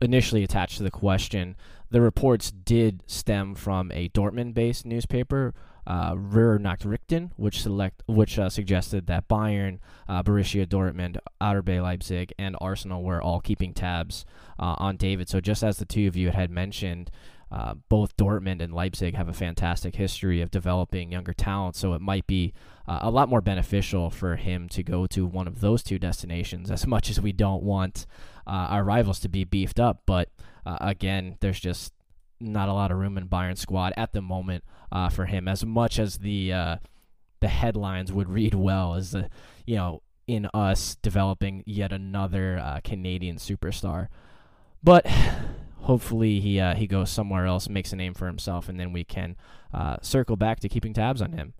initially 0.00 0.44
attached 0.44 0.76
to 0.76 0.82
the 0.82 0.90
question. 0.90 1.56
The 1.90 2.00
reports 2.00 2.50
did 2.50 3.02
stem 3.06 3.54
from 3.54 3.90
a 3.92 4.08
Dortmund-based 4.10 4.84
newspaper, 4.84 5.54
uh, 5.86 6.14
Nachrichten, 6.14 7.30
which 7.36 7.62
select 7.62 8.02
which 8.06 8.38
uh, 8.38 8.48
suggested 8.48 9.06
that 9.06 9.28
Bayern, 9.28 9.78
uh, 10.08 10.22
Borussia 10.22 10.66
Dortmund, 10.66 11.18
RB 11.40 11.82
Leipzig, 11.82 12.32
and 12.38 12.56
Arsenal 12.60 13.02
were 13.02 13.22
all 13.22 13.40
keeping 13.40 13.72
tabs 13.72 14.24
uh, 14.58 14.74
on 14.78 14.96
David. 14.96 15.28
So 15.28 15.40
just 15.40 15.62
as 15.62 15.78
the 15.78 15.84
two 15.84 16.08
of 16.08 16.16
you 16.16 16.30
had 16.30 16.50
mentioned, 16.50 17.10
uh, 17.52 17.74
both 17.88 18.16
Dortmund 18.16 18.60
and 18.60 18.74
Leipzig 18.74 19.14
have 19.14 19.28
a 19.28 19.32
fantastic 19.32 19.94
history 19.94 20.40
of 20.40 20.50
developing 20.50 21.12
younger 21.12 21.32
talent, 21.32 21.76
so 21.76 21.92
it 21.92 22.00
might 22.00 22.26
be 22.26 22.52
uh, 22.88 22.98
a 23.02 23.10
lot 23.10 23.28
more 23.28 23.40
beneficial 23.40 24.10
for 24.10 24.34
him 24.34 24.68
to 24.70 24.82
go 24.82 25.06
to 25.06 25.24
one 25.24 25.46
of 25.46 25.60
those 25.60 25.84
two 25.84 25.98
destinations. 25.98 26.70
As 26.70 26.86
much 26.86 27.08
as 27.08 27.20
we 27.20 27.32
don't 27.32 27.62
want 27.62 28.06
our 28.48 28.84
rivals 28.84 29.18
to 29.20 29.28
be 29.28 29.44
beefed 29.44 29.80
up, 29.80 30.02
but 30.06 30.30
again, 30.64 31.36
there's 31.40 31.60
just 31.60 31.92
not 32.40 32.68
a 32.68 32.72
lot 32.72 32.90
of 32.90 32.98
room 32.98 33.16
in 33.16 33.28
Bayern 33.28 33.56
squad 33.56 33.92
at 33.96 34.12
the 34.12 34.20
moment 34.20 34.64
uh, 34.92 35.08
for 35.08 35.26
him. 35.26 35.48
As 35.48 35.64
much 35.64 35.98
as 35.98 36.18
the 36.18 36.52
uh, 36.52 36.76
the 37.40 37.48
headlines 37.48 38.12
would 38.12 38.28
read 38.28 38.54
well, 38.54 38.94
as 38.94 39.12
the 39.12 39.28
you 39.66 39.76
know 39.76 40.02
in 40.26 40.48
us 40.52 40.96
developing 41.02 41.62
yet 41.66 41.92
another 41.92 42.80
Canadian 42.84 43.36
superstar, 43.36 44.08
but 44.82 45.06
hopefully 45.86 46.40
he 46.40 46.60
uh, 46.60 46.74
he 46.74 46.86
goes 46.86 47.10
somewhere 47.10 47.46
else, 47.46 47.68
makes 47.68 47.92
a 47.92 47.96
name 47.96 48.12
for 48.12 48.26
himself, 48.26 48.68
and 48.68 48.78
then 48.78 48.92
we 48.92 49.04
can 49.04 49.36
uh, 49.72 49.96
circle 50.02 50.36
back 50.36 50.60
to 50.60 50.68
keeping 50.68 50.92
tabs 50.92 51.22
on 51.22 51.32
him. 51.32 51.54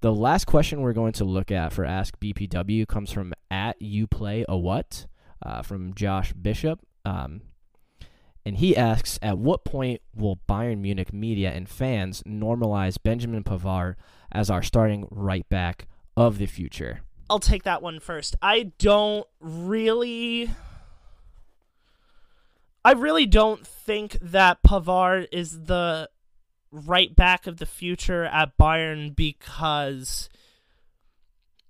The 0.00 0.12
last 0.12 0.46
question 0.46 0.80
we're 0.80 0.92
going 0.92 1.12
to 1.14 1.24
look 1.24 1.50
at 1.50 1.72
for 1.72 1.84
Ask 1.84 2.18
BPW 2.20 2.86
comes 2.86 3.10
from 3.10 3.34
at 3.50 3.80
you 3.82 4.06
play 4.06 4.44
a 4.48 4.56
what 4.56 5.06
uh, 5.44 5.62
from 5.62 5.92
Josh 5.94 6.32
Bishop. 6.32 6.80
Um, 7.04 7.42
and 8.48 8.56
he 8.56 8.74
asks, 8.74 9.18
at 9.20 9.36
what 9.36 9.62
point 9.62 10.00
will 10.16 10.40
Bayern 10.48 10.78
Munich 10.78 11.12
media 11.12 11.50
and 11.50 11.68
fans 11.68 12.22
normalize 12.22 12.96
Benjamin 13.00 13.44
Pavard 13.44 13.96
as 14.32 14.48
our 14.48 14.62
starting 14.62 15.06
right 15.10 15.46
back 15.50 15.86
of 16.16 16.38
the 16.38 16.46
future? 16.46 17.02
I'll 17.28 17.40
take 17.40 17.64
that 17.64 17.82
one 17.82 18.00
first. 18.00 18.36
I 18.40 18.72
don't 18.78 19.26
really. 19.38 20.50
I 22.82 22.92
really 22.92 23.26
don't 23.26 23.66
think 23.66 24.16
that 24.22 24.62
Pavard 24.62 25.26
is 25.30 25.64
the 25.64 26.08
right 26.72 27.14
back 27.14 27.46
of 27.46 27.58
the 27.58 27.66
future 27.66 28.24
at 28.24 28.56
Bayern 28.56 29.14
because 29.14 30.30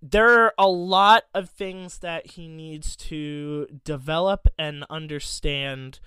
there 0.00 0.44
are 0.44 0.54
a 0.56 0.68
lot 0.68 1.24
of 1.34 1.50
things 1.50 1.98
that 1.98 2.32
he 2.32 2.46
needs 2.46 2.94
to 2.94 3.66
develop 3.82 4.46
and 4.56 4.84
understand 4.88 5.98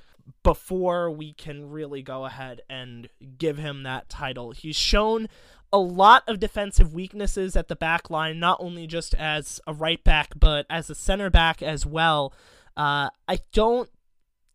before 0.44 1.10
we 1.10 1.34
can 1.34 1.70
really 1.70 2.02
go 2.02 2.26
ahead 2.26 2.62
and 2.70 3.10
give 3.38 3.58
him 3.58 3.84
that 3.84 4.10
title. 4.10 4.52
He's 4.52 4.76
shown 4.76 5.28
a 5.74 5.80
lot 5.80 6.24
of 6.28 6.40
defensive 6.40 6.94
weaknesses 6.94 7.56
at 7.56 7.68
the 7.68 7.76
back 7.76 8.10
line, 8.10 8.40
not 8.40 8.58
only 8.60 8.88
just 8.88 9.14
as 9.16 9.60
a 9.66 9.74
right 9.74 10.04
back, 10.04 10.34
but 10.38 10.66
as 10.70 10.90
a 10.90 10.96
center 10.96 11.30
back 11.30 11.62
as 11.62 11.86
well. 11.86 12.34
Uh, 12.76 13.10
I 13.28 13.40
don't 13.54 13.90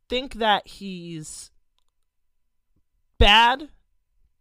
think 0.08 0.34
that 0.34 0.66
he's 0.68 1.50
bad 3.18 3.68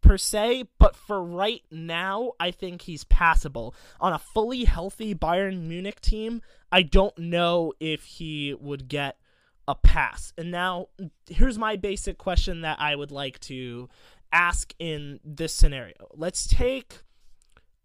per 0.01 0.17
se, 0.17 0.65
but 0.77 0.95
for 0.95 1.23
right 1.23 1.63
now, 1.71 2.33
I 2.39 2.51
think 2.51 2.83
he's 2.83 3.03
passable. 3.05 3.73
On 3.99 4.13
a 4.13 4.19
fully 4.19 4.65
healthy 4.65 5.15
Bayern 5.15 5.63
Munich 5.63 6.01
team, 6.01 6.41
I 6.71 6.83
don't 6.83 7.17
know 7.17 7.73
if 7.79 8.03
he 8.03 8.53
would 8.53 8.87
get 8.87 9.17
a 9.67 9.75
pass. 9.75 10.33
And 10.37 10.51
now, 10.51 10.87
here's 11.27 11.57
my 11.57 11.75
basic 11.75 12.17
question 12.17 12.61
that 12.61 12.79
I 12.79 12.95
would 12.95 13.11
like 13.11 13.39
to 13.41 13.89
ask 14.31 14.73
in 14.79 15.19
this 15.23 15.53
scenario. 15.53 15.95
Let's 16.13 16.47
take 16.47 17.01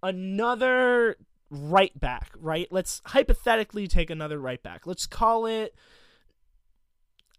another 0.02 1.16
right 1.50 1.98
back, 1.98 2.32
right? 2.38 2.68
Let's 2.70 3.02
hypothetically 3.06 3.86
take 3.86 4.10
another 4.10 4.38
right 4.38 4.62
back. 4.62 4.86
Let's 4.86 5.06
call 5.06 5.46
it 5.46 5.74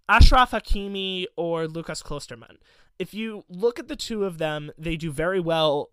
Achraf 0.09 0.51
Hakimi 0.51 1.25
or 1.37 1.67
Lukas 1.67 2.03
Klostermann. 2.03 2.57
If 2.99 3.13
you 3.13 3.45
look 3.49 3.79
at 3.79 3.87
the 3.87 3.95
two 3.95 4.25
of 4.25 4.37
them, 4.37 4.71
they 4.77 4.95
do 4.95 5.11
very 5.11 5.39
well 5.39 5.89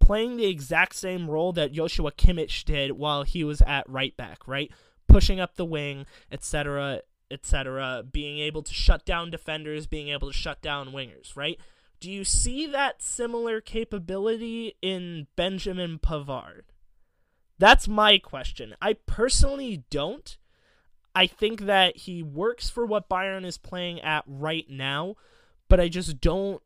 playing 0.00 0.36
the 0.36 0.46
exact 0.46 0.96
same 0.96 1.30
role 1.30 1.52
that 1.52 1.72
Joshua 1.72 2.10
Kimmich 2.12 2.64
did 2.64 2.92
while 2.92 3.22
he 3.22 3.44
was 3.44 3.62
at 3.62 3.88
right 3.88 4.16
back, 4.16 4.46
right? 4.48 4.70
Pushing 5.06 5.38
up 5.40 5.54
the 5.54 5.64
wing, 5.64 6.06
etc., 6.30 7.02
etc., 7.32 8.04
being 8.10 8.38
able 8.38 8.62
to 8.62 8.74
shut 8.74 9.04
down 9.04 9.30
defenders, 9.30 9.86
being 9.86 10.08
able 10.08 10.28
to 10.28 10.36
shut 10.36 10.60
down 10.62 10.92
wingers, 10.92 11.34
right? 11.34 11.58
Do 12.00 12.10
you 12.10 12.24
see 12.24 12.66
that 12.66 13.02
similar 13.02 13.60
capability 13.60 14.76
in 14.82 15.28
Benjamin 15.36 15.98
Pavard? 15.98 16.62
That's 17.58 17.86
my 17.86 18.18
question. 18.18 18.74
I 18.82 18.94
personally 18.94 19.84
don't. 19.88 20.36
I 21.14 21.26
think 21.26 21.62
that 21.62 21.98
he 21.98 22.22
works 22.22 22.68
for 22.70 22.84
what 22.84 23.08
Bayern 23.08 23.44
is 23.44 23.58
playing 23.58 24.00
at 24.00 24.24
right 24.26 24.68
now, 24.68 25.14
but 25.68 25.78
I 25.78 25.88
just 25.88 26.20
don't 26.20 26.62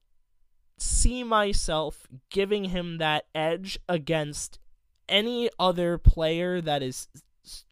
see 0.78 1.22
myself 1.24 2.06
giving 2.30 2.66
him 2.66 2.98
that 2.98 3.26
edge 3.34 3.78
against 3.88 4.58
any 5.08 5.50
other 5.58 5.98
player 5.98 6.60
that 6.60 6.82
is 6.82 7.08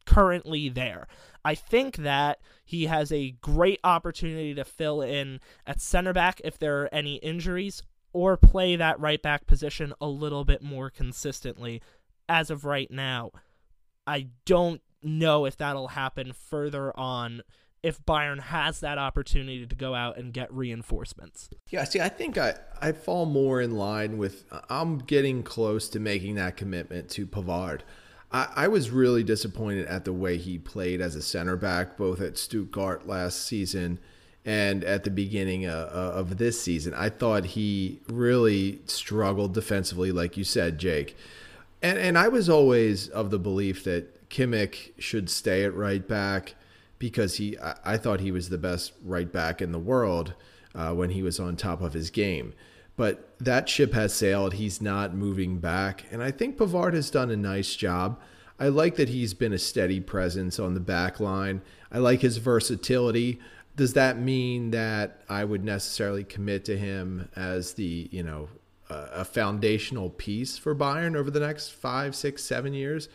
currently 0.07 0.69
there. 0.69 1.07
I 1.45 1.55
think 1.55 1.97
that 1.97 2.41
he 2.65 2.87
has 2.87 3.13
a 3.13 3.33
great 3.41 3.81
opportunity 3.85 4.55
to 4.55 4.65
fill 4.65 5.03
in 5.03 5.41
at 5.67 5.81
center 5.81 6.13
back 6.13 6.41
if 6.45 6.59
there 6.59 6.83
are 6.83 6.89
any 6.93 7.17
injuries 7.17 7.83
or 8.13 8.37
play 8.37 8.77
that 8.77 8.99
right 8.99 9.21
back 9.21 9.47
position 9.47 9.93
a 10.01 10.07
little 10.07 10.45
bit 10.45 10.63
more 10.63 10.89
consistently 10.89 11.83
as 12.29 12.49
of 12.49 12.65
right 12.65 12.91
now. 12.91 13.33
I 14.07 14.29
don't 14.47 14.81
know 15.03 15.45
if 15.45 15.57
that'll 15.57 15.89
happen 15.89 16.33
further 16.33 16.99
on 16.99 17.43
if 17.83 18.03
Bayern 18.07 18.41
has 18.41 18.81
that 18.81 18.97
opportunity 18.97 19.67
to 19.67 19.77
go 19.77 19.95
out 19.95 20.17
and 20.17 20.33
get 20.33 20.51
reinforcements. 20.51 21.51
Yeah, 21.69 21.85
see, 21.85 22.01
I 22.01 22.09
think 22.09 22.39
I, 22.39 22.55
I 22.81 22.93
fall 22.93 23.27
more 23.27 23.61
in 23.61 23.73
line 23.73 24.17
with 24.17 24.47
I'm 24.71 24.99
getting 24.99 25.43
close 25.43 25.91
to 25.91 26.01
making 26.01 26.37
that 26.37 26.57
commitment 26.57 27.11
to 27.11 27.27
Pavard. 27.27 27.81
I, 28.35 28.69
was 28.69 28.91
really 28.91 29.23
disappointed 29.23 29.87
at 29.87 30.05
the 30.05 30.13
way 30.13 30.39
he 30.39 30.59
played 30.59 31.01
as 31.01 31.15
a 31.15 31.23
center 31.23 31.57
back, 31.57 31.97
both 31.97 32.21
at 32.21 32.37
Stuttgart 32.37 33.07
last 33.07 33.47
season 33.47 34.01
and 34.45 34.83
at 34.83 35.05
the 35.05 35.11
beginning 35.11 35.67
of, 35.67 35.89
of 35.89 36.37
this 36.37 36.61
season. 36.61 36.95
I 36.95 37.11
thought 37.11 37.45
he 37.45 38.01
really 38.09 38.81
struggled 38.87 39.55
defensively, 39.55 40.11
like 40.11 40.37
you 40.37 40.43
said, 40.43 40.79
Jake. 40.79 41.17
And 41.81 41.99
and 41.99 42.19
I 42.19 42.29
was 42.29 42.49
always 42.49 43.09
of 43.09 43.31
the 43.31 43.39
belief 43.39 43.85
that 43.85 44.29
Kimmich 44.31 44.93
should 44.99 45.31
stay 45.31 45.65
at 45.65 45.75
right 45.75 46.07
back 46.07 46.55
because 46.99 47.37
he 47.37 47.57
I 47.85 47.97
thought 47.97 48.21
he 48.21 48.33
was 48.33 48.49
the 48.49 48.59
best 48.59 48.93
right 49.05 49.31
back 49.31 49.63
in 49.63 49.71
the 49.71 49.79
world 49.79 50.35
uh, 50.75 50.93
when 50.93 51.11
he 51.11 51.23
was 51.23 51.39
on 51.39 51.57
top 51.57 51.83
of 51.83 51.93
his 51.93 52.11
game. 52.11 52.55
But 52.97 53.37
that 53.41 53.69
ship 53.69 53.93
has 53.95 54.15
sailed. 54.15 54.55
He's 54.55 54.81
not 54.81 55.15
moving 55.15 55.59
back. 55.59 56.05
And 56.13 56.23
I 56.23 56.31
think 56.31 56.57
Pavard 56.57 56.95
has 56.95 57.11
done 57.11 57.31
a 57.31 57.37
nice 57.37 57.75
job. 57.75 58.21
I 58.59 58.69
like 58.69 58.97
that 58.97 59.09
he's 59.09 59.35
been 59.35 59.53
a 59.53 59.59
steady 59.59 60.01
presence 60.01 60.61
on 60.61 60.75
the 60.75 60.81
back 60.81 61.19
line. 61.19 61.61
I 61.91 61.99
like 61.99 62.21
his 62.21 62.37
versatility. 62.37 63.41
Does 63.77 63.95
that 63.95 64.19
mean 64.19 64.71
that 64.71 65.23
I 65.29 65.45
would 65.45 65.65
necessarily 65.65 66.23
commit 66.23 66.65
to 66.67 66.77
him 66.77 67.29
as 67.35 67.75
the, 67.75 68.09
you 68.13 68.23
know, 68.23 68.49
a 68.89 69.25
foundational 69.25 70.11
piece 70.11 70.57
for 70.57 70.75
Bayern 70.75 71.17
over 71.17 71.31
the 71.31 71.41
next 71.41 71.71
five, 71.71 72.15
six, 72.15 72.45
seven 72.45 72.75
years? 72.75 73.09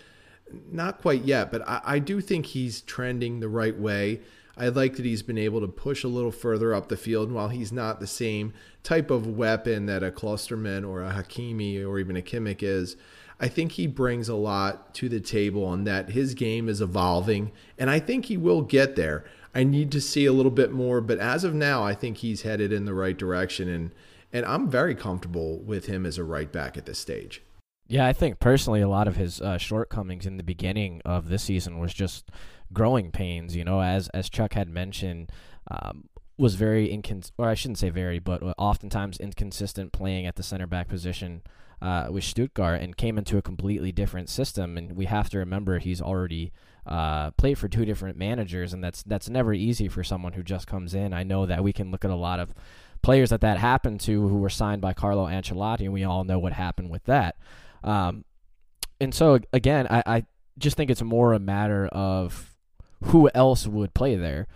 Not 0.71 1.01
quite 1.01 1.23
yet, 1.23 1.51
but 1.51 1.67
I, 1.67 1.82
I 1.86 1.99
do 1.99 2.19
think 2.19 2.47
he's 2.47 2.82
trending 2.82 3.39
the 3.39 3.47
right 3.47 3.77
way. 3.77 4.19
I 4.60 4.68
like 4.68 4.97
that 4.97 5.05
he's 5.05 5.24
been 5.24 5.38
able 5.38 5.62
to 5.62 5.68
push 5.68 6.03
a 6.03 6.10
little 6.10 6.32
further 6.32 6.74
up 6.74 6.89
the 6.89 6.97
field. 6.97 7.28
And 7.28 7.36
while 7.36 7.47
he's 7.47 7.72
not 7.72 7.99
the 7.99 8.07
same 8.07 8.53
type 8.84 9.10
of 9.10 9.26
weapon 9.26 9.86
that 9.86 10.03
a 10.03 10.12
Klostermann 10.12 10.88
or 10.88 11.01
a 11.01 11.14
Hakimi 11.14 11.86
or 11.86 11.97
even 11.97 12.18
a 12.18 12.22
Kimmich 12.22 12.62
is, 12.62 12.97
I 13.39 13.47
think 13.47 13.74
he 13.74 13.88
brings 13.88 14.28
a 14.28 14.36
lot 14.36 14.93
to 14.95 15.07
the 15.07 15.22
table 15.22 15.72
and 15.72 15.88
that 15.88 16.10
his 16.10 16.34
game 16.34 16.68
is 16.68 16.82
evolving. 16.82 17.53
And 17.78 17.89
I 17.89 17.99
think 17.99 18.26
he 18.26 18.36
will 18.36 18.62
get 18.62 18.97
there. 18.97 19.24
I 19.55 19.64
need 19.64 19.91
to 19.93 20.01
see 20.01 20.26
a 20.26 20.34
little 20.34 20.51
bit 20.51 20.72
more, 20.72 20.99
but 20.99 21.20
as 21.20 21.45
of 21.45 21.53
now, 21.53 21.84
I 21.84 21.93
think 21.93 22.18
he's 22.18 22.41
headed 22.41 22.74
in 22.74 22.84
the 22.84 22.93
right 22.93 23.18
direction. 23.18 23.70
And, 23.70 23.95
and 24.34 24.45
I'm 24.45 24.70
very 24.70 24.93
comfortable 24.93 25.60
with 25.60 25.86
him 25.86 26.05
as 26.05 26.18
a 26.18 26.24
right 26.24 26.51
back 26.51 26.78
at 26.78 26.86
this 26.86 26.99
stage. 26.99 27.41
Yeah, 27.88 28.05
I 28.05 28.14
think 28.14 28.39
personally, 28.39 28.82
a 28.82 28.88
lot 28.88 29.07
of 29.07 29.16
his 29.16 29.41
uh, 29.41 29.57
shortcomings 29.57 30.28
in 30.28 30.38
the 30.38 30.43
beginning 30.43 31.01
of 31.05 31.30
this 31.30 31.41
season 31.41 31.80
was 31.80 31.91
just 31.91 32.30
growing 32.74 33.11
pains. 33.11 33.55
You 33.55 33.63
know, 33.63 33.82
as 33.82 34.09
as 34.09 34.30
Chuck 34.30 34.53
had 34.53 34.70
mentioned, 34.70 35.32
um, 35.70 36.09
was 36.38 36.55
very 36.55 36.89
inconsistent, 36.89 37.36
or 37.38 37.49
I 37.49 37.53
shouldn't 37.53 37.80
say 37.80 37.89
very, 37.89 38.20
but 38.20 38.41
oftentimes 38.57 39.20
inconsistent 39.20 39.91
playing 39.91 40.26
at 40.26 40.36
the 40.36 40.43
center 40.43 40.67
back 40.67 40.88
position 40.88 41.41
uh, 41.82 42.07
with 42.09 42.24
Stuttgart 42.24 42.82
and 42.82 42.95
came 42.95 43.17
into 43.17 43.38
a 43.38 43.41
completely 43.41 43.91
different 43.91 44.30
system. 44.30 44.78
And 44.78 44.93
we 44.93 45.05
have 45.05 45.30
to 45.32 45.38
remember 45.38 45.80
he's 45.80 46.01
already 46.01 46.51
uh, 46.86 47.32
played 47.32 47.57
for 47.57 47.67
two 47.67 47.86
different 47.86 48.17
managers, 48.17 48.74
and 48.74 48.84
that's 48.84 49.03
that's 49.03 49.30
never 49.30 49.53
easy 49.53 49.88
for 49.88 50.03
someone 50.03 50.34
who 50.34 50.43
just 50.43 50.65
comes 50.65 50.93
in. 50.93 51.13
I 51.13 51.24
know 51.24 51.45
that 51.45 51.63
we 51.63 51.74
can 51.74 51.91
look 51.91 52.05
at 52.05 52.11
a 52.11 52.15
lot 52.15 52.39
of 52.39 52.53
players 53.01 53.30
that 53.30 53.41
that 53.41 53.57
happened 53.57 53.99
to 54.01 54.28
who 54.28 54.38
were 54.38 54.49
signed 54.49 54.82
by 54.82 54.93
Carlo 54.93 55.28
Ancelotti, 55.28 55.82
and 55.82 55.93
we 55.93 56.03
all 56.03 56.24
know 56.24 56.39
what 56.39 56.53
happened 56.53 56.89
with 56.89 57.03
that. 57.05 57.36
Um, 57.84 58.26
and 58.99 59.13
so 59.13 59.39
again, 59.53 59.88
I, 59.89 60.03
I 60.05 60.26
just 60.57 60.78
think 60.78 60.89
it's 60.89 61.01
more 61.01 61.34
a 61.34 61.39
matter 61.39 61.88
of 61.88 62.49
who 63.06 63.30
else 63.34 63.68
would 63.68 63.93
play 63.93 64.16
there? 64.16 64.47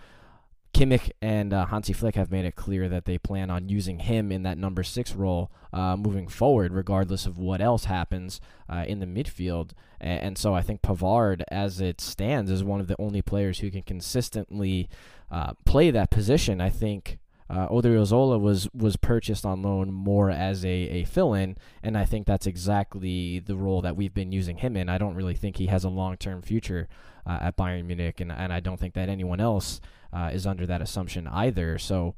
Kimmich 0.74 1.12
and 1.22 1.52
uh, 1.52 1.66
Hansi 1.66 1.92
Flick 1.92 2.16
have 2.16 2.32
made 2.32 2.44
it 2.44 2.56
clear 2.56 2.88
that 2.88 3.04
they 3.04 3.16
plan 3.16 3.48
on 3.48 3.68
using 3.68 4.00
him 4.00 4.32
in 4.32 4.42
that 4.42 4.58
number 4.58 4.82
six 4.82 5.14
role 5.14 5.52
uh, 5.72 5.96
moving 5.96 6.26
forward, 6.26 6.72
regardless 6.72 7.26
of 7.26 7.38
what 7.38 7.60
else 7.60 7.84
happens 7.84 8.40
uh, 8.68 8.84
in 8.86 8.98
the 8.98 9.06
midfield. 9.06 9.70
And, 10.00 10.20
and, 10.20 10.38
so 10.38 10.52
I 10.52 10.62
think 10.62 10.82
Pavard, 10.82 11.42
as 11.48 11.80
it 11.80 12.00
stands, 12.00 12.50
is 12.50 12.64
one 12.64 12.80
of 12.80 12.88
the 12.88 12.96
only 12.98 13.22
players 13.22 13.60
who 13.60 13.70
can 13.70 13.82
consistently 13.82 14.88
uh, 15.30 15.54
play 15.64 15.92
that 15.92 16.10
position. 16.10 16.60
I 16.60 16.70
think 16.70 17.18
uh, 17.50 17.68
Odriozola 17.68 18.40
was 18.40 18.68
was 18.72 18.96
purchased 18.96 19.44
on 19.44 19.62
loan 19.62 19.92
more 19.92 20.30
as 20.30 20.64
a, 20.64 20.68
a 20.68 21.04
fill 21.04 21.34
in, 21.34 21.56
and 21.82 21.96
I 21.96 22.04
think 22.04 22.26
that's 22.26 22.46
exactly 22.46 23.38
the 23.38 23.56
role 23.56 23.82
that 23.82 23.96
we've 23.96 24.14
been 24.14 24.32
using 24.32 24.58
him 24.58 24.76
in. 24.76 24.88
I 24.88 24.98
don't 24.98 25.14
really 25.14 25.34
think 25.34 25.56
he 25.56 25.66
has 25.66 25.84
a 25.84 25.90
long 25.90 26.16
term 26.16 26.40
future 26.40 26.88
uh, 27.26 27.38
at 27.42 27.56
Bayern 27.56 27.84
Munich, 27.84 28.20
and, 28.20 28.32
and 28.32 28.52
I 28.52 28.60
don't 28.60 28.80
think 28.80 28.94
that 28.94 29.08
anyone 29.08 29.40
else 29.40 29.80
uh, 30.12 30.30
is 30.32 30.46
under 30.46 30.66
that 30.66 30.80
assumption 30.80 31.26
either. 31.26 31.78
So 31.78 32.14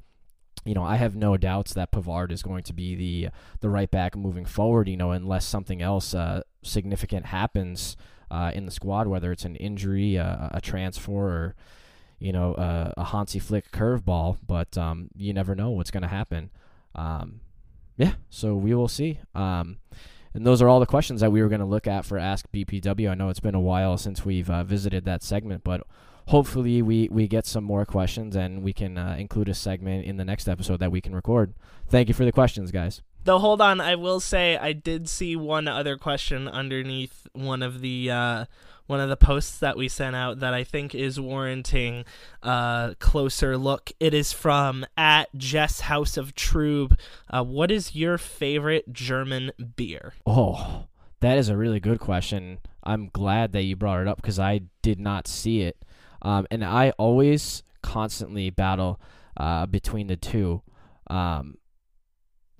you 0.65 0.75
know, 0.75 0.83
I 0.83 0.97
have 0.97 1.15
no 1.15 1.37
doubts 1.37 1.75
that 1.75 1.93
Pavard 1.93 2.33
is 2.33 2.43
going 2.43 2.65
to 2.65 2.73
be 2.73 2.95
the 2.95 3.29
the 3.61 3.69
right 3.69 3.91
back 3.91 4.17
moving 4.17 4.45
forward. 4.45 4.89
You 4.89 4.97
know, 4.97 5.13
unless 5.13 5.45
something 5.45 5.81
else 5.81 6.15
uh, 6.15 6.43
significant 6.63 7.27
happens 7.27 7.97
uh, 8.31 8.51
in 8.55 8.67
the 8.67 8.73
squad, 8.73 9.07
whether 9.07 9.31
it's 9.33 9.45
an 9.45 9.57
injury, 9.57 10.19
uh, 10.19 10.49
a 10.51 10.61
transfer, 10.61 11.13
or 11.13 11.57
you 12.19 12.33
know, 12.33 12.55
uh, 12.55 12.93
a 12.97 13.05
Hansi 13.05 13.39
Flick 13.39 13.71
curveball. 13.71 14.39
But 14.47 14.77
um, 14.77 15.09
you 15.17 15.33
never 15.33 15.55
know 15.55 15.71
what's 15.71 15.91
going 15.91 16.03
to 16.03 16.09
happen. 16.09 16.51
Um, 16.95 17.41
yeah, 17.97 18.15
so 18.29 18.55
we 18.55 18.75
will 18.75 18.89
see. 18.89 19.21
Um, 19.35 19.79
and 20.35 20.47
those 20.47 20.61
are 20.61 20.69
all 20.69 20.81
the 20.81 20.87
questions 20.87 21.23
that 21.23 21.33
we 21.33 21.41
were 21.41 21.49
going 21.49 21.61
to 21.61 21.67
look 21.67 21.87
at 21.87 22.05
for 22.05 22.19
Ask 22.19 22.47
BPW. 22.53 23.11
I 23.11 23.15
know 23.15 23.31
it's 23.31 23.41
been 23.41 23.55
a 23.55 23.61
while 23.61 23.97
since 23.97 24.25
we've 24.25 24.51
uh, 24.51 24.65
visited 24.65 25.07
that 25.07 25.23
segment, 25.23 25.65
but 25.65 25.83
hopefully 26.29 26.83
we, 26.83 27.09
we 27.11 27.27
get 27.27 27.47
some 27.47 27.65
more 27.65 27.87
questions 27.87 28.37
and 28.37 28.63
we 28.63 28.75
can 28.75 28.99
uh, 28.99 29.17
include 29.19 29.49
a 29.49 29.55
segment 29.55 30.05
in 30.05 30.19
the 30.19 30.25
next 30.25 30.47
episode 30.47 30.79
that 30.81 30.93
we 30.93 31.01
can 31.01 31.15
record. 31.15 31.55
Thank 31.89 32.09
you 32.09 32.15
for 32.15 32.27
the 32.27 32.33
questions, 32.33 32.71
guys. 32.71 33.01
Though, 33.25 33.39
hold 33.39 33.61
on, 33.61 33.81
I 33.81 33.95
will 33.95 34.21
say 34.21 34.57
I 34.57 34.73
did 34.73 35.09
see 35.09 35.37
one 35.37 35.67
other 35.67 35.97
question 35.97 36.47
underneath 36.47 37.27
one 37.33 37.63
of 37.63 37.81
the 37.81 38.11
uh, 38.11 38.45
one 38.87 39.01
of 39.01 39.09
the 39.09 39.17
posts 39.17 39.59
that 39.59 39.77
we 39.77 39.89
sent 39.89 40.17
out 40.17 40.41
that 40.41 40.55
I 40.55 40.65
think 40.65 40.95
is 40.95 41.21
warranting 41.21 42.05
a 42.43 42.97
closer 42.99 43.57
look. 43.57 43.93
It 43.99 44.15
is 44.15 44.33
from 44.33 44.87
at 44.97 45.35
Jess 45.37 45.81
House 45.81 46.17
of 46.17 46.35
Trube. 46.35 46.99
Uh, 47.29 47.45
what 47.45 47.71
is 47.71 47.95
your 47.95 48.19
favorite 48.19 48.93
German 48.93 49.53
beer? 49.77 50.15
Oh, 50.27 50.87
that 51.21 51.39
is 51.39 51.49
a 51.49 51.57
really 51.57 51.81
good 51.81 52.01
question. 52.01 52.59
I'm 52.83 53.09
glad 53.13 53.53
that 53.53 53.63
you 53.63 53.77
brought 53.77 54.01
it 54.01 54.09
up 54.09 54.17
because 54.17 54.39
I 54.39 54.63
did 54.83 55.01
not 55.01 55.27
see 55.27 55.63
it. 55.63 55.77
Um, 56.23 56.47
and 56.51 56.65
I 56.65 56.91
always 56.99 57.63
constantly 57.83 58.51
battle 58.51 59.01
uh, 59.37 59.67
between 59.67 60.07
the 60.07 60.17
two. 60.17 60.63
Um, 61.09 61.57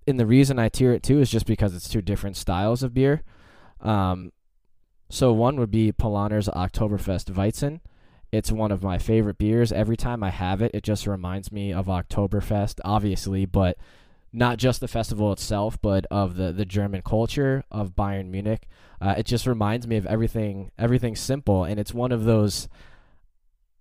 and 0.07 0.21
the 0.21 0.27
reason 0.27 0.59
I 0.59 0.69
tier 0.69 0.93
it 0.93 1.03
too 1.03 1.21
is 1.21 1.31
just 1.31 1.47
because 1.47 1.75
it's 1.75 1.89
two 1.89 2.03
different 2.03 2.37
styles 2.37 2.83
of 2.83 2.95
beer. 2.95 3.23
Um, 3.81 4.33
so 5.09 5.33
one 5.33 5.57
would 5.57 5.71
be 5.71 5.93
Paulaner's 5.93 6.49
Oktoberfest 6.49 7.33
Weizen. 7.33 7.81
It's 8.33 8.51
one 8.51 8.73
of 8.73 8.83
my 8.83 8.99
favorite 8.99 9.39
beers. 9.39 9.73
Every 9.73 9.97
time 9.97 10.23
I 10.23 10.31
have 10.31 10.61
it, 10.61 10.73
it 10.75 10.83
just 10.83 11.07
reminds 11.07 11.53
me 11.53 11.73
of 11.73 11.87
Oktoberfest, 11.87 12.81
obviously, 12.85 13.47
but 13.47 13.79
not 14.33 14.59
just 14.59 14.81
the 14.81 14.89
festival 14.89 15.33
itself, 15.33 15.81
but 15.81 16.05
of 16.11 16.37
the, 16.37 16.53
the 16.53 16.67
German 16.67 17.03
culture 17.03 17.65
of 17.71 17.97
Bayern 17.97 18.29
Munich. 18.29 18.69
Uh, 19.01 19.15
it 19.17 19.27
just 19.27 19.47
reminds 19.47 19.87
me 19.87 19.97
of 19.97 20.07
everything 20.07 20.71
everything 20.79 21.15
simple, 21.17 21.65
and 21.65 21.79
it's 21.79 21.95
one 21.95 22.13
of 22.13 22.25
those 22.25 22.69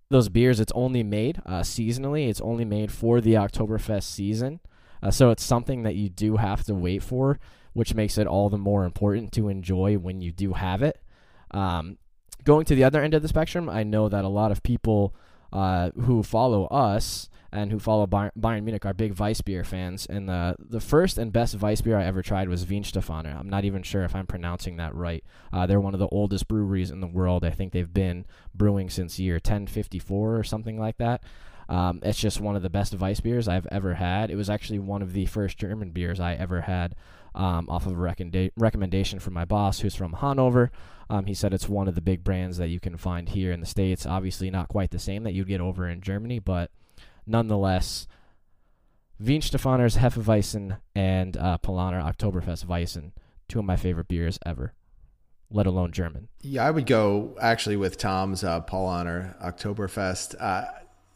those 0.08 0.28
beers. 0.28 0.60
It's 0.60 0.72
only 0.74 1.02
made 1.02 1.42
uh, 1.44 1.60
seasonally. 1.60 2.28
It's 2.28 2.40
only 2.40 2.64
made 2.64 2.92
for 2.92 3.20
the 3.20 3.34
Oktoberfest 3.34 4.04
season, 4.04 4.60
uh, 5.02 5.10
so 5.10 5.30
it's 5.30 5.44
something 5.44 5.82
that 5.82 5.96
you 5.96 6.08
do 6.08 6.36
have 6.36 6.64
to 6.64 6.74
wait 6.74 7.02
for, 7.02 7.38
which 7.72 7.94
makes 7.94 8.16
it 8.16 8.26
all 8.26 8.48
the 8.48 8.56
more 8.56 8.84
important 8.84 9.32
to 9.32 9.48
enjoy 9.48 9.98
when 9.98 10.20
you 10.20 10.32
do 10.32 10.52
have 10.52 10.82
it. 10.82 11.02
Um, 11.50 11.98
going 12.44 12.64
to 12.66 12.74
the 12.74 12.84
other 12.84 13.02
end 13.02 13.14
of 13.14 13.22
the 13.22 13.28
spectrum, 13.28 13.68
I 13.68 13.82
know 13.82 14.08
that 14.08 14.24
a 14.24 14.28
lot 14.28 14.52
of 14.52 14.62
people 14.62 15.14
uh, 15.52 15.90
who 15.92 16.22
follow 16.22 16.66
us 16.66 17.28
and 17.52 17.70
who 17.70 17.78
follow 17.78 18.06
Bayern, 18.06 18.30
Bayern 18.38 18.64
Munich 18.64 18.84
are 18.84 18.92
big 18.92 19.14
Weissbier 19.14 19.64
fans. 19.64 20.06
And 20.06 20.28
the 20.28 20.56
the 20.58 20.80
first 20.80 21.18
and 21.18 21.32
best 21.32 21.58
Weissbier 21.58 21.96
I 21.96 22.04
ever 22.04 22.22
tried 22.22 22.48
was 22.48 22.64
Weihenstephaner. 22.64 23.38
I'm 23.38 23.48
not 23.48 23.64
even 23.64 23.82
sure 23.82 24.04
if 24.04 24.14
I'm 24.14 24.26
pronouncing 24.26 24.76
that 24.76 24.94
right. 24.94 25.24
Uh, 25.52 25.66
they're 25.66 25.80
one 25.80 25.94
of 25.94 26.00
the 26.00 26.08
oldest 26.08 26.48
breweries 26.48 26.90
in 26.90 27.00
the 27.00 27.06
world. 27.06 27.44
I 27.44 27.50
think 27.50 27.72
they've 27.72 27.92
been 27.92 28.26
brewing 28.54 28.90
since 28.90 29.18
year 29.18 29.34
1054 29.34 30.36
or 30.36 30.44
something 30.44 30.78
like 30.78 30.98
that. 30.98 31.22
Um, 31.68 32.00
it's 32.02 32.20
just 32.20 32.40
one 32.40 32.54
of 32.54 32.62
the 32.62 32.70
best 32.70 32.96
Weissbiers 32.96 33.48
I've 33.48 33.66
ever 33.72 33.94
had. 33.94 34.30
It 34.30 34.36
was 34.36 34.50
actually 34.50 34.78
one 34.78 35.02
of 35.02 35.12
the 35.12 35.26
first 35.26 35.58
German 35.58 35.90
beers 35.90 36.20
I 36.20 36.34
ever 36.34 36.62
had 36.62 36.94
um, 37.36 37.68
off 37.68 37.86
of 37.86 37.92
a 37.92 37.96
recommenda- 37.96 38.50
recommendation 38.56 39.18
from 39.18 39.34
my 39.34 39.44
boss, 39.44 39.80
who's 39.80 39.94
from 39.94 40.14
Hanover. 40.14 40.70
Um, 41.08 41.26
he 41.26 41.34
said 41.34 41.54
it's 41.54 41.68
one 41.68 41.86
of 41.86 41.94
the 41.94 42.00
big 42.00 42.24
brands 42.24 42.56
that 42.58 42.68
you 42.68 42.80
can 42.80 42.96
find 42.96 43.28
here 43.28 43.52
in 43.52 43.60
the 43.60 43.66
States. 43.66 44.06
Obviously, 44.06 44.50
not 44.50 44.68
quite 44.68 44.90
the 44.90 44.98
same 44.98 45.22
that 45.24 45.34
you'd 45.34 45.48
get 45.48 45.60
over 45.60 45.88
in 45.88 46.00
Germany, 46.00 46.38
but 46.40 46.70
nonetheless, 47.26 48.08
Weihenstephaner's 49.22 49.96
Hefeweizen 49.98 50.78
and 50.94 51.36
uh, 51.36 51.58
Paulaner 51.62 52.02
Oktoberfest 52.02 52.66
Weizen, 52.66 53.12
two 53.48 53.58
of 53.58 53.64
my 53.64 53.76
favorite 53.76 54.08
beers 54.08 54.38
ever, 54.44 54.74
let 55.50 55.66
alone 55.66 55.92
German. 55.92 56.28
Yeah, 56.42 56.66
I 56.66 56.70
would 56.70 56.86
go 56.86 57.36
actually 57.40 57.76
with 57.76 57.98
Tom's 57.98 58.42
uh, 58.42 58.60
Paulaner 58.62 59.40
Oktoberfest. 59.42 60.34
Uh, 60.40 60.64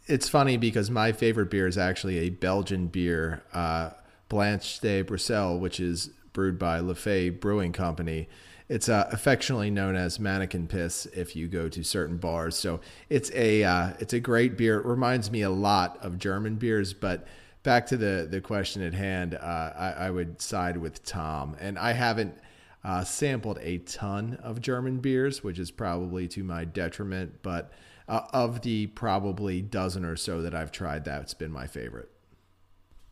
it's 0.06 0.28
funny 0.28 0.56
because 0.56 0.90
my 0.90 1.12
favorite 1.12 1.50
beer 1.50 1.66
is 1.66 1.78
actually 1.78 2.18
a 2.18 2.30
Belgian 2.30 2.88
beer, 2.88 3.42
uh, 3.52 3.90
Blanche 4.30 4.78
de 4.80 5.02
Bruxelles, 5.02 5.60
which 5.60 5.78
is 5.78 6.08
brewed 6.32 6.58
by 6.58 6.80
Lefay 6.80 7.38
Brewing 7.38 7.72
Company. 7.72 8.28
It's 8.68 8.88
uh, 8.88 9.08
affectionately 9.10 9.70
known 9.70 9.96
as 9.96 10.18
Manneken 10.18 10.68
Pis 10.68 11.06
if 11.06 11.34
you 11.34 11.48
go 11.48 11.68
to 11.68 11.82
certain 11.82 12.16
bars. 12.16 12.56
So 12.56 12.80
it's 13.10 13.30
a 13.34 13.64
uh, 13.64 13.94
it's 13.98 14.12
a 14.12 14.20
great 14.20 14.56
beer. 14.56 14.78
It 14.78 14.86
reminds 14.86 15.30
me 15.30 15.42
a 15.42 15.50
lot 15.50 15.98
of 16.00 16.18
German 16.18 16.54
beers. 16.54 16.94
But 16.94 17.26
back 17.64 17.86
to 17.88 17.96
the 17.96 18.28
the 18.30 18.40
question 18.40 18.82
at 18.82 18.94
hand, 18.94 19.34
uh, 19.34 19.72
I, 19.76 19.92
I, 20.06 20.10
would 20.10 20.40
side 20.40 20.76
with 20.76 21.04
Tom. 21.04 21.56
And 21.58 21.76
I 21.76 21.92
haven't 21.92 22.38
uh, 22.84 23.02
sampled 23.02 23.58
a 23.60 23.78
ton 23.78 24.38
of 24.40 24.60
German 24.60 24.98
beers, 24.98 25.42
which 25.42 25.58
is 25.58 25.72
probably 25.72 26.28
to 26.28 26.44
my 26.44 26.64
detriment. 26.64 27.42
But 27.42 27.72
uh, 28.08 28.20
of 28.32 28.62
the 28.62 28.86
probably 28.86 29.62
dozen 29.62 30.04
or 30.04 30.14
so 30.14 30.42
that 30.42 30.54
I've 30.54 30.70
tried, 30.70 31.04
that's 31.04 31.34
been 31.34 31.50
my 31.50 31.66
favorite 31.66 32.12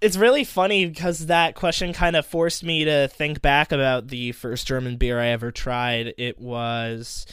it's 0.01 0.17
really 0.17 0.45
funny 0.45 0.87
because 0.87 1.27
that 1.27 1.55
question 1.55 1.93
kind 1.93 2.17
of 2.17 2.27
forced 2.27 2.63
me 2.63 2.85
to 2.85 3.09
think 3.09 3.43
back 3.43 3.73
about 3.73 4.09
the 4.09 4.33
first 4.33 4.67
German 4.67 4.97
beer 4.97 5.21
I 5.21 5.29
ever 5.29 5.51
tried. 5.51 6.15
It 6.19 6.39
was 6.39 7.27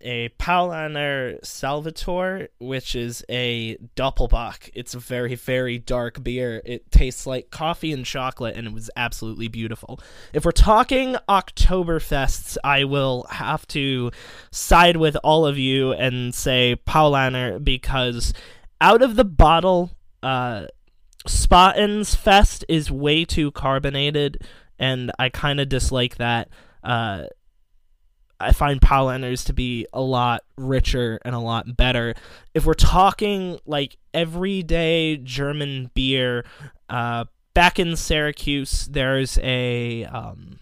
a 0.00 0.28
Paulaner 0.30 1.44
Salvator, 1.44 2.48
which 2.58 2.94
is 2.94 3.24
a 3.28 3.76
Doppelbock. 3.96 4.70
It's 4.74 4.94
a 4.94 4.98
very, 4.98 5.34
very 5.34 5.78
dark 5.78 6.22
beer. 6.22 6.60
It 6.64 6.90
tastes 6.90 7.26
like 7.26 7.50
coffee 7.50 7.92
and 7.92 8.04
chocolate, 8.04 8.56
and 8.56 8.66
it 8.66 8.72
was 8.72 8.90
absolutely 8.96 9.48
beautiful. 9.48 10.00
If 10.32 10.44
we're 10.44 10.52
talking 10.52 11.16
Oktoberfests, 11.28 12.56
I 12.64 12.84
will 12.84 13.26
have 13.30 13.66
to 13.68 14.10
side 14.50 14.96
with 14.96 15.16
all 15.22 15.46
of 15.46 15.58
you 15.58 15.92
and 15.92 16.34
say 16.34 16.76
Paulaner 16.86 17.62
because 17.62 18.32
out 18.80 19.02
of 19.02 19.16
the 19.16 19.24
bottle, 19.24 19.90
uh, 20.22 20.66
Spaten's 21.26 22.14
Fest 22.14 22.64
is 22.68 22.90
way 22.90 23.24
too 23.24 23.50
carbonated, 23.52 24.42
and 24.78 25.12
I 25.18 25.28
kind 25.28 25.60
of 25.60 25.68
dislike 25.68 26.16
that. 26.16 26.48
Uh, 26.82 27.24
I 28.40 28.52
find 28.52 28.80
Paulaners 28.80 29.46
to 29.46 29.52
be 29.52 29.86
a 29.92 30.00
lot 30.00 30.42
richer 30.56 31.20
and 31.24 31.34
a 31.34 31.38
lot 31.38 31.76
better. 31.76 32.14
If 32.54 32.66
we're 32.66 32.74
talking 32.74 33.58
like 33.66 33.96
everyday 34.12 35.16
German 35.18 35.90
beer, 35.94 36.44
uh, 36.88 37.26
back 37.54 37.78
in 37.78 37.94
Syracuse, 37.94 38.88
there's 38.90 39.38
a 39.42 40.04
um, 40.06 40.58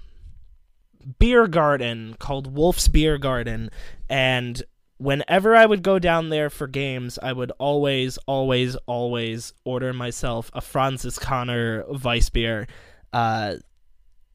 beer 1.18 1.46
garden 1.46 2.16
called 2.18 2.54
Wolf's 2.54 2.88
Beer 2.88 3.16
Garden, 3.16 3.70
and 4.08 4.62
whenever 5.00 5.56
I 5.56 5.64
would 5.64 5.82
go 5.82 5.98
down 5.98 6.28
there 6.28 6.50
for 6.50 6.66
games, 6.66 7.18
I 7.22 7.32
would 7.32 7.52
always, 7.58 8.18
always, 8.26 8.76
always 8.86 9.52
order 9.64 9.94
myself 9.94 10.50
a 10.52 10.60
Francis 10.60 11.18
Franziskaner 11.18 11.88
Weissbier. 11.88 12.68
Uh, 13.12 13.56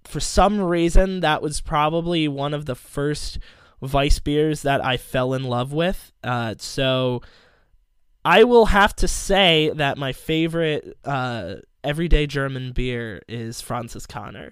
for 0.04 0.20
some 0.20 0.60
reason, 0.60 1.20
that 1.20 1.44
was 1.44 1.62
probably 1.62 2.28
one 2.28 2.54
of 2.54 2.66
the 2.66 2.76
first 2.76 3.38
Weissbiers 3.82 4.64
that 4.64 4.84
I 4.84 4.98
fell 4.98 5.36
in 5.36 5.44
love 5.44 5.72
with. 5.72 6.12
Uh, 6.24 6.56
so 6.58 7.22
I 8.24 8.44
will 8.44 8.68
have 8.68 8.96
to 8.98 9.08
say 9.08 9.72
that 9.76 10.00
my 10.00 10.14
favorite 10.14 10.98
uh, 11.06 11.56
everyday 11.84 12.26
German 12.26 12.72
beer 12.72 13.22
is 13.28 13.62
Francis 13.62 14.08
Franziskaner 14.08 14.52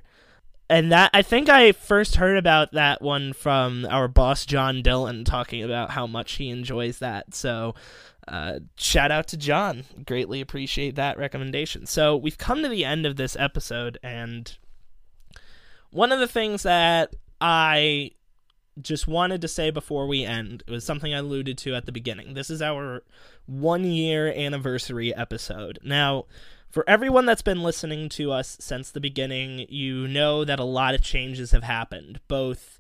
and 0.73 0.91
that 0.91 1.11
I 1.13 1.21
think 1.21 1.49
I 1.49 1.71
first 1.71 2.15
heard 2.15 2.35
about 2.35 2.71
that 2.71 2.99
one 2.99 3.33
from 3.33 3.85
our 3.91 4.07
boss 4.07 4.43
John 4.43 4.81
Dillon 4.81 5.23
talking 5.23 5.61
about 5.63 5.91
how 5.91 6.07
much 6.07 6.33
he 6.33 6.49
enjoys 6.49 6.97
that. 6.97 7.35
So, 7.35 7.75
uh, 8.27 8.57
shout 8.75 9.11
out 9.11 9.27
to 9.27 9.37
John. 9.37 9.83
Greatly 10.03 10.41
appreciate 10.41 10.95
that 10.95 11.19
recommendation. 11.19 11.85
So 11.85 12.17
we've 12.17 12.39
come 12.39 12.63
to 12.63 12.69
the 12.69 12.85
end 12.85 13.05
of 13.05 13.17
this 13.17 13.35
episode, 13.39 13.99
and 14.01 14.57
one 15.91 16.11
of 16.11 16.19
the 16.19 16.27
things 16.27 16.63
that 16.63 17.13
I 17.39 18.09
just 18.81 19.07
wanted 19.07 19.41
to 19.41 19.47
say 19.47 19.69
before 19.69 20.07
we 20.07 20.25
end 20.25 20.63
it 20.67 20.71
was 20.71 20.83
something 20.83 21.13
I 21.13 21.19
alluded 21.19 21.55
to 21.59 21.75
at 21.75 21.85
the 21.85 21.91
beginning. 21.91 22.33
This 22.33 22.49
is 22.49 22.63
our 22.63 23.03
one 23.45 23.83
year 23.83 24.33
anniversary 24.33 25.13
episode. 25.13 25.77
Now 25.83 26.25
for 26.73 26.83
everyone 26.89 27.27
that's 27.27 27.43
been 27.43 27.61
listening 27.61 28.09
to 28.09 28.31
us 28.31 28.57
since 28.59 28.89
the 28.89 28.99
beginning, 28.99 29.67
you 29.69 30.07
know 30.07 30.43
that 30.43 30.59
a 30.59 30.63
lot 30.63 30.95
of 30.95 31.03
changes 31.03 31.51
have 31.51 31.61
happened, 31.61 32.19
both 32.27 32.79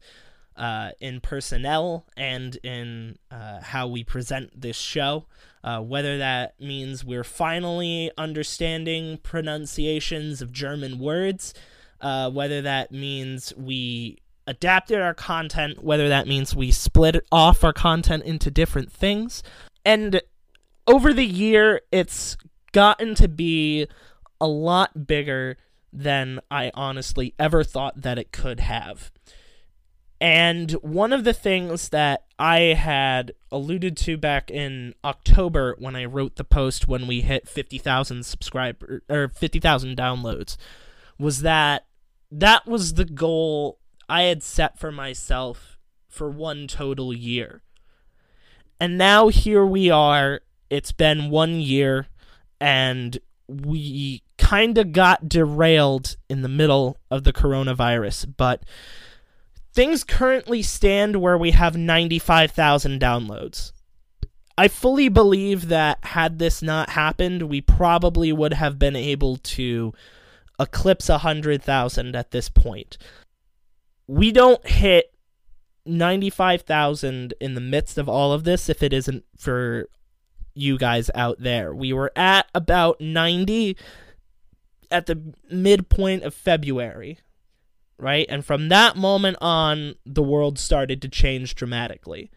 uh, 0.57 0.89
in 0.99 1.21
personnel 1.21 2.07
and 2.17 2.55
in 2.63 3.19
uh, 3.29 3.61
how 3.61 3.87
we 3.87 4.03
present 4.03 4.59
this 4.59 4.75
show. 4.75 5.27
Uh, 5.63 5.79
whether 5.79 6.17
that 6.17 6.59
means 6.59 7.05
we're 7.05 7.23
finally 7.23 8.09
understanding 8.17 9.19
pronunciations 9.21 10.41
of 10.41 10.51
German 10.51 10.97
words, 10.97 11.53
uh, 12.01 12.31
whether 12.31 12.63
that 12.63 12.91
means 12.91 13.53
we 13.55 14.17
adapted 14.47 14.99
our 14.99 15.13
content, 15.13 15.83
whether 15.83 16.09
that 16.09 16.27
means 16.27 16.55
we 16.55 16.71
split 16.71 17.23
off 17.31 17.63
our 17.63 17.71
content 17.71 18.23
into 18.23 18.49
different 18.49 18.91
things. 18.91 19.43
And 19.85 20.19
over 20.87 21.13
the 21.13 21.25
year, 21.25 21.81
it's 21.91 22.37
gotten 22.73 23.15
to 23.15 23.29
be 23.29 23.87
a 24.41 24.47
lot 24.47 25.07
bigger 25.07 25.57
than 25.93 26.41
I 26.51 26.71
honestly 26.73 27.33
ever 27.39 27.63
thought 27.63 28.01
that 28.01 28.19
it 28.19 28.31
could 28.33 28.59
have. 28.59 29.11
And 30.19 30.71
one 30.73 31.11
of 31.11 31.25
the 31.25 31.33
things 31.33 31.89
that 31.89 32.23
I 32.39 32.59
had 32.59 33.33
alluded 33.51 33.97
to 33.97 34.17
back 34.17 34.49
in 34.49 34.95
October 35.03 35.75
when 35.79 35.95
I 35.95 36.05
wrote 36.05 36.37
the 36.37 36.45
post 36.45 36.87
when 36.87 37.07
we 37.07 37.21
hit 37.21 37.47
50,000 37.47 38.25
subscribers 38.25 39.01
or 39.09 39.27
50,000 39.27 39.97
downloads 39.97 40.55
was 41.19 41.41
that 41.41 41.87
that 42.31 42.65
was 42.65 42.93
the 42.93 43.05
goal 43.05 43.79
I 44.07 44.23
had 44.23 44.43
set 44.43 44.79
for 44.79 44.91
myself 44.91 45.77
for 46.07 46.29
one 46.29 46.67
total 46.67 47.13
year. 47.13 47.61
And 48.79 48.97
now 48.97 49.27
here 49.27 49.65
we 49.65 49.89
are. 49.89 50.41
It's 50.69 50.91
been 50.91 51.29
one 51.29 51.59
year, 51.59 52.07
and 52.63 53.19
we 53.49 54.23
kind 54.37 54.77
of 54.77 54.93
got 54.93 55.27
derailed 55.27 56.15
in 56.29 56.43
the 56.43 56.47
middle 56.47 56.97
of 57.11 57.25
the 57.25 57.33
coronavirus. 57.33 58.35
But 58.37 58.63
things 59.73 60.05
currently 60.05 60.61
stand 60.61 61.17
where 61.17 61.37
we 61.37 61.51
have 61.51 61.75
95,000 61.75 63.01
downloads. 63.01 63.73
I 64.57 64.69
fully 64.69 65.09
believe 65.09 65.67
that 65.67 65.97
had 66.05 66.39
this 66.39 66.61
not 66.61 66.91
happened, 66.91 67.43
we 67.43 67.59
probably 67.59 68.31
would 68.31 68.53
have 68.53 68.79
been 68.79 68.95
able 68.95 69.35
to 69.37 69.91
eclipse 70.57 71.09
100,000 71.09 72.15
at 72.15 72.31
this 72.31 72.47
point. 72.47 72.97
We 74.07 74.31
don't 74.31 74.65
hit 74.65 75.13
95,000 75.85 77.33
in 77.41 77.55
the 77.55 77.61
midst 77.61 77.97
of 77.97 78.07
all 78.07 78.31
of 78.31 78.45
this 78.45 78.69
if 78.69 78.81
it 78.81 78.93
isn't 78.93 79.25
for 79.37 79.89
you 80.53 80.77
guys 80.77 81.09
out 81.15 81.37
there. 81.39 81.73
We 81.73 81.93
were 81.93 82.11
at 82.15 82.47
about 82.53 83.01
90 83.01 83.77
at 84.91 85.07
the 85.07 85.33
midpoint 85.49 86.23
of 86.23 86.33
February 86.33 87.17
right? 88.03 88.25
And 88.27 88.45
from 88.45 88.69
that 88.69 88.97
moment 88.97 89.37
on, 89.41 89.95
the 90.05 90.21
world 90.21 90.59
started 90.59 91.01
to 91.01 91.07
change 91.07 91.55
dramatically. 91.55 92.31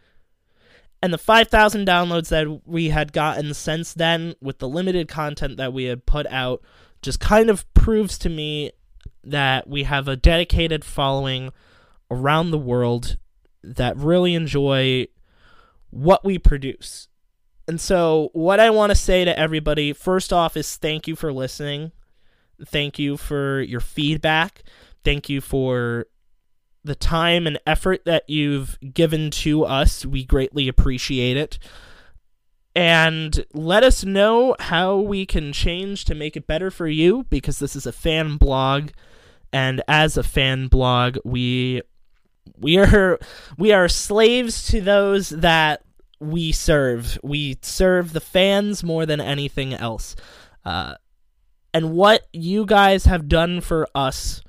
And 1.03 1.13
the 1.13 1.19
5,000 1.19 1.87
downloads 1.87 2.29
that 2.29 2.63
we 2.65 2.91
had 2.91 3.13
gotten 3.13 3.53
since 3.53 3.93
then, 3.93 4.35
with 4.41 4.61
the 4.61 4.69
limited 4.69 5.09
content 5.09 5.57
that 5.57 5.73
we 5.73 5.85
had 5.85 6.07
put 6.07 6.27
out, 6.29 6.63
just 7.03 7.21
kind 7.21 7.51
of 7.51 7.73
proves 7.75 8.17
to 8.19 8.29
me 8.29 8.73
that 9.25 9.69
we 9.69 9.83
have 9.83 10.07
a 10.07 10.17
dedicated 10.17 10.85
following 10.85 11.53
around 12.11 12.51
the 12.51 12.59
world 12.59 13.17
that 13.63 13.97
really 13.97 14.35
enjoy 14.35 15.07
what 15.91 16.25
we 16.25 16.39
produce. 16.39 17.09
And 17.69 17.81
so, 17.81 18.31
what 18.33 18.61
I 18.61 18.71
want 18.71 18.91
to 18.91 18.97
say 18.97 19.25
to 19.25 19.39
everybody 19.39 19.93
first 19.93 20.33
off 20.33 20.57
is 20.57 20.77
thank 20.77 21.09
you 21.09 21.17
for 21.17 21.33
listening. 21.33 21.93
Thank 22.65 22.99
you 22.99 23.17
for 23.17 23.61
your 23.61 23.81
feedback. 23.81 24.63
Thank 25.05 25.29
you 25.29 25.41
for 25.41 26.07
the 26.85 26.95
time 26.95 27.47
and 27.47 27.59
effort 27.67 28.05
that 28.05 28.29
you've 28.29 28.79
given 28.95 29.31
to 29.31 29.65
us. 29.65 30.07
We 30.07 30.25
greatly 30.25 30.69
appreciate 30.69 31.37
it. 31.37 31.59
And 32.75 33.45
let 33.53 33.83
us 33.83 34.05
know 34.05 34.55
how 34.61 34.97
we 34.97 35.27
can 35.27 35.53
change 35.53 36.05
to 36.05 36.15
make 36.15 36.37
it 36.37 36.47
better 36.47 36.71
for 36.71 36.87
you 36.87 37.25
because 37.31 37.59
this 37.59 37.75
is 37.75 37.87
a 37.87 37.93
fan 37.93 38.37
blog 38.37 38.91
and 39.57 39.83
as 39.89 40.19
a 40.19 40.23
fan 40.23 40.69
blog, 40.69 41.17
we 41.25 41.81
we 42.59 42.77
are 42.77 43.19
we 43.57 43.73
are 43.73 43.89
slaves 43.89 44.67
to 44.69 44.83
those 44.83 45.31
that 45.31 45.83
we 46.21 46.53
serve. 46.53 47.19
We 47.23 47.59
serve 47.63 48.13
the 48.13 48.21
fans 48.21 48.83
more 48.83 49.07
than 49.07 49.21
anything 49.21 49.75
else. 49.75 50.17
Uh, 50.65 50.95
and 51.73 51.93
what 51.93 52.27
you 52.33 52.65
guys 52.65 53.05
have 53.05 53.29
done 53.29 53.61
for 53.61 53.87
us 53.95 54.43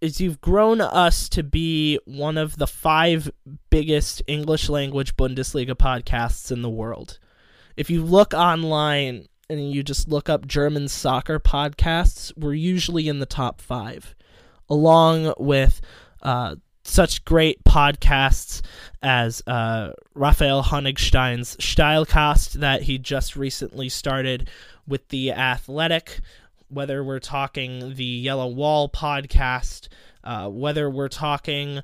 is 0.00 0.20
you've 0.20 0.40
grown 0.40 0.80
us 0.80 1.28
to 1.30 1.42
be 1.42 1.98
one 2.04 2.38
of 2.38 2.56
the 2.56 2.66
five 2.66 3.30
biggest 3.70 4.22
English 4.26 4.68
language 4.68 5.16
Bundesliga 5.16 5.74
podcasts 5.74 6.52
in 6.52 6.62
the 6.62 6.70
world. 6.70 7.18
If 7.76 7.90
you 7.90 8.04
look 8.04 8.34
online 8.34 9.26
and 9.50 9.72
you 9.72 9.82
just 9.82 10.08
look 10.08 10.28
up 10.28 10.46
German 10.46 10.88
soccer 10.88 11.40
podcasts, 11.40 12.32
we're 12.36 12.54
usually 12.54 13.08
in 13.08 13.18
the 13.18 13.26
top 13.26 13.60
five, 13.60 14.14
along 14.68 15.32
with 15.38 15.80
uh, 16.22 16.56
such 16.88 17.24
great 17.24 17.62
podcasts 17.64 18.62
as 19.02 19.42
uh, 19.46 19.92
Raphael 20.14 20.62
Honigstein's 20.62 21.56
Steilcast 21.56 22.54
that 22.54 22.82
he 22.82 22.98
just 22.98 23.36
recently 23.36 23.88
started 23.88 24.48
with 24.86 25.08
The 25.08 25.32
Athletic, 25.32 26.20
whether 26.68 27.04
we're 27.04 27.18
talking 27.18 27.94
the 27.94 28.04
Yellow 28.04 28.48
Wall 28.48 28.88
podcast, 28.88 29.88
uh, 30.24 30.48
whether 30.48 30.90
we're 30.90 31.08
talking 31.08 31.80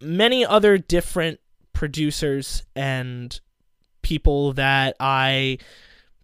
many 0.00 0.44
other 0.44 0.76
different 0.76 1.40
producers 1.72 2.62
and 2.76 3.40
people 4.02 4.52
that 4.54 4.96
I 5.00 5.58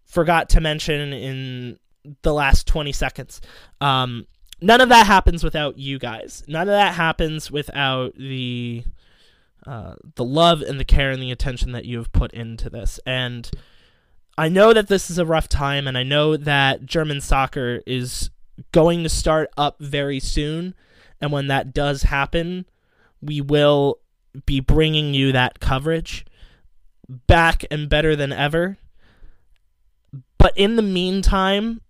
forgot 0.04 0.50
to 0.50 0.60
mention 0.60 1.12
in 1.12 1.78
the 2.22 2.32
last 2.32 2.66
20 2.66 2.92
seconds. 2.92 3.40
Um, 3.80 4.26
none 4.60 4.80
of 4.80 4.88
that 4.88 5.06
happens 5.06 5.42
without 5.42 5.78
you 5.78 5.98
guys. 5.98 6.44
None 6.46 6.62
of 6.62 6.74
that 6.74 6.94
happens 6.94 7.50
without 7.50 8.14
the 8.16 8.84
uh, 9.66 9.94
the 10.14 10.24
love 10.24 10.62
and 10.62 10.80
the 10.80 10.84
care 10.84 11.10
and 11.10 11.22
the 11.22 11.30
attention 11.30 11.72
that 11.72 11.84
you 11.84 11.98
have 11.98 12.12
put 12.12 12.32
into 12.32 12.70
this. 12.70 12.98
And 13.04 13.50
I 14.38 14.48
know 14.48 14.72
that 14.72 14.88
this 14.88 15.10
is 15.10 15.18
a 15.18 15.26
rough 15.26 15.48
time, 15.48 15.86
and 15.86 15.98
I 15.98 16.02
know 16.02 16.36
that 16.36 16.86
German 16.86 17.20
soccer 17.20 17.82
is 17.86 18.30
going 18.72 19.02
to 19.02 19.08
start 19.08 19.50
up 19.56 19.76
very 19.78 20.20
soon. 20.20 20.74
And 21.20 21.30
when 21.30 21.48
that 21.48 21.74
does 21.74 22.04
happen, 22.04 22.64
we 23.20 23.40
will 23.40 23.98
be 24.46 24.60
bringing 24.60 25.12
you 25.12 25.32
that 25.32 25.60
coverage 25.60 26.24
back 27.08 27.64
and 27.70 27.88
better 27.88 28.16
than 28.16 28.32
ever. 28.32 28.78
But 30.38 30.56
in 30.56 30.76
the 30.76 30.82
meantime, 30.82 31.82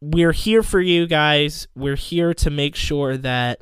we're 0.00 0.32
here 0.32 0.62
for 0.62 0.80
you 0.80 1.06
guys. 1.06 1.68
We're 1.74 1.96
here 1.96 2.32
to 2.34 2.50
make 2.50 2.74
sure 2.74 3.16
that 3.18 3.60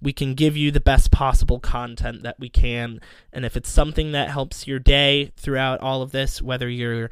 we 0.00 0.12
can 0.12 0.34
give 0.34 0.56
you 0.56 0.70
the 0.70 0.80
best 0.80 1.10
possible 1.10 1.60
content 1.60 2.22
that 2.22 2.38
we 2.38 2.48
can. 2.48 3.00
And 3.32 3.44
if 3.44 3.56
it's 3.56 3.70
something 3.70 4.12
that 4.12 4.30
helps 4.30 4.66
your 4.66 4.78
day 4.78 5.32
throughout 5.36 5.80
all 5.80 6.02
of 6.02 6.12
this, 6.12 6.40
whether 6.40 6.68
you're 6.68 7.10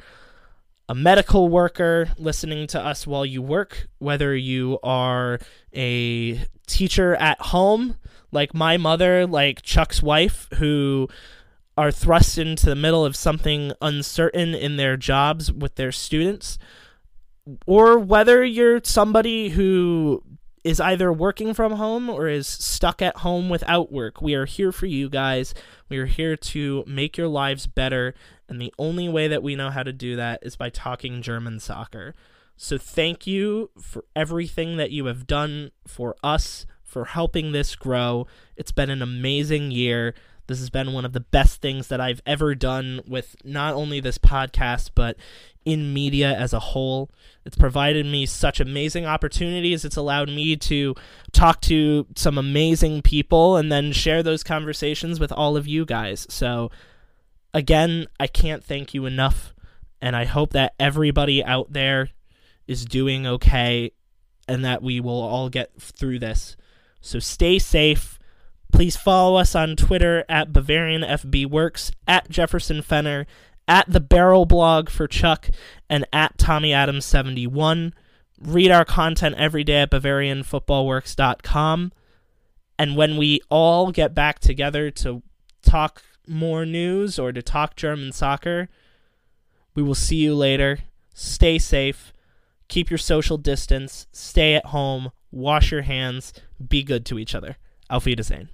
a 0.89 0.95
medical 0.95 1.49
worker 1.49 2.09
listening 2.17 2.67
to 2.67 2.79
us 2.81 3.05
while 3.05 3.25
you 3.25 3.41
work, 3.41 3.87
whether 3.99 4.35
you 4.35 4.79
are 4.83 5.39
a 5.73 6.41
teacher 6.65 7.15
at 7.15 7.39
home, 7.41 7.97
like 8.31 8.53
my 8.53 8.77
mother, 8.77 9.27
like 9.27 9.61
Chuck's 9.61 10.01
wife, 10.01 10.47
who 10.55 11.09
are 11.77 11.91
thrust 11.91 12.37
into 12.37 12.65
the 12.65 12.75
middle 12.75 13.05
of 13.05 13.15
something 13.15 13.73
uncertain 13.81 14.55
in 14.55 14.77
their 14.77 14.95
jobs 14.97 15.51
with 15.51 15.75
their 15.75 15.91
students, 15.91 16.57
or 17.65 17.99
whether 17.99 18.43
you're 18.43 18.81
somebody 18.83 19.49
who 19.49 20.23
is 20.63 20.81
either 20.81 21.13
working 21.13 21.53
from 21.53 21.73
home 21.73 22.09
or 22.09 22.27
is 22.27 22.45
stuck 22.45 23.01
at 23.01 23.17
home 23.17 23.47
without 23.47 23.89
work. 23.89 24.21
We 24.21 24.35
are 24.35 24.45
here 24.45 24.73
for 24.73 24.85
you 24.85 25.09
guys. 25.09 25.53
We 25.87 25.97
are 25.97 26.05
here 26.05 26.35
to 26.35 26.83
make 26.85 27.17
your 27.17 27.29
lives 27.29 27.67
better. 27.67 28.13
And 28.49 28.61
the 28.61 28.73
only 28.77 29.07
way 29.07 29.29
that 29.29 29.43
we 29.43 29.55
know 29.55 29.69
how 29.69 29.83
to 29.83 29.93
do 29.93 30.17
that 30.17 30.39
is 30.41 30.57
by 30.57 30.69
talking 30.69 31.21
German 31.21 31.61
soccer. 31.61 32.15
So 32.57 32.77
thank 32.77 33.25
you 33.25 33.69
for 33.79 34.03
everything 34.13 34.75
that 34.75 34.91
you 34.91 35.05
have 35.05 35.25
done 35.25 35.71
for 35.87 36.15
us, 36.21 36.65
for 36.83 37.05
helping 37.05 37.53
this 37.53 37.75
grow. 37.75 38.27
It's 38.57 38.71
been 38.73 38.89
an 38.89 39.01
amazing 39.01 39.71
year. 39.71 40.15
This 40.47 40.59
has 40.59 40.69
been 40.69 40.91
one 40.91 41.05
of 41.05 41.13
the 41.13 41.19
best 41.19 41.61
things 41.61 41.87
that 41.89 42.01
I've 42.01 42.21
ever 42.25 42.55
done 42.55 43.01
with 43.07 43.35
not 43.43 43.73
only 43.73 43.99
this 43.99 44.17
podcast, 44.17 44.91
but 44.95 45.17
in 45.67 45.93
media 45.93 46.33
as 46.33 46.53
a 46.53 46.59
whole. 46.59 47.11
It's 47.43 47.57
provided 47.57 48.05
me 48.05 48.25
such 48.25 48.61
amazing 48.61 49.05
opportunities. 49.05 49.83
It's 49.83 49.97
allowed 49.97 50.29
me 50.29 50.55
to 50.55 50.95
talk 51.33 51.59
to 51.63 52.07
some 52.15 52.37
amazing 52.37 53.01
people 53.01 53.57
and 53.57 53.69
then 53.69 53.91
share 53.91 54.23
those 54.23 54.43
conversations 54.43 55.19
with 55.19 55.33
all 55.33 55.57
of 55.57 55.67
you 55.67 55.83
guys. 55.83 56.25
So, 56.29 56.71
again, 57.53 58.07
I 58.17 58.27
can't 58.27 58.63
thank 58.63 58.93
you 58.93 59.05
enough. 59.05 59.53
And 60.01 60.15
I 60.15 60.23
hope 60.23 60.53
that 60.53 60.73
everybody 60.79 61.43
out 61.43 61.73
there 61.73 62.11
is 62.65 62.85
doing 62.85 63.27
okay 63.27 63.91
and 64.47 64.63
that 64.63 64.81
we 64.81 65.01
will 65.01 65.21
all 65.21 65.49
get 65.49 65.73
through 65.81 66.19
this. 66.19 66.55
So, 67.01 67.19
stay 67.19 67.59
safe 67.59 68.17
Please 68.71 68.97
follow 68.97 69.37
us 69.37 69.55
on 69.55 69.75
Twitter 69.75 70.25
at 70.27 70.51
Bavarian 70.51 71.01
FB 71.01 71.49
Works, 71.49 71.91
at 72.07 72.29
Jefferson 72.29 72.81
Fenner, 72.81 73.25
at 73.67 73.91
the 73.91 73.99
Barrel 73.99 74.45
Blog 74.45 74.89
for 74.89 75.07
Chuck, 75.07 75.49
and 75.89 76.05
at 76.13 76.37
Tommy 76.37 76.73
Adams 76.73 77.05
71. 77.05 77.93
Read 78.39 78.71
our 78.71 78.85
content 78.85 79.35
every 79.37 79.63
day 79.63 79.81
at 79.81 79.91
BavarianFootballWorks.com. 79.91 81.91
And 82.79 82.95
when 82.95 83.17
we 83.17 83.41
all 83.49 83.91
get 83.91 84.13
back 84.13 84.37
together 84.39 84.91
to 84.91 85.23
talk 85.63 86.03
more 86.27 86.63
news 86.65 87.17
or 87.17 87.31
to 87.31 87.41
talk 87.41 87.75
German 87.75 88.11
soccer, 88.11 88.69
we 89.73 89.81
will 89.81 89.95
see 89.95 90.17
you 90.17 90.35
later. 90.35 90.79
Stay 91.13 91.57
safe. 91.57 92.13
Keep 92.67 92.91
your 92.91 92.97
social 92.97 93.37
distance. 93.37 94.07
Stay 94.11 94.55
at 94.55 94.65
home. 94.67 95.11
Wash 95.31 95.71
your 95.71 95.83
hands. 95.83 96.33
Be 96.65 96.83
good 96.83 97.05
to 97.07 97.17
each 97.17 97.33
other. 97.33 97.57
Auf 97.89 98.05
Wiedersehen. 98.05 98.49